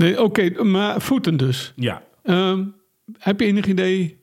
Nee 0.00 0.22
oké, 0.22 0.62
maar 0.62 1.00
voeten 1.00 1.36
dus. 1.36 1.72
Ja, 1.76 2.02
Ehm, 2.22 2.64
heb 3.18 3.40
je 3.40 3.46
enig 3.46 3.66
idee 3.66 4.18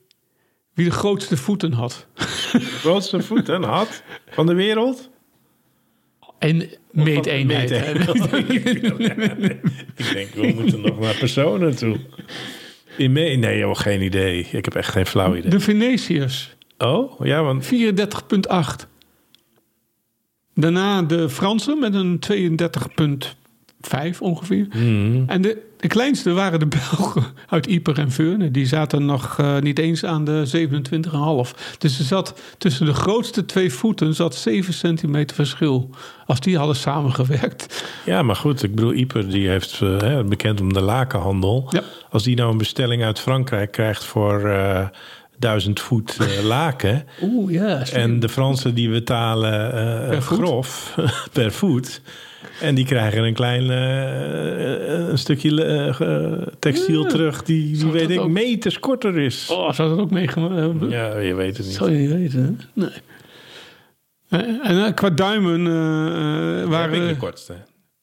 wie 0.74 0.84
de 0.84 0.90
grootste 0.90 1.36
voeten 1.36 1.72
had? 1.72 2.06
de 2.52 2.60
grootste 2.60 3.22
voeten 3.22 3.62
had 3.62 4.02
van 4.30 4.46
de 4.46 4.54
wereld... 4.54 5.10
En 6.38 6.68
meeteenheid. 6.90 7.70
Ik 9.96 10.12
denk, 10.12 10.34
we 10.34 10.52
moeten 10.54 10.80
nog 10.80 10.98
naar 11.00 11.14
personen 11.14 11.76
toe. 11.76 11.96
In 12.96 13.12
me 13.12 13.20
nee, 13.20 13.58
joh, 13.58 13.76
geen 13.76 14.02
idee. 14.02 14.48
Ik 14.52 14.64
heb 14.64 14.74
echt 14.74 14.90
geen 14.90 15.06
flauw 15.06 15.36
idee. 15.36 15.50
De 15.50 15.60
Venetiërs, 15.60 16.56
Oh, 16.78 17.26
ja, 17.26 17.42
want 17.42 17.64
34,8. 17.64 18.86
Daarna 20.54 21.02
de 21.02 21.28
Fransen 21.28 21.78
met 21.78 21.94
een 21.94 22.18
32,5 23.80 24.18
ongeveer. 24.18 24.66
Mhm. 24.68 25.22
En 25.26 25.42
de, 25.42 25.62
de 25.76 25.88
kleinste 25.88 26.32
waren 26.32 26.58
de 26.58 26.66
Belgen 26.66 27.24
uit 27.48 27.66
Ieper 27.66 27.98
en 27.98 28.10
Veurne. 28.10 28.50
Die 28.50 28.66
zaten 28.66 29.04
nog 29.04 29.38
eh, 29.38 29.58
niet 29.58 29.78
eens 29.78 30.04
aan 30.04 30.24
de 30.24 30.68
27,5. 31.46 31.78
Dus 31.78 31.98
er 31.98 32.04
zat 32.04 32.40
tussen 32.58 32.86
de 32.86 32.94
grootste 32.94 33.44
twee 33.44 33.72
voeten 33.72 34.14
zat 34.14 34.34
7 34.34 34.74
centimeter 34.74 35.36
verschil. 35.36 35.90
Als 36.26 36.40
die 36.40 36.56
hadden 36.58 36.76
samengewerkt. 36.76 37.84
Ja, 38.04 38.22
maar 38.22 38.36
goed, 38.36 38.62
ik 38.62 38.74
bedoel, 38.74 38.92
Ieper 38.92 39.30
die 39.30 39.48
heeft 39.48 39.80
eh, 39.82 40.00
hè, 40.00 40.24
bekend 40.24 40.60
om 40.60 40.72
de 40.72 40.80
lakenhandel. 40.80 41.66
Ja. 41.70 41.82
Als 42.10 42.22
die 42.22 42.36
nou 42.36 42.50
een 42.50 42.58
bestelling 42.58 43.02
uit 43.02 43.18
Frankrijk 43.18 43.72
krijgt 43.72 44.04
voor 44.04 44.48
eh, 44.48 44.86
duizend 45.38 45.80
voet 45.80 46.16
laken. 46.42 47.04
Oeh, 47.22 47.52
ja. 47.52 47.86
en 47.92 48.20
de 48.20 48.28
Fransen 48.28 48.74
die 48.74 48.90
betalen 48.90 49.70
Per 50.08 50.22
grof 50.22 50.94
per 51.32 51.52
voet. 51.52 52.00
En 52.60 52.74
die 52.74 52.84
krijgen 52.84 53.24
een 53.24 53.34
klein 53.34 53.70
eh, 53.70 55.08
een 55.08 55.18
stukje 55.18 55.64
eh, 55.64 56.46
textiel 56.58 57.02
Ja. 57.02 57.08
terug 57.08 57.42
die, 57.42 57.76
die 57.78 57.90
weet 57.92 58.10
ik 58.10 58.20
ook- 58.20 58.28
meters 58.30 58.78
korter 58.78 59.18
is. 59.18 59.48
Oh, 59.50 59.72
zou 59.72 59.88
dat 59.88 59.98
ook 59.98 60.10
meegemaakt 60.10 60.54
hebben? 60.54 60.90
Ja, 60.90 61.18
je 61.18 61.34
weet 61.34 61.56
het 61.56 61.66
niet. 61.66 61.74
Zou 61.74 61.90
je 61.90 61.98
niet 61.98 62.10
weten, 62.12 62.58
hè? 62.74 62.82
Nee. 62.82 62.90
En 64.62 64.84
eh, 64.84 64.94
qua 64.94 65.10
duimen 65.10 65.64
ben 65.64 66.62
ik 66.62 66.68
waren... 66.68 67.08
de 67.08 67.16
kortste? 67.16 67.54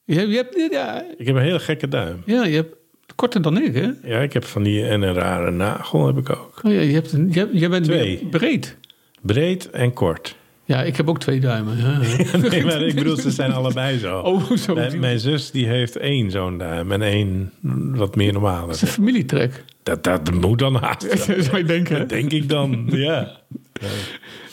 Je 0.04 0.14
hebt, 0.18 0.30
je 0.30 0.36
hebt, 0.36 0.72
ja, 0.72 1.04
Ik 1.16 1.26
heb 1.26 1.36
een 1.36 1.42
hele 1.42 1.58
gekke 1.60 1.88
duim. 1.88 2.22
ja, 2.26 2.44
je 2.44 2.54
hebt 2.54 2.76
korter 3.14 3.42
dan 3.42 3.62
ik, 3.62 3.74
hè? 3.74 3.90
Ja, 4.02 4.18
ik 4.20 4.32
heb 4.32 4.44
van 4.44 4.62
die 4.62 4.86
en 4.86 5.02
een 5.02 5.14
rare 5.14 5.50
nagel 5.50 6.06
heb 6.06 6.16
ik 6.18 6.30
ook. 6.30 6.60
Oh 6.62 6.72
ja, 6.72 6.80
je, 6.80 6.92
hebt 6.94 7.12
een, 7.12 7.28
je, 7.32 7.48
je 7.52 7.68
bent 7.68 7.84
Twee. 7.84 8.26
breed. 8.30 8.76
Breed 9.22 9.70
en 9.70 9.92
kort. 9.92 10.36
Ja, 10.66 10.82
ik 10.82 10.96
heb 10.96 11.08
ook 11.08 11.18
twee 11.20 11.40
duimen. 11.40 11.76
Nee, 12.50 12.64
maar 12.64 12.82
ik 12.82 12.94
bedoel, 12.94 13.16
ze 13.16 13.30
zijn 13.30 13.52
allebei 13.52 13.98
zo. 13.98 14.18
Oh, 14.30 14.50
zo. 14.50 14.74
Mijn, 14.74 15.00
mijn 15.00 15.20
zus 15.20 15.50
die 15.50 15.66
heeft 15.66 15.96
één 15.96 16.30
zo'n 16.30 16.58
duim 16.58 16.92
en 16.92 17.02
één 17.02 17.52
wat 17.96 18.16
meer 18.16 18.32
normale. 18.32 18.66
Dat 18.66 18.74
is 18.74 18.82
een 18.82 18.88
familietrek. 18.88 19.64
Dat, 19.82 20.04
dat 20.04 20.30
moet 20.32 20.58
dan 20.58 20.74
haast. 20.74 21.06
Zou 21.46 21.56
je 21.58 21.64
denken. 21.64 21.98
Dat 21.98 22.08
denk 22.08 22.32
ik 22.32 22.48
dan, 22.48 22.84
ja. 22.86 23.36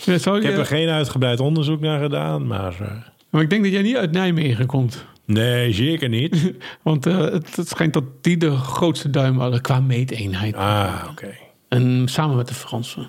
Ja, 0.05 0.17
zou 0.17 0.37
Ik 0.37 0.43
je, 0.43 0.49
heb 0.49 0.57
er 0.57 0.65
geen 0.65 0.89
uitgebreid 0.89 1.39
onderzoek 1.39 1.79
naar 1.81 2.01
gedaan, 2.01 2.47
maar... 2.47 2.73
eh, 2.81 2.91
Maar 3.29 3.41
ik 3.41 3.49
denk 3.49 3.63
dat 3.63 3.71
jij 3.71 3.81
niet 3.81 3.95
uit 3.95 4.11
Nijmegen 4.11 4.65
komt. 4.65 5.05
Nee, 5.25 5.73
zeker 5.73 6.09
niet. 6.09 6.53
Want 6.81 7.05
eh, 7.05 7.17
het, 7.17 7.55
het 7.55 7.67
schijnt 7.67 7.93
dat 7.93 8.03
die 8.21 8.37
de 8.37 8.51
grootste 8.55 9.09
duim 9.09 9.39
hadden 9.39 9.61
qua 9.61 9.79
meeteenheid. 9.79 10.55
Ah, 10.55 10.93
oké. 11.09 11.27
En 11.69 12.03
samen 12.05 12.35
met 12.35 12.47
de 12.47 12.53
Fransen. 12.53 13.07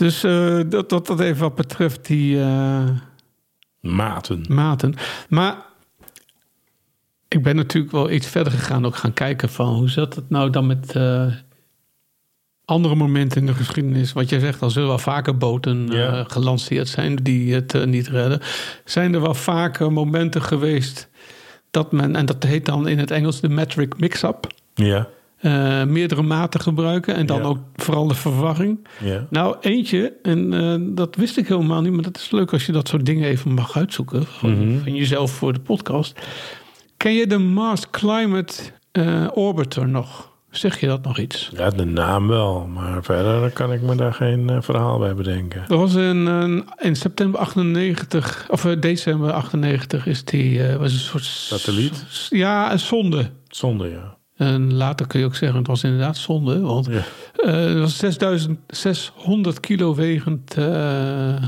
Dus 0.00 0.24
eh, 0.24 0.60
dat, 0.68 0.88
dat, 0.88 1.06
dat 1.06 1.20
even 1.20 1.40
wat 1.40 1.54
betreft 1.54 2.06
die 2.06 2.40
eh, 2.40 2.88
Maten. 3.80 4.44
maten. 4.48 4.94
Maar 5.28 5.56
ik 7.28 7.42
ben 7.42 7.56
natuurlijk 7.56 7.92
wel 7.92 8.10
iets 8.10 8.26
verder 8.26 8.52
gegaan. 8.52 8.86
Ook 8.86 8.96
gaan 8.96 9.12
kijken 9.12 9.48
van 9.48 9.74
hoe 9.74 9.88
zat 9.90 10.14
het 10.14 10.30
nou 10.30 10.50
dan 10.50 10.66
met 10.66 10.96
eh, 10.96 11.26
andere 12.64 12.94
momenten 12.94 13.40
in 13.40 13.46
de 13.46 13.54
geschiedenis. 13.54 14.12
Wat 14.12 14.28
jij 14.28 14.38
zegt, 14.38 14.62
al 14.62 14.70
zullen 14.70 14.88
wel 14.88 14.98
vaker 14.98 15.36
boten 15.36 15.86
Ja. 15.86 16.24
gelanceerd 16.24 16.88
zijn 16.88 17.16
die 17.16 17.54
het 17.54 17.86
niet 17.86 18.08
redden. 18.08 18.40
Zijn 18.84 19.14
er 19.14 19.20
wel 19.20 19.34
vaker 19.34 19.92
momenten 19.92 20.42
geweest 20.42 21.08
dat 21.70 21.92
men, 21.92 22.16
en 22.16 22.26
dat 22.26 22.42
heet 22.42 22.66
dan 22.66 22.88
in 22.88 22.98
het 22.98 23.10
Engels 23.10 23.40
de 23.40 23.48
metric 23.48 23.98
mix-up. 23.98 24.46
Ja, 24.74 25.08
eh, 25.40 25.84
meerdere 25.84 26.22
maten 26.22 26.60
gebruiken 26.60 27.14
en 27.14 27.26
dan 27.26 27.38
Ja. 27.38 27.44
ook 27.44 27.58
vooral 27.76 28.06
de 28.06 28.14
verwarring. 28.14 28.86
ja. 29.00 29.26
Nou, 29.30 29.56
eentje, 29.60 30.12
en 30.22 30.52
eh, 30.54 30.94
dat 30.94 31.16
wist 31.16 31.36
ik 31.36 31.48
helemaal 31.48 31.80
niet, 31.80 31.92
maar 31.92 32.02
dat 32.02 32.16
is 32.16 32.30
leuk 32.30 32.52
als 32.52 32.66
je 32.66 32.72
dat 32.72 32.88
soort 32.88 33.06
dingen 33.06 33.28
even 33.28 33.52
mag 33.52 33.76
uitzoeken 33.76 34.24
van, 34.26 34.50
Mhm. 34.68 34.82
van 34.82 34.94
jezelf 34.94 35.30
voor 35.30 35.52
de 35.52 35.60
podcast. 35.60 36.20
Ken 36.96 37.12
je 37.12 37.26
de 37.26 37.38
Mars 37.38 37.90
Climate 37.90 38.54
eh, 38.92 39.26
Orbiter 39.34 39.88
nog? 39.88 40.28
Zeg 40.50 40.80
je 40.80 40.86
dat 40.86 41.04
nog 41.04 41.18
iets? 41.18 41.50
Ja, 41.56 41.70
de 41.70 41.84
naam 41.84 42.28
wel, 42.28 42.66
maar 42.66 43.02
verder 43.04 43.50
kan 43.50 43.72
ik 43.72 43.82
me 43.82 43.94
daar 43.94 44.12
geen 44.14 44.62
verhaal 44.62 44.98
bij 44.98 45.14
bedenken. 45.14 45.64
Dat 45.68 45.78
was 45.78 45.94
in, 45.94 46.64
in 46.78 46.96
september 46.96 47.40
98, 47.40 48.46
of 48.48 48.62
december 48.62 49.32
98 49.32 50.06
is 50.06 50.24
die, 50.24 50.62
was 50.78 50.92
een 50.92 50.98
soort... 50.98 51.24
Satelliet? 51.24 52.04
Ja, 52.30 52.72
een 52.72 52.78
zonde. 52.78 53.30
Zonde, 53.48 53.88
ja. 53.88 54.18
En 54.40 54.74
later 54.74 55.06
kun 55.06 55.20
je 55.20 55.26
ook 55.26 55.34
zeggen, 55.34 55.58
het 55.58 55.66
was 55.66 55.84
inderdaad 55.84 56.16
zonde, 56.16 56.60
want 56.60 56.86
Ja. 56.86 57.02
Eh, 57.34 57.80
was 57.80 57.96
6600 57.96 59.60
kilo 59.60 59.94
wegend 59.94 60.54
eh 60.56 61.42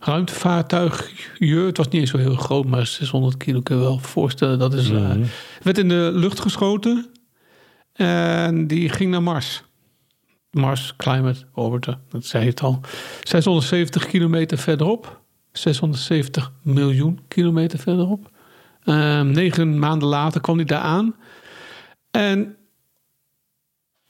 ruimtevaartuigje. 0.00 1.56
Het 1.66 1.76
was 1.76 1.88
niet 1.88 2.00
eens 2.00 2.10
zo 2.10 2.18
heel 2.18 2.34
groot, 2.34 2.64
maar 2.66 2.86
600 2.86 3.36
kilo 3.36 3.60
kun 3.60 3.76
je 3.76 3.82
wel 3.82 3.98
voorstellen. 3.98 4.58
Dat 4.58 4.74
is, 4.74 4.90
eh, 4.90 4.96
Mhm. 5.08 5.22
werd 5.62 5.78
in 5.78 5.88
de 5.88 6.10
lucht 6.14 6.40
geschoten 6.40 7.06
en 7.92 8.66
die 8.66 8.88
ging 8.88 9.10
naar 9.10 9.22
Mars. 9.22 9.62
Mars 10.50 10.94
Climate 10.96 11.40
Orbiter, 11.54 11.98
dat 12.08 12.24
zei 12.24 12.46
het 12.46 12.60
al. 12.60 12.80
670 13.22 14.06
kilometer 14.06 14.58
verderop. 14.58 15.20
670 15.52 16.52
miljoen 16.62 17.20
kilometer 17.28 17.78
verderop. 17.78 18.30
Ehm, 18.84 19.30
negen 19.30 19.78
maanden 19.78 20.08
later 20.08 20.40
kwam 20.40 20.56
hij 20.56 20.64
daar 20.64 20.80
aan. 20.80 21.14
En 22.16 22.56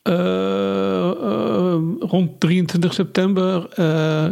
eh, 0.03 1.11
eh, 1.11 1.79
rond 2.01 2.41
23 2.41 2.95
september 2.95 3.69
eh, 3.69 4.27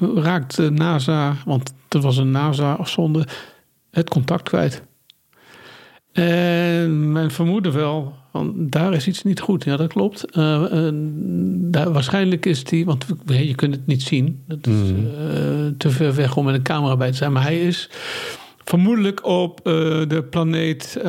raakte 0.24 0.70
NASA, 0.70 1.36
want 1.44 1.74
dat 1.88 2.02
was 2.02 2.16
een 2.16 2.30
NASA-zonde, 2.30 3.26
het 3.90 4.08
contact 4.08 4.42
kwijt. 4.48 4.82
En 6.12 7.12
men 7.12 7.30
vermoedde 7.30 7.70
wel, 7.70 8.14
want 8.30 8.72
daar 8.72 8.92
is 8.92 9.06
iets 9.06 9.22
niet 9.22 9.40
goed. 9.40 9.64
Ja, 9.64 9.76
dat 9.76 9.92
klopt. 9.92 10.24
Daar, 11.72 11.92
waarschijnlijk 11.92 12.46
is 12.46 12.64
die, 12.64 12.84
want 12.84 13.06
je 13.26 13.54
kunt 13.54 13.74
het 13.74 13.86
niet 13.86 14.02
zien. 14.02 14.42
Dat 14.46 14.66
is 14.66 14.74
Mhm. 14.92 15.06
eh, 15.06 15.66
te 15.78 15.90
ver 15.90 16.14
weg 16.14 16.36
om 16.36 16.44
met 16.44 16.54
een 16.54 16.62
camera 16.62 16.96
bij 16.96 17.10
te 17.10 17.16
zijn. 17.16 17.32
Maar 17.32 17.42
hij 17.42 17.60
is 17.66 17.90
vermoedelijk 18.64 19.26
op 19.26 19.60
de 19.64 20.26
planeet 20.30 21.00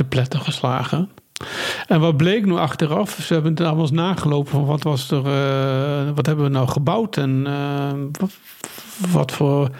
te 0.00 0.08
pletten 0.08 0.40
geslagen. 0.40 1.10
En 1.86 2.00
wat 2.00 2.16
bleek 2.16 2.46
nu 2.46 2.52
achteraf? 2.52 3.10
Ze 3.10 3.32
hebben 3.32 3.50
het 3.50 3.60
allemaal 3.60 3.80
eens 3.80 3.90
nagelopen 3.90 4.50
van 4.50 4.64
wat 4.64 4.82
was 4.82 5.10
er, 5.10 5.26
eh, 5.26 6.10
wat 6.14 6.26
hebben 6.26 6.44
we 6.44 6.50
nou 6.50 6.68
gebouwd 6.68 7.16
en 7.16 7.42
eh, 7.46 7.90
wat, 8.18 8.32
wat 9.12 9.32
voor 9.32 9.70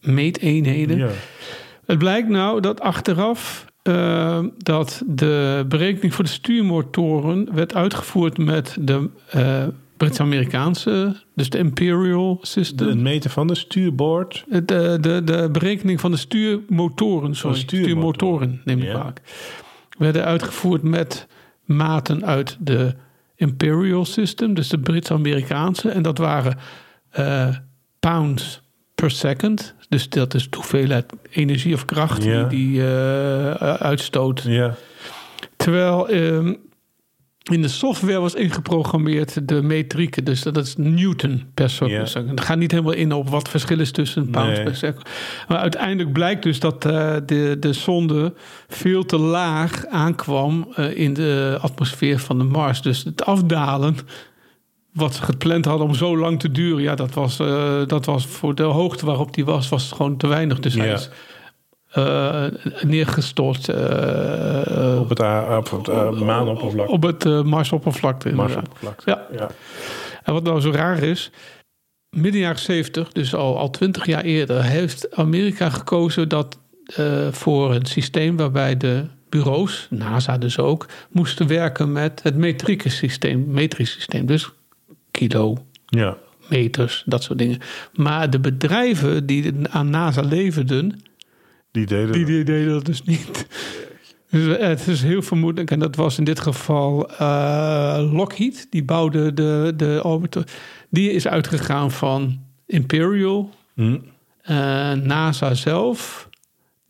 meeteenheden. 0.00 0.98
ja. 0.98 1.08
Het 1.86 1.98
blijkt 1.98 2.28
nou 2.28 2.60
dat 2.60 2.80
achteraf 2.80 3.64
eh, 3.82 4.38
dat 4.56 5.02
de 5.06 5.64
berekening 5.68 6.14
voor 6.14 6.24
de 6.24 6.30
stuurmotoren 6.30 7.54
werd 7.54 7.74
uitgevoerd 7.74 8.38
met 8.38 8.76
de 8.80 9.10
Brits-Amerikaanse, 10.00 11.16
dus 11.34 11.50
de 11.50 11.58
Imperial 11.58 12.38
System. 12.42 12.86
De, 12.86 12.92
het 12.92 13.00
meten 13.00 13.30
van 13.30 13.46
de 13.46 13.54
stuurboord. 13.54 14.44
De, 14.48 14.98
de, 15.00 15.22
de 15.24 15.48
berekening 15.52 16.00
van 16.00 16.10
de 16.10 16.16
stuurmotoren, 16.16 17.34
sorry, 17.34 17.56
Oh, 17.56 17.62
stuurmotoren. 17.62 17.90
stuurmotoren, 17.90 18.60
neem 18.64 18.80
ik 18.80 18.90
vaak, 19.02 19.20
werden 19.98 20.24
uitgevoerd 20.24 20.82
met 20.82 21.26
maten 21.64 22.26
uit 22.26 22.56
de 22.60 22.94
Imperial 23.36 24.04
System, 24.04 24.54
dus 24.54 24.68
de 24.68 24.78
Brits-Amerikaanse. 24.78 25.90
En 25.90 26.02
dat 26.02 26.18
waren 26.18 26.58
eh, 27.10 27.48
pounds 27.98 28.62
per 28.94 29.10
second. 29.10 29.74
Dus 29.88 30.08
dat 30.08 30.34
is 30.34 30.50
de 30.50 30.56
hoeveelheid 30.56 31.12
energie 31.30 31.74
of 31.74 31.84
kracht 31.84 32.22
die 32.22 32.46
die 32.46 32.80
eh, 32.80 33.52
uitstoot. 33.74 34.42
Ja. 34.42 34.74
Terwijl 35.56 36.08
ehm, 36.08 36.54
in 37.42 37.62
de 37.62 37.68
software 37.68 38.18
was 38.20 38.34
ingeprogrammeerd 38.34 39.48
de 39.48 39.62
metrieken. 39.62 40.24
Dus 40.24 40.42
dat 40.42 40.56
is 40.56 40.74
Newton 40.76 41.44
per 41.54 41.72
Ja. 41.86 42.04
second. 42.04 42.30
Het 42.30 42.40
gaat 42.40 42.58
niet 42.58 42.70
helemaal 42.70 42.92
in 42.92 43.12
op 43.12 43.28
wat 43.28 43.48
verschil 43.48 43.80
is 43.80 43.90
tussen 43.90 44.30
pounds 44.30 44.54
Nee. 44.56 44.64
per 44.64 44.76
second. 44.76 45.08
Maar 45.48 45.58
uiteindelijk 45.58 46.12
blijkt 46.12 46.42
dus 46.42 46.60
dat 46.60 46.84
eh, 46.84 47.14
de, 47.26 47.56
de 47.60 47.72
zonde 47.72 48.34
veel 48.68 49.04
te 49.04 49.18
laag 49.18 49.86
aankwam 49.86 50.68
eh, 50.74 50.96
in 50.96 51.14
de 51.14 51.58
atmosfeer 51.60 52.18
van 52.18 52.38
de 52.38 52.44
Mars. 52.44 52.82
Dus 52.82 53.04
het 53.04 53.24
afdalen 53.24 53.96
wat 54.92 55.14
ze 55.14 55.22
gepland 55.22 55.64
hadden 55.64 55.86
om 55.86 55.94
zo 55.94 56.16
lang 56.16 56.40
te 56.40 56.50
duren, 56.50 56.82
ja, 56.82 56.94
dat 56.94 57.14
was, 57.14 57.38
eh, 57.38 57.86
dat 57.86 58.04
was 58.06 58.26
voor 58.26 58.54
de 58.54 58.62
hoogte 58.62 59.06
waarop 59.06 59.34
die 59.34 59.44
was, 59.44 59.68
was 59.68 59.92
gewoon 59.92 60.16
te 60.16 60.26
weinig. 60.26 60.60
Dus 60.60 60.74
hij 60.74 60.92
is 60.92 61.08
eh, 61.90 62.44
neergestort 62.82 63.68
eh, 63.68 65.00
Op 65.00 65.08
het, 65.08 65.20
op 65.88 65.90
het 66.10 66.20
maanoppervlak. 66.20 66.88
op 66.88 67.02
het 67.02 67.24
eh, 67.26 67.42
Marsoppervlakte. 67.42 68.34
Marsoppervlak. 68.34 69.02
Ja. 69.04 69.26
ja. 69.36 69.50
En 70.22 70.32
wat 70.32 70.42
nou 70.42 70.60
zo 70.60 70.70
raar 70.70 71.02
is, 71.02 71.30
midden 72.16 72.40
jaren 72.40 72.58
70, 72.58 73.12
dus 73.12 73.34
al, 73.34 73.58
al 73.58 73.70
20 73.70 74.06
jaar 74.06 74.22
eerder, 74.24 74.62
heeft 74.64 75.16
Amerika 75.16 75.70
gekozen 75.70 76.28
dat 76.28 76.58
eh, 76.96 77.28
voor 77.30 77.74
een 77.74 77.86
systeem 77.86 78.36
waarbij 78.36 78.76
de 78.76 79.04
bureaus, 79.28 79.86
NASA 79.90 80.38
dus 80.38 80.58
ook, 80.58 80.86
moesten 81.10 81.46
werken 81.46 81.92
met 81.92 82.22
het 82.22 82.36
metrieke 82.36 82.88
systeem, 82.88 83.44
metrisch 83.48 83.92
systeem. 83.92 84.26
Dus 84.26 84.50
kilo, 85.10 85.56
Ja. 85.86 86.16
meters, 86.48 87.02
dat 87.06 87.22
soort 87.22 87.38
dingen. 87.38 87.58
Maar 87.94 88.30
de 88.30 88.40
bedrijven 88.40 89.26
die 89.26 89.52
aan 89.70 89.90
NASA 89.90 90.22
leverden, 90.22 91.00
Die 91.70 91.86
deden 91.86 92.12
die, 92.12 92.24
die 92.24 92.44
deden 92.44 92.72
dat 92.72 92.84
dus 92.86 93.02
niet. 93.02 93.46
Dus 94.30 94.56
eh, 94.56 94.66
het 94.68 94.86
is 94.86 95.02
heel 95.02 95.22
vermoedelijk, 95.22 95.70
en 95.70 95.78
dat 95.78 95.96
was 95.96 96.18
in 96.18 96.24
dit 96.24 96.40
geval 96.40 97.10
eh, 97.10 98.08
Lockheed, 98.12 98.66
die 98.70 98.84
bouwde 98.84 99.34
de, 99.34 99.72
de 99.76 100.00
orbiter. 100.04 100.44
Die 100.90 101.10
is 101.12 101.26
uitgegaan 101.26 101.90
van 101.90 102.40
Imperial, 102.66 103.50
Hm. 103.74 103.98
eh, 104.42 104.56
NASA 104.92 105.54
zelf. 105.54 106.28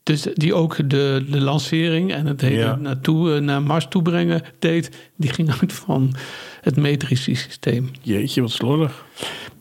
Dus 0.03 0.23
die 0.35 0.55
ook 0.55 0.91
de, 0.91 1.25
de 1.31 1.41
lancering 1.41 2.13
en 2.13 2.27
het 2.27 2.41
hele 2.41 2.57
Ja. 2.59 2.75
naartoe, 2.77 3.41
naar 3.41 3.63
Mars 3.63 3.87
toe 3.89 4.03
brengen 4.03 4.43
deed. 4.59 5.11
Die 5.17 5.31
ging 5.31 5.51
uit 5.61 5.73
van 5.73 6.15
het 6.61 6.77
metrische 6.77 7.35
systeem. 7.35 7.91
Jeetje, 8.03 8.41
wat 8.41 8.51
slordig. 8.51 9.05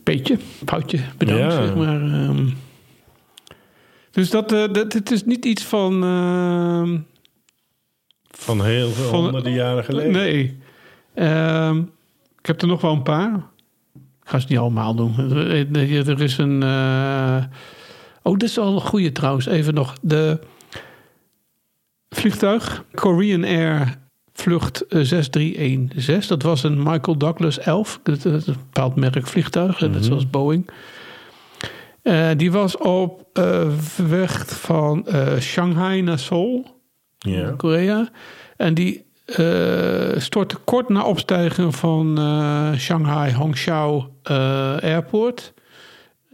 Beetje, 0.02 0.38
foutje, 0.66 0.98
bedankt, 1.18 1.40
Ja. 1.42 1.50
zeg 1.66 1.74
maar. 1.76 2.02
ehm. 2.02 2.46
Dus 4.10 4.30
dat, 4.30 4.52
eh, 4.52 4.72
dat, 4.72 4.92
het 4.92 5.10
is 5.10 5.24
niet 5.24 5.44
iets 5.44 5.64
van... 5.64 6.02
ehm, 6.04 6.98
Van 8.30 8.64
heel 8.64 8.90
veel 8.90 9.08
Van- 9.08 9.20
honderden 9.22 9.52
jaren 9.52 9.84
geleden. 9.84 10.12
Nee. 10.12 10.58
Ehm, 11.14 11.78
ik 12.38 12.46
heb 12.46 12.62
er 12.62 12.68
nog 12.68 12.80
wel 12.80 12.92
een 12.92 13.02
paar. 13.02 13.34
Ik 13.94 14.28
ga 14.36 14.38
ze 14.38 14.46
niet 14.48 14.58
allemaal 14.58 14.94
doen. 14.94 15.14
Er, 15.18 16.20
is 16.20 16.38
een... 16.38 16.62
eh, 16.62 17.44
Oh, 18.22 18.36
dit 18.36 18.48
is 18.48 18.56
wel 18.56 18.74
een 18.74 18.80
goede 18.80 19.12
trouwens. 19.12 19.46
Even 19.46 19.74
nog. 19.74 19.94
De 20.02 20.38
vliegtuig 22.08 22.84
Korean 22.94 23.44
Air 23.44 23.98
vlucht 24.32 24.86
eh, 24.86 25.00
6316. 25.00 26.28
Dat 26.28 26.42
was 26.42 26.62
een 26.62 26.82
Michael 26.82 27.16
Douglas 27.18 27.58
11. 27.58 28.00
Dat 28.02 28.24
is 28.24 28.46
een 28.46 28.54
bepaald 28.54 28.96
merk 28.96 29.26
vliegtuig. 29.26 29.80
Net 29.80 30.04
zoals 30.04 30.30
Boeing. 30.30 30.70
Eh, 32.02 32.30
die 32.36 32.52
was 32.52 32.76
op 32.76 33.26
eh, 33.32 33.68
weg 34.08 34.46
van 34.46 35.06
eh, 35.06 35.38
Shanghai 35.38 36.02
naar 36.02 36.18
Seoul. 36.18 36.78
Ja. 37.18 37.54
Korea. 37.56 38.08
En 38.56 38.74
die 38.74 39.08
stortte 40.16 40.56
kort 40.64 40.88
na 40.88 41.04
opstijgen 41.04 41.72
van 41.72 42.16
Shanghai 42.78 43.32
Hongqiao 43.32 44.14
Airport 44.82 45.52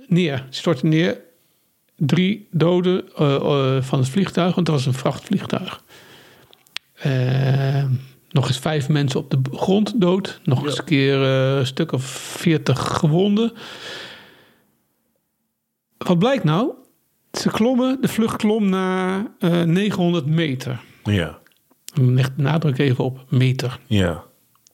neer. 0.07 0.47
Stortte 0.51 0.87
neer 0.87 1.21
drie 1.97 2.49
doden 2.51 3.05
van 3.85 3.99
het 3.99 4.09
vliegtuig, 4.09 4.55
want 4.55 4.67
dat 4.67 4.75
was 4.75 4.87
een 4.87 4.93
vrachtvliegtuig. 4.93 5.83
Nog 8.31 8.49
eens 8.49 8.59
vijf 8.59 8.89
mensen 8.89 9.21
op 9.21 9.31
de 9.31 9.39
grond 9.53 10.01
dood. 10.01 10.41
Nog 10.45 10.64
eens 10.64 10.79
een 10.79 10.85
keer 10.85 11.17
een 11.17 11.67
stuk 11.67 11.93
of 11.93 12.05
veertig 12.39 12.79
gewonden. 12.99 13.53
Wat 16.07 16.18
blijkt 16.18 16.44
nou? 16.44 16.70
Ze 17.32 17.50
klommen, 17.50 17.98
de 18.00 18.09
vlucht 18.09 18.36
klom 18.36 18.68
naar 18.68 19.26
eh, 19.38 19.62
900 19.62 20.26
meter. 20.26 20.80
Ja. 21.04 21.38
Leg 21.94 22.34
de 22.34 22.42
nadruk 22.42 22.78
even 22.78 23.04
op 23.04 23.24
meter. 23.28 23.78
Ja. 23.86 24.24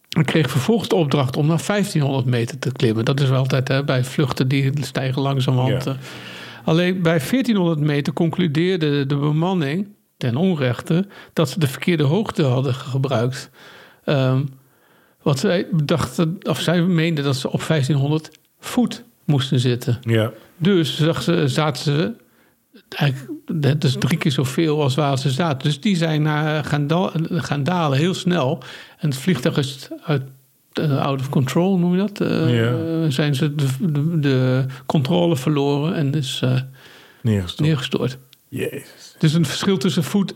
Ik 0.09 0.27
kreeg 0.27 0.51
vervolgens 0.51 0.89
de 0.89 0.95
opdracht 0.95 1.37
om 1.37 1.47
naar 1.47 1.63
1500 1.67 2.27
meter 2.27 2.59
te 2.59 2.73
klimmen. 2.73 3.05
Dat 3.05 3.21
is 3.21 3.29
wel 3.29 3.39
altijd 3.39 3.69
hè, 3.69 3.85
bij 3.85 4.05
vluchten 4.05 4.49
die 4.49 4.73
stijgen 4.81 5.23
langzamerhand. 5.23 5.85
Ja. 5.85 5.91
eh. 5.91 5.99
Alleen 6.65 7.03
bij 7.03 7.19
1400 7.19 7.81
meter 7.81 8.13
concludeerde 8.13 9.07
de 9.07 9.17
bemanning 9.17 9.89
ten 10.17 10.37
onrechte 10.37 11.07
dat 11.33 11.51
ze 11.51 11.59
de 11.59 11.67
verkeerde 11.67 12.03
hoogte 12.03 12.43
hadden 12.43 12.75
gebruikt. 12.75 13.51
Ehm 14.05 14.43
wat 15.23 15.39
zij 15.39 15.67
dachten, 15.73 16.39
of 16.43 16.61
zij 16.61 16.83
meenden 16.83 17.25
dat 17.25 17.37
ze 17.37 17.51
op 17.51 17.65
1500 17.67 18.31
voet 18.59 19.05
moesten 19.25 19.59
zitten. 19.59 19.99
Ja. 20.01 20.33
Dus 20.63 20.97
zag 20.97 21.23
ze, 21.23 21.49
zaten 21.49 21.83
ze 21.83 22.15
eigenlijk 22.89 23.33
net 23.47 23.81
dus 23.81 23.97
drie 23.99 24.19
keer 24.19 24.33
zoveel 24.33 24.83
als 24.83 24.95
waar 24.95 25.19
ze 25.19 25.31
zaten. 25.31 25.69
Dus 25.69 25.81
die 25.81 25.97
zijn 25.97 26.23
naar 26.23 26.65
gaan, 26.65 26.89
gaan 27.31 27.65
dalen 27.65 27.99
heel 27.99 28.15
snel. 28.15 28.63
En 28.99 29.09
het 29.09 29.19
vliegtuig 29.19 29.57
is 29.57 29.89
uit 30.05 30.23
eh, 30.73 31.01
out 31.01 31.21
of 31.21 31.29
control, 31.29 31.79
noem 31.79 31.93
je 31.93 31.99
dat? 31.99 32.21
Eh. 32.21 33.11
Zijn 33.11 33.35
ze 33.35 33.55
de, 33.55 33.67
de, 33.81 34.21
de 34.21 34.65
controle 34.87 35.37
verloren 35.37 35.95
en 35.95 36.15
is 36.15 36.41
eh, 36.43 36.61
Neergestort. 37.23 37.67
neergestort. 37.67 38.19
Jezus. 38.49 39.15
Dus 39.19 39.33
een 39.35 39.47
verschil 39.47 39.79
tussen 39.79 40.05
voet 40.05 40.35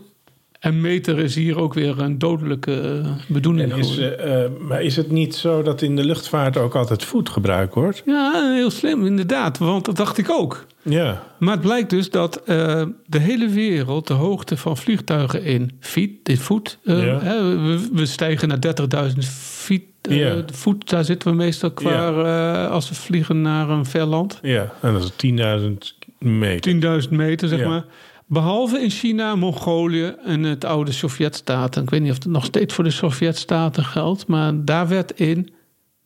en 0.59 0.81
meter 0.81 1.19
is 1.19 1.35
hier 1.35 1.57
ook 1.59 1.73
weer 1.73 1.99
een 1.99 2.19
dodelijke 2.19 3.01
eh, 3.03 3.11
bedoeling. 3.27 3.71
En 3.71 3.77
is, 3.77 3.97
eh, 3.97 4.43
eh, 4.43 4.51
maar 4.59 4.81
is 4.83 4.95
het 4.95 5.11
niet 5.11 5.35
zo 5.35 5.61
dat 5.61 5.81
in 5.81 5.95
de 5.95 6.05
luchtvaart 6.05 6.57
ook 6.57 6.75
altijd 6.75 7.03
voet 7.03 7.29
gebruikt 7.29 7.73
wordt? 7.73 8.01
Ja, 8.05 8.51
heel 8.53 8.69
slim, 8.69 9.05
inderdaad. 9.05 9.57
Want 9.57 9.85
dat 9.85 9.95
dacht 9.95 10.17
ik 10.17 10.29
ook. 10.29 10.65
Ja. 10.81 11.23
Maar 11.39 11.53
het 11.53 11.61
blijkt 11.61 11.89
dus 11.89 12.09
dat 12.09 12.41
de 12.45 13.19
hele 13.19 13.47
wereld 13.49 14.07
de 14.07 14.13
hoogte 14.13 14.57
van 14.57 14.77
vliegtuigen 14.77 15.43
in 15.43 15.71
feet, 15.79 16.11
dit 16.23 16.39
voet, 16.39 16.77
Ja. 16.83 17.19
we, 17.19 17.89
we 17.93 18.05
stijgen 18.05 18.47
naar 18.47 18.59
30.000 18.59 19.25
feet, 19.27 19.83
Ja. 20.01 20.43
voet. 20.53 20.89
Daar 20.89 21.05
zitten 21.05 21.29
we 21.31 21.35
meestal 21.35 21.71
qua 21.71 22.65
als 22.65 22.89
we 22.89 22.95
vliegen 22.95 23.41
naar 23.41 23.69
een 23.69 23.85
ver 23.85 24.05
land. 24.05 24.39
Ja. 24.41 24.73
En 24.81 24.93
dat 24.93 25.03
is 25.03 25.11
10.000 25.11 25.95
meter. 26.19 27.01
10.000 27.03 27.09
meter, 27.09 27.47
zeg 27.47 27.65
maar. 27.65 27.85
Behalve 28.29 28.79
in 28.79 28.89
China, 28.89 29.35
Mongolië 29.35 30.15
en 30.25 30.43
het 30.43 30.65
oude 30.65 30.91
Sovjetstaten. 30.91 31.83
Ik 31.83 31.89
weet 31.89 32.01
niet 32.01 32.11
of 32.11 32.17
het 32.17 32.25
nog 32.25 32.45
steeds 32.45 32.73
voor 32.73 32.83
de 32.83 32.89
Sovjetstaten 32.89 33.83
geldt, 33.83 34.27
maar 34.27 34.65
daar 34.65 34.87
werd 34.87 35.11
in 35.11 35.53